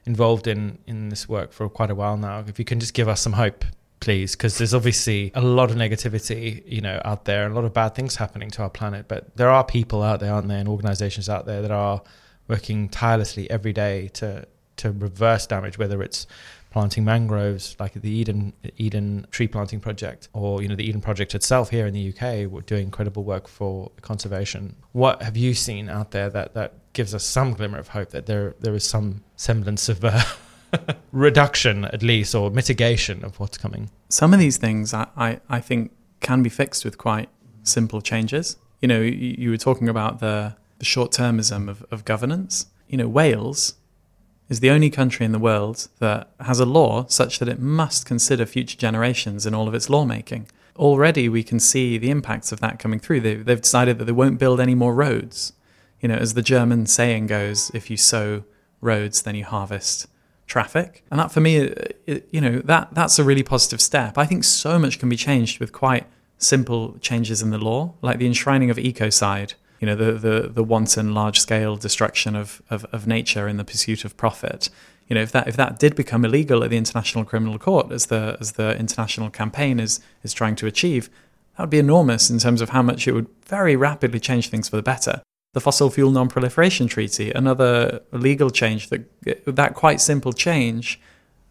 involved 0.05 0.46
in, 0.46 0.78
in 0.86 1.09
this 1.09 1.28
work 1.28 1.53
for 1.53 1.68
quite 1.68 1.90
a 1.90 1.94
while 1.94 2.16
now. 2.16 2.44
If 2.46 2.59
you 2.59 2.64
can 2.64 2.80
just 2.80 2.94
give 2.94 3.09
us 3.09 3.20
some 3.20 3.34
hope 3.34 3.64
please, 4.03 4.34
because 4.34 4.59
there's 4.59 4.74
obviously 4.74 5.30
a 5.36 5.40
lot 5.40 5.70
of 5.70 5.76
negativity, 5.76 6.61
you 6.66 6.80
know, 6.80 7.00
out 7.05 7.24
there, 7.24 7.44
and 7.44 7.53
a 7.53 7.55
lot 7.55 7.64
of 7.64 7.72
bad 7.72 7.94
things 7.94 8.16
happening 8.16 8.50
to 8.50 8.62
our 8.62 8.68
planet. 8.68 9.07
But 9.07 9.34
there 9.36 9.48
are 9.48 9.64
people 9.64 10.03
out 10.03 10.18
there, 10.18 10.34
aren't 10.34 10.48
there, 10.48 10.59
and 10.59 10.68
organisations 10.68 11.28
out 11.28 11.46
there 11.46 11.62
that 11.62 11.70
are 11.70 12.03
working 12.48 12.88
tirelessly 12.88 13.48
every 13.48 13.72
day 13.72 14.09
to 14.14 14.46
to 14.78 14.90
reverse 14.90 15.46
damage, 15.46 15.78
whether 15.78 16.03
it's 16.03 16.26
planting 16.72 17.05
mangroves 17.05 17.76
like 17.78 17.92
the 17.92 18.11
Eden 18.11 18.53
Eden 18.78 19.26
tree 19.30 19.46
planting 19.46 19.78
project 19.78 20.28
or 20.32 20.62
you 20.62 20.68
know 20.68 20.74
the 20.74 20.88
Eden 20.88 21.03
project 21.03 21.34
itself 21.34 21.68
here 21.68 21.86
in 21.86 21.92
the 21.92 22.09
UK 22.09 22.50
we're 22.50 22.62
doing 22.62 22.84
incredible 22.84 23.24
work 23.24 23.46
for 23.46 23.92
conservation 24.00 24.74
what 24.92 25.22
have 25.22 25.36
you 25.36 25.53
seen 25.53 25.90
out 25.90 26.12
there 26.12 26.30
that 26.30 26.55
that 26.55 26.72
gives 26.94 27.14
us 27.14 27.24
some 27.24 27.53
glimmer 27.53 27.78
of 27.78 27.88
hope 27.88 28.09
that 28.09 28.24
there 28.24 28.55
there 28.59 28.74
is 28.74 28.84
some 28.84 29.22
semblance 29.43 29.88
of 29.88 30.05
uh, 30.05 30.22
reduction, 31.12 31.84
at 31.86 32.03
least, 32.03 32.34
or 32.34 32.51
mitigation 32.51 33.24
of 33.24 33.40
what's 33.40 33.59
coming. 33.59 33.90
Some 34.09 34.32
of 34.32 34.38
these 34.38 34.57
things 34.57 34.95
I, 34.95 35.09
I, 35.16 35.40
I 35.49 35.61
think 35.61 35.90
can 36.20 36.43
be 36.43 36.49
fixed 36.49 36.84
with 36.84 36.97
quite 36.97 37.28
simple 37.64 38.01
changes. 38.01 38.57
You 38.80 38.88
know, 38.88 39.01
you, 39.01 39.34
you 39.38 39.51
were 39.51 39.57
talking 39.57 39.88
about 39.88 40.20
the, 40.20 40.57
the 40.78 40.84
short 40.84 41.11
termism 41.11 41.68
of, 41.68 41.84
of 41.90 42.05
governance. 42.05 42.66
You 42.88 42.99
know, 42.99 43.09
Wales 43.09 43.74
is 44.49 44.61
the 44.61 44.70
only 44.70 44.90
country 44.90 45.26
in 45.26 45.32
the 45.32 45.38
world 45.40 45.88
that 45.99 46.30
has 46.40 46.61
a 46.61 46.66
law 46.66 47.07
such 47.09 47.40
that 47.40 47.49
it 47.49 47.59
must 47.59 48.07
consider 48.07 48.47
future 48.47 48.76
generations 48.76 49.45
in 49.45 49.55
all 49.55 49.66
of 49.66 49.74
its 49.74 49.90
lawmaking. 49.90 50.47
Already, 50.76 51.28
we 51.28 51.43
can 51.43 51.59
see 51.59 51.99
the 51.99 52.11
impacts 52.11 52.53
of 52.53 52.61
that 52.61 52.78
coming 52.78 53.01
through. 53.01 53.20
They, 53.20 53.34
they've 53.34 53.61
decided 53.61 53.99
that 53.99 54.05
they 54.05 54.12
won't 54.12 54.38
build 54.38 54.61
any 54.61 54.76
more 54.76 54.95
roads. 54.95 55.53
You 56.01 56.09
know, 56.09 56.14
as 56.14 56.34
the 56.34 56.43
German 56.43 56.86
saying 56.86 57.26
goes, 57.26 57.70
if 57.74 57.90
you 57.90 57.97
sow 57.97 58.45
roads, 58.83 59.22
then 59.22 59.35
you 59.35 59.45
harvest 59.45 60.07
traffic. 60.47 61.03
And 61.11 61.18
that 61.18 61.33
for 61.33 61.41
me, 61.41 61.57
it, 62.07 62.28
you 62.30 62.41
know, 62.41 62.59
that 62.61 62.89
that's 62.93 63.18
a 63.18 63.24
really 63.24 63.43
positive 63.43 63.80
step. 63.80 64.18
I 64.18 64.26
think 64.26 64.45
so 64.45 64.78
much 64.78 64.99
can 64.99 65.09
be 65.09 65.16
changed 65.16 65.59
with 65.61 65.72
quite 65.72 66.07
simple 66.37 66.99
changes 67.01 67.41
in 67.41 67.51
the 67.51 67.59
law, 67.59 67.95
like 68.03 68.18
the 68.18 68.26
enshrining 68.26 68.70
of 68.70 68.76
ecocide. 68.76 69.55
You 69.80 69.87
know, 69.87 69.97
the 69.97 70.12
the, 70.12 70.49
the 70.49 70.62
wanton 70.62 71.14
large 71.14 71.41
scale 71.41 71.76
destruction 71.76 72.37
of, 72.37 72.61
of, 72.68 72.85
of 72.93 73.07
nature 73.07 73.49
in 73.49 73.57
the 73.57 73.64
pursuit 73.64 74.05
of 74.05 74.16
profit. 74.16 74.68
You 75.09 75.14
know, 75.14 75.22
if 75.22 75.33
that 75.33 75.49
if 75.49 75.57
that 75.57 75.78
did 75.78 75.97
become 75.97 76.24
illegal 76.24 76.62
at 76.62 76.70
the 76.70 76.76
International 76.76 77.24
Criminal 77.24 77.59
Court, 77.59 77.91
as 77.91 78.07
the 78.07 78.37
as 78.41 78.53
the 78.53 78.76
international 78.78 79.30
campaign 79.30 79.80
is 79.80 80.01
is 80.22 80.33
trying 80.33 80.57
to 80.57 80.66
achieve, 80.66 81.09
that 81.57 81.64
would 81.64 81.70
be 81.70 81.78
enormous 81.78 82.30
in 82.30 82.39
terms 82.39 82.61
of 82.61 82.70
how 82.70 82.83
much 82.83 83.09
it 83.09 83.12
would 83.12 83.28
very 83.47 83.76
rapidly 83.76 84.20
change 84.20 84.49
things 84.49 84.68
for 84.68 84.76
the 84.76 84.83
better. 84.83 85.22
The 85.53 85.61
Fossil 85.61 85.90
Fuel 85.90 86.11
Non-Proliferation 86.11 86.86
Treaty, 86.86 87.30
another 87.30 88.00
legal 88.11 88.50
change 88.50 88.88
that 88.88 89.07
that 89.44 89.74
quite 89.74 90.00
simple 90.00 90.32
change 90.32 91.00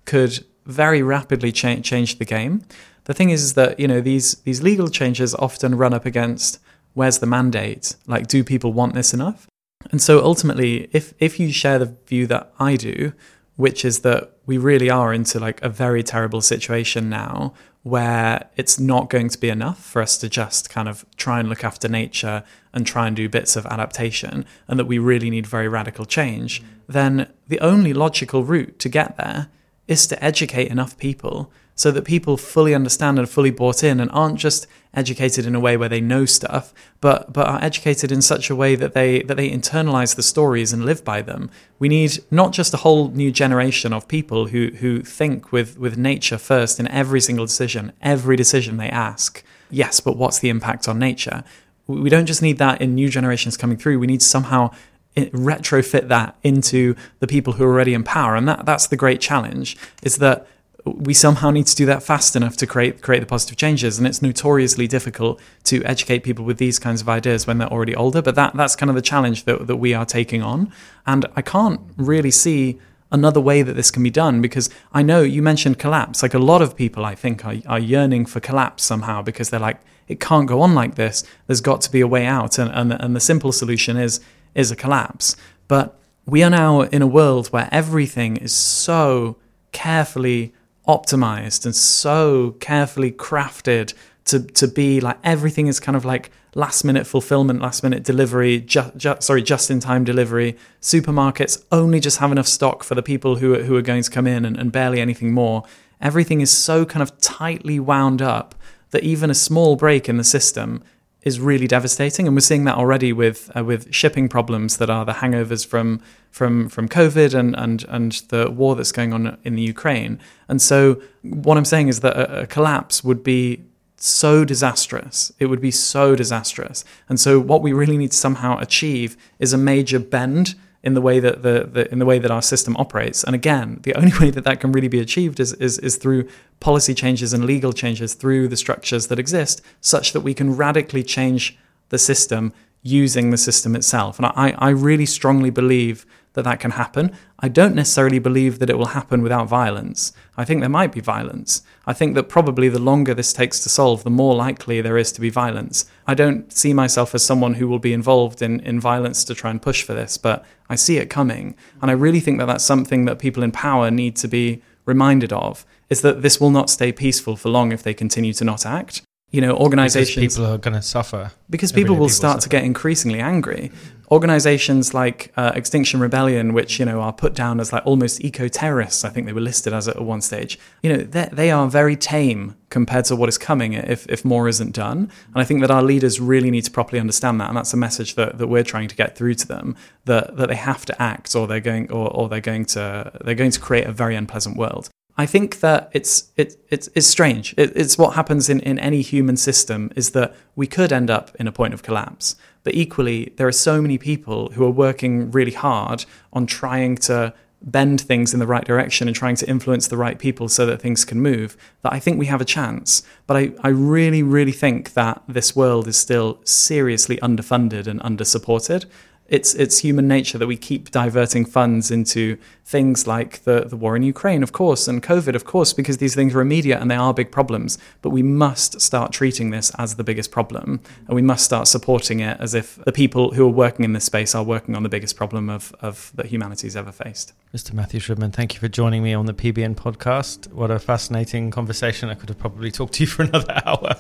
could 0.06 0.44
very 0.66 1.02
rapidly 1.02 1.52
cha- 1.52 1.82
change 1.82 2.18
the 2.18 2.26
game. 2.26 2.64
The 3.06 3.14
thing 3.14 3.30
is, 3.30 3.44
is 3.44 3.54
that 3.54 3.80
you 3.80 3.88
know 3.88 4.02
these 4.02 4.36
these 4.42 4.62
legal 4.62 4.88
changes 4.90 5.36
often 5.36 5.76
run 5.76 5.94
up 5.94 6.06
against 6.06 6.60
where's 6.94 7.20
the 7.20 7.28
mandate? 7.28 7.96
Like, 8.08 8.28
do 8.28 8.44
people 8.44 8.74
want 8.74 8.94
this 8.94 9.14
enough? 9.14 9.48
And 9.92 10.02
so 10.02 10.24
ultimately, 10.24 10.90
if 10.92 11.14
if 11.20 11.40
you 11.40 11.52
share 11.52 11.80
the 11.80 11.96
view 12.08 12.28
that 12.28 12.54
I 12.60 12.76
do, 12.76 13.14
which 13.56 13.86
is 13.86 14.00
that 14.00 14.38
we 14.46 14.58
really 14.58 14.90
are 14.90 15.14
into 15.14 15.40
like 15.40 15.62
a 15.62 15.70
very 15.70 16.04
terrible 16.04 16.42
situation 16.42 17.10
now 17.10 17.54
where 17.84 18.48
it's 18.56 18.80
not 18.80 19.10
going 19.10 19.28
to 19.30 19.40
be 19.40 19.50
enough 19.50 19.84
for 19.84 20.02
us 20.02 20.18
to 20.20 20.30
just 20.30 20.70
kind 20.70 20.88
of 20.88 21.06
try 21.18 21.40
and 21.40 21.50
look 21.50 21.64
after 21.64 21.88
nature 21.88 22.44
and 22.74 22.86
try 22.86 23.08
and 23.08 23.16
do 23.16 23.28
bits 23.28 23.56
of 23.56 23.66
adaptation 23.66 24.46
and 24.68 24.78
that 24.80 24.86
we 24.86 25.00
really 25.00 25.30
need 25.30 25.48
very 25.48 25.68
radical 25.68 26.06
change, 26.06 26.62
then 26.88 27.28
the 27.48 27.60
only 27.60 27.94
logical 27.94 28.44
route 28.44 28.78
to 28.78 28.88
get 28.88 29.18
there 29.18 29.48
is 29.88 30.06
to 30.08 30.24
educate 30.24 30.68
enough 30.68 30.98
people 30.98 31.52
so 31.76 31.90
that 31.90 32.06
people 32.06 32.38
fully 32.38 32.76
understand 32.76 33.18
and 33.18 33.28
fully 33.28 33.50
bought 33.50 33.84
in 33.84 34.00
and 34.00 34.12
aren't 34.12 34.38
just 34.38 34.68
educated 34.94 35.46
in 35.46 35.56
a 35.56 35.60
way 35.60 35.78
where 35.78 35.90
they 35.90 36.02
know 36.02 36.26
stuff, 36.26 36.74
but 37.00 37.32
but 37.32 37.48
are 37.48 37.64
educated 37.64 38.12
in 38.12 38.22
such 38.22 38.50
a 38.50 38.56
way 38.56 38.76
that 38.76 38.94
they 38.94 39.22
that 39.24 39.38
they 39.38 39.50
internalize 39.50 40.16
the 40.16 40.24
stories 40.24 40.74
and 40.74 40.86
live 40.86 41.04
by 41.04 41.22
them. 41.22 41.50
We 41.80 41.88
need 41.88 42.20
not 42.30 42.52
just 42.52 42.74
a 42.74 42.78
whole 42.78 43.10
new 43.10 43.32
generation 43.32 43.94
of 43.94 44.08
people 44.08 44.48
who 44.48 44.72
who 44.80 45.02
think 45.02 45.52
with 45.52 45.78
with 45.78 45.98
nature 45.98 46.38
first 46.38 46.80
in 46.80 46.88
every 46.90 47.22
single 47.22 47.46
decision, 47.46 47.94
every 48.02 48.36
decision 48.36 48.78
they 48.78 48.90
ask. 48.90 49.44
Yes, 49.70 50.00
but 50.02 50.18
what's 50.18 50.40
the 50.40 50.50
impact 50.50 50.88
on 50.88 51.00
nature? 51.00 51.44
We 51.88 52.10
don't 52.10 52.26
just 52.26 52.42
need 52.42 52.58
that 52.58 52.82
in 52.82 52.96
new 52.96 53.10
generations 53.10 53.58
coming 53.58 53.78
through. 53.78 54.00
We 54.00 54.08
need 54.08 54.22
somehow 54.22 54.72
eh, 55.16 55.30
retrofit 55.30 56.10
that 56.10 56.36
into 56.44 56.96
the 57.20 57.28
people 57.28 57.54
who 57.54 57.64
are 57.64 57.72
already 57.72 57.94
in 57.94 58.04
power, 58.04 58.36
and 58.36 58.48
that 58.48 58.66
that's 58.66 58.88
the 58.88 58.98
great 58.98 59.22
challenge. 59.22 59.78
Is 60.04 60.18
that 60.18 60.48
we 60.86 61.14
somehow 61.14 61.52
need 61.52 61.68
to 61.68 61.76
do 61.76 61.86
that 61.86 62.02
fast 62.04 62.36
enough 62.36 62.58
to 62.58 62.68
create 62.68 63.02
create 63.02 63.20
the 63.20 63.26
positive 63.26 63.58
changes. 63.58 63.98
And 63.98 64.08
it's 64.08 64.22
notoriously 64.22 64.88
difficult 64.88 65.40
to 65.66 65.84
educate 65.84 66.20
people 66.20 66.46
with 66.46 66.58
these 66.58 66.80
kinds 66.80 67.02
of 67.02 67.10
ideas 67.10 67.46
when 67.46 67.58
they're 67.58 67.72
already 67.72 67.96
older 67.96 68.22
but 68.22 68.36
that 68.36 68.56
that's 68.56 68.76
kind 68.76 68.90
of 68.90 68.96
the 68.96 69.02
challenge 69.02 69.46
that, 69.46 69.68
that 69.68 69.78
we 69.78 69.94
are 69.94 70.06
taking 70.06 70.42
on. 70.42 70.72
And 71.06 71.26
i 71.36 71.42
can't 71.42 71.80
really 71.98 72.32
see 72.32 72.80
another 73.12 73.42
way 73.42 73.62
that 73.62 73.74
this 73.74 73.92
can 73.92 74.04
be 74.04 74.10
done 74.10 74.42
because 74.42 74.70
i 74.94 75.02
know 75.02 75.22
you 75.22 75.42
mentioned 75.42 75.78
collapse. 75.78 76.24
Like 76.24 76.34
a 76.34 76.40
lot 76.40 76.62
of 76.62 76.76
people 76.76 77.06
i 77.06 77.16
think 77.16 77.46
are, 77.46 77.56
are 77.68 77.80
yearning 77.80 78.26
for 78.26 78.40
collapse 78.40 78.84
somehow 78.84 79.22
because 79.22 79.50
they're 79.50 79.60
like 79.60 79.80
it 80.08 80.20
can't 80.20 80.48
go 80.48 80.62
on 80.62 80.76
like 80.76 80.96
this. 80.96 81.24
There's 81.48 81.62
got 81.62 81.80
to 81.82 81.92
be 81.92 82.02
a 82.02 82.08
way 82.08 82.26
out. 82.26 82.60
And, 82.60 82.70
and, 82.72 82.92
and 82.92 83.16
the 83.16 83.22
simple 83.22 83.52
solution 83.52 83.98
is 83.98 84.20
is 84.54 84.70
a 84.72 84.76
collapse. 84.76 85.38
But 85.70 85.98
we 86.26 86.44
are 86.44 86.50
now 86.50 86.82
in 86.82 87.02
a 87.02 87.08
world 87.08 87.48
where 87.48 87.70
everything 87.72 88.36
is 88.38 88.54
so 88.54 89.38
carefully 89.72 90.54
optimized 90.88 91.66
and 91.66 91.76
so 91.76 92.56
carefully 92.60 93.12
crafted 93.12 93.94
to 94.26 94.40
to 94.40 94.68
be 94.68 95.00
like 95.00 95.18
everything 95.24 95.68
is 95.68 95.80
kind 95.80 95.96
of 95.96 96.06
like 96.06 96.32
last 96.54 96.84
minute 96.84 97.08
fulfillment, 97.08 97.62
last 97.62 97.82
minute 97.82 98.04
delivery, 98.04 98.60
ju- 98.60 98.92
ju- 98.98 99.16
sorry, 99.20 99.42
just 99.42 99.72
in 99.72 99.80
time 99.80 100.04
delivery. 100.04 100.58
Supermarkets 100.82 101.64
only 101.72 102.00
just 102.00 102.18
have 102.18 102.32
enough 102.32 102.48
stock 102.48 102.84
for 102.84 102.96
the 102.96 103.04
people 103.04 103.38
who 103.38 103.56
are, 103.56 103.64
who 103.64 103.76
are 103.76 103.82
going 103.82 104.04
to 104.04 104.12
come 104.12 104.28
in 104.28 104.44
and, 104.44 104.58
and 104.58 104.72
barely 104.72 105.00
anything 105.00 105.34
more. 105.34 105.64
Everything 106.02 106.42
is 106.42 106.52
so 106.52 106.86
kind 106.86 107.02
of 107.02 107.18
tightly 107.22 107.80
wound 107.80 108.22
up 108.22 108.56
that 108.90 109.04
even 109.04 109.30
a 109.30 109.36
small 109.36 109.76
break 109.76 110.10
in 110.10 110.18
the 110.18 110.24
system 110.24 110.84
is 111.24 111.40
really 111.40 111.68
devastating, 111.68 112.26
and 112.28 112.36
we're 112.36 112.42
seeing 112.42 112.64
that 112.64 112.76
already 112.76 113.14
with 113.14 113.52
uh, 113.56 113.64
with 113.64 113.94
shipping 113.94 114.28
problems 114.28 114.78
that 114.78 114.90
are 114.90 115.06
the 115.06 115.14
hangovers 115.14 115.66
from 115.66 116.02
from 116.32 116.68
from 116.70 116.88
COVID 116.90 117.34
and 117.34 117.56
and 117.56 117.86
and 117.90 118.12
the 118.30 118.50
war 118.50 118.76
that's 118.76 118.92
going 118.92 119.14
on 119.14 119.38
in 119.44 119.56
the 119.56 119.62
Ukraine. 119.62 120.20
And 120.50 120.62
so, 120.62 121.02
what 121.22 121.58
I'm 121.58 121.66
saying 121.66 121.90
is 121.90 122.00
that 122.00 122.16
a, 122.16 122.42
a 122.42 122.48
collapse 122.48 123.04
would 123.04 123.24
be 123.24 123.64
so 123.98 124.44
disastrous. 124.44 125.32
It 125.38 125.46
would 125.46 125.62
be 125.62 125.72
so 125.72 126.16
disastrous. 126.16 126.84
And 127.08 127.20
so, 127.20 127.40
what 127.40 127.62
we 127.62 127.72
really 127.72 127.98
need 127.98 128.12
to 128.12 128.18
somehow 128.18 128.58
achieve 128.58 129.16
is 129.40 129.54
a 129.54 129.58
major 129.58 130.00
bend 130.00 130.56
in 130.84 130.96
the 130.96 131.02
way 131.02 131.20
that 131.20 131.44
the, 131.44 131.70
the, 131.72 131.92
in 131.92 132.00
the 132.00 132.06
way 132.06 132.18
that 132.18 132.32
our 132.32 132.42
system 132.42 132.76
operates. 132.78 133.24
And 133.24 133.36
again, 133.36 133.80
the 133.84 133.94
only 133.96 134.12
way 134.20 134.30
that 134.32 134.44
that 134.44 134.60
can 134.60 134.72
really 134.72 134.88
be 134.88 135.00
achieved 135.00 135.40
is, 135.40 135.54
is 135.54 135.78
is 135.80 135.98
through 135.98 136.28
policy 136.60 136.94
changes 136.94 137.34
and 137.34 137.46
legal 137.46 137.74
changes 137.74 138.14
through 138.14 138.48
the 138.48 138.58
structures 138.58 139.08
that 139.08 139.20
exist, 139.20 139.62
such 139.80 140.14
that 140.14 140.22
we 140.22 140.34
can 140.34 140.56
radically 140.56 141.04
change 141.04 141.58
the 141.90 141.98
system 141.98 142.54
using 142.84 143.30
the 143.30 143.38
system 143.38 143.76
itself. 143.76 144.18
And 144.18 144.26
I, 144.26 144.56
I 144.58 144.70
really 144.70 145.06
strongly 145.06 145.52
believe 145.52 146.06
that 146.34 146.44
that 146.44 146.60
can 146.60 146.72
happen. 146.72 147.12
I 147.40 147.48
don't 147.48 147.76
necessarily 147.76 148.20
believe 148.20 148.60
that 148.60 148.70
it 148.70 148.78
will 148.78 148.88
happen 148.88 149.22
without 149.22 149.48
violence. 149.48 150.14
I 150.38 150.46
think 150.46 150.62
there 150.62 150.70
might 150.70 150.92
be 150.92 151.02
violence. 151.02 151.64
I 151.86 151.94
think 151.94 152.16
that 152.16 152.30
probably 152.30 152.70
the 152.70 152.80
longer 152.80 153.14
this 153.14 153.34
takes 153.34 153.60
to 153.62 153.70
solve, 153.70 154.04
the 154.04 154.10
more 154.10 154.36
likely 154.36 154.82
there 154.82 154.98
is 154.98 155.12
to 155.14 155.22
be 155.22 155.30
violence. 155.30 155.86
I 156.08 156.14
don't 156.14 156.52
see 156.52 156.74
myself 156.74 157.14
as 157.14 157.26
someone 157.26 157.56
who 157.56 157.68
will 157.68 157.80
be 157.80 157.94
involved 157.94 158.42
in, 158.42 158.60
in 158.62 158.80
violence 158.80 159.24
to 159.26 159.36
try 159.36 159.50
and 159.50 159.62
push 159.62 159.84
for 159.84 159.94
this, 159.94 160.18
but 160.18 160.46
I 160.70 160.76
see 160.76 160.98
it 160.98 161.10
coming. 161.10 161.56
And 161.82 161.92
I 161.92 161.96
really 161.96 162.20
think 162.20 162.40
that 162.40 162.46
that's 162.46 162.64
something 162.64 163.06
that 163.06 163.20
people 163.20 163.44
in 163.44 163.52
power 163.52 163.92
need 163.92 164.16
to 164.18 164.28
be 164.28 164.62
reminded 164.86 165.34
of 165.34 165.66
is 165.90 166.02
that 166.02 166.22
this 166.22 166.40
will 166.40 166.50
not 166.50 166.70
stay 166.70 166.92
peaceful 166.92 167.36
for 167.36 167.50
long 167.50 167.72
if 167.72 167.84
they 167.84 167.94
continue 167.94 168.34
to 168.34 168.44
not 168.44 168.66
act 168.66 169.02
you 169.32 169.42
know 169.42 169.56
organizations 169.56 170.16
because 170.16 170.38
people 170.38 170.54
are 170.54 170.58
going 170.58 170.74
to 170.74 170.82
suffer 170.82 171.32
because 171.50 171.72
people 171.72 171.96
will 171.96 172.08
people 172.08 172.10
start 172.10 172.42
suffer. 172.42 172.44
to 172.44 172.50
get 172.50 172.64
increasingly 172.64 173.20
angry 173.20 173.72
organizations 174.12 174.94
like 174.94 175.32
uh, 175.38 175.52
extinction 175.56 176.00
rebellion 176.00 176.54
which 176.54 176.80
you 176.80 176.86
know 176.86 177.00
are 177.02 177.14
put 177.14 177.34
down 177.34 177.60
as 177.60 177.72
like 177.72 177.86
almost 177.86 178.24
eco-terrorists 178.24 179.06
i 179.06 179.10
think 179.10 179.26
they 179.26 179.34
were 179.34 179.42
listed 179.42 179.74
as 179.74 179.88
at 179.88 180.02
one 180.02 180.22
stage 180.22 180.60
you 180.84 180.92
know 180.92 181.04
they 181.04 181.50
are 181.50 181.68
very 181.68 181.96
tame 181.96 182.56
compared 182.72 183.06
to 183.06 183.16
what 183.16 183.30
is 183.30 183.38
coming 183.38 183.74
if, 183.74 184.08
if 184.10 184.26
more 184.26 184.48
isn't 184.48 184.74
done. 184.74 185.12
And 185.34 185.36
i 185.36 185.44
think 185.44 185.62
that 185.62 185.70
our 185.70 185.84
leaders 185.84 186.20
really 186.20 186.50
need 186.50 186.64
to 186.64 186.72
properly 186.72 187.00
understand 187.00 187.40
that. 187.40 187.50
And 187.50 187.58
that's 187.58 187.74
a 187.74 187.78
message 187.78 188.16
that, 188.16 188.40
that 188.40 188.48
we're 188.48 188.64
trying 188.64 188.88
to 188.88 188.96
get 188.96 189.16
through 189.16 189.36
to 189.36 189.48
them 189.48 189.76
that, 190.06 190.38
that 190.38 190.50
they 190.50 190.56
have 190.56 190.86
to 190.86 191.00
act 191.00 191.36
or 191.36 191.46
they're 191.46 191.60
going 191.60 191.92
or, 191.92 192.10
or 192.10 192.30
they're 192.30 192.42
going 192.42 192.66
to 192.66 193.12
they're 193.24 193.36
going 193.36 193.52
to 193.52 193.60
create 193.60 193.86
a 193.86 193.92
very 193.92 194.16
unpleasant 194.16 194.58
world 194.58 194.90
I 195.22 195.28
think 195.28 195.60
that 195.60 195.92
it's 195.94 196.32
it, 196.36 196.56
it's 196.70 196.90
it's 196.96 197.06
strange. 197.06 197.54
It, 197.56 197.72
it's 197.76 197.96
what 197.96 198.16
happens 198.16 198.50
in, 198.50 198.60
in 198.62 198.80
any 198.80 199.02
human 199.04 199.38
system 199.38 199.92
is 199.96 200.12
that 200.12 200.36
we 200.56 200.66
could 200.66 200.92
end 200.92 201.12
up 201.12 201.30
in 201.40 201.48
a 201.48 201.52
point 201.52 201.76
of 201.76 201.84
collapse. 201.84 202.36
But 202.64 202.74
equally, 202.74 203.32
there 203.38 203.48
are 203.48 203.52
so 203.52 203.82
many 203.82 204.00
people 204.00 204.50
who 204.54 204.66
are 204.66 204.72
working 204.72 205.30
really 205.30 205.52
hard 205.52 206.06
on 206.34 206.48
trying 206.48 206.96
to 207.10 207.36
bend 207.62 208.02
things 208.02 208.34
in 208.34 208.40
the 208.40 208.48
right 208.48 208.66
direction 208.66 209.08
and 209.08 209.16
trying 209.16 209.36
to 209.36 209.48
influence 209.48 209.88
the 209.88 209.98
right 209.98 210.18
people 210.18 210.50
so 210.50 210.66
that 210.66 210.82
things 210.82 211.06
can 211.06 211.22
move 211.22 211.56
that 211.84 211.94
I 211.94 212.00
think 212.00 212.18
we 212.18 212.26
have 212.26 212.42
a 212.42 212.46
chance. 212.58 213.04
But 213.28 213.38
I, 213.38 213.52
I 213.62 213.68
really, 213.68 214.24
really 214.24 214.52
think 214.52 214.94
that 214.94 215.22
this 215.28 215.56
world 215.56 215.88
is 215.88 215.98
still 215.98 216.40
seriously 216.44 217.18
underfunded 217.18 217.86
and 217.86 218.02
undersupported 218.02 218.86
it's 219.32 219.54
it's 219.54 219.78
human 219.80 220.10
nature 220.10 220.38
that 220.38 220.46
we 220.46 220.58
keep 220.58 220.92
diverting 220.92 221.46
funds 221.46 221.90
into 221.90 222.38
things 222.66 223.08
like 223.08 223.44
the, 223.44 223.62
the 223.62 223.78
war 223.78 223.96
in 223.96 224.04
Ukraine, 224.04 224.44
of 224.44 224.52
course, 224.52 224.90
and 224.90 225.02
COVID, 225.02 225.36
of 225.36 225.46
course, 225.46 225.72
because 225.72 225.98
these 225.98 226.14
things 226.14 226.36
are 226.36 226.42
immediate 226.42 226.80
and 226.80 226.92
they 226.92 226.96
are 226.96 227.14
big 227.14 227.32
problems. 227.32 227.78
But 228.02 228.10
we 228.10 228.24
must 228.24 228.82
start 228.82 229.14
treating 229.14 229.50
this 229.50 229.72
as 229.78 229.96
the 229.96 230.04
biggest 230.04 230.32
problem, 230.32 230.82
and 231.08 231.16
we 231.16 231.22
must 231.22 231.46
start 231.46 231.70
supporting 231.70 232.20
it 232.20 232.38
as 232.42 232.54
if 232.54 232.76
the 232.84 232.92
people 232.92 233.34
who 233.34 233.46
are 233.48 233.52
working 233.52 233.86
in 233.86 233.94
this 233.94 234.04
space 234.04 234.36
are 234.36 234.44
working 234.44 234.76
on 234.76 234.84
the 234.84 234.90
biggest 234.90 235.16
problem 235.16 235.50
of, 235.50 235.74
of 235.80 236.12
that 236.16 236.26
humanity's 236.26 236.76
ever 236.76 236.92
faced. 236.92 237.32
Mr. 237.56 237.74
Matthew 237.74 238.02
Shribman, 238.02 238.34
thank 238.34 238.54
you 238.54 238.60
for 238.60 238.68
joining 238.68 239.02
me 239.02 239.14
on 239.14 239.28
the 239.28 239.34
PBN 239.34 239.76
podcast. 239.76 240.52
What 240.52 240.72
a 240.72 240.78
fascinating 240.78 241.52
conversation. 241.52 242.10
I 242.10 242.16
could 242.16 242.28
have 242.28 242.38
probably 242.38 242.70
talked 242.70 242.94
to 242.96 243.04
you 243.04 243.08
for 243.08 243.24
another 243.30 243.62
hour, 243.66 243.96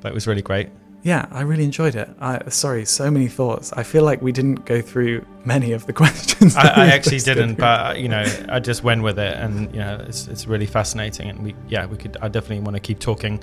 but 0.00 0.08
it 0.08 0.14
was 0.14 0.26
really 0.26 0.42
great 0.42 0.70
yeah, 1.02 1.26
I 1.32 1.40
really 1.42 1.64
enjoyed 1.64 1.96
it. 1.96 2.08
I, 2.20 2.48
sorry, 2.48 2.84
so 2.84 3.10
many 3.10 3.26
thoughts. 3.26 3.72
I 3.72 3.82
feel 3.82 4.04
like 4.04 4.22
we 4.22 4.30
didn't 4.30 4.64
go 4.64 4.80
through 4.80 5.26
many 5.44 5.72
of 5.72 5.86
the 5.86 5.92
questions. 6.02 6.54
I, 6.56 6.68
I 6.68 6.86
actually 6.88 7.18
didn't, 7.18 7.56
but 7.56 7.98
you 7.98 8.08
know, 8.08 8.24
I 8.48 8.60
just 8.60 8.84
went 8.84 9.02
with 9.02 9.18
it, 9.18 9.36
and 9.36 9.72
you 9.74 9.80
know, 9.80 10.02
it's 10.06 10.28
it's 10.28 10.46
really 10.46 10.66
fascinating, 10.66 11.28
and 11.28 11.42
we 11.42 11.56
yeah, 11.68 11.86
we 11.86 11.96
could. 11.96 12.16
I 12.22 12.28
definitely 12.28 12.60
want 12.60 12.76
to 12.76 12.80
keep 12.80 13.00
talking 13.00 13.42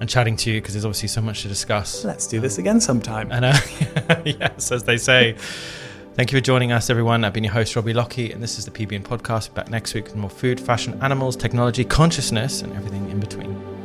and 0.00 0.08
chatting 0.08 0.36
to 0.36 0.50
you 0.50 0.60
because 0.60 0.74
there's 0.74 0.84
obviously 0.84 1.08
so 1.08 1.22
much 1.22 1.42
to 1.42 1.48
discuss. 1.48 2.04
Let's 2.04 2.26
do 2.26 2.40
this 2.40 2.58
again 2.58 2.80
sometime. 2.80 3.32
And 3.32 3.44
uh, 3.46 4.22
yes, 4.24 4.70
as 4.70 4.84
they 4.84 4.98
say. 4.98 5.36
Thank 6.14 6.32
you 6.32 6.38
for 6.38 6.44
joining 6.44 6.72
us, 6.72 6.90
everyone. 6.90 7.22
I've 7.22 7.32
been 7.32 7.44
your 7.44 7.52
host, 7.52 7.76
Robbie 7.76 7.92
Lockie, 7.92 8.32
and 8.32 8.42
this 8.42 8.58
is 8.58 8.64
the 8.64 8.72
PBN 8.72 9.04
podcast. 9.04 9.54
Back 9.54 9.70
next 9.70 9.94
week 9.94 10.06
with 10.06 10.16
more 10.16 10.28
food, 10.28 10.60
fashion, 10.60 10.98
animals, 11.00 11.36
technology, 11.36 11.84
consciousness, 11.84 12.62
and 12.62 12.72
everything 12.72 13.08
in 13.08 13.20
between. 13.20 13.77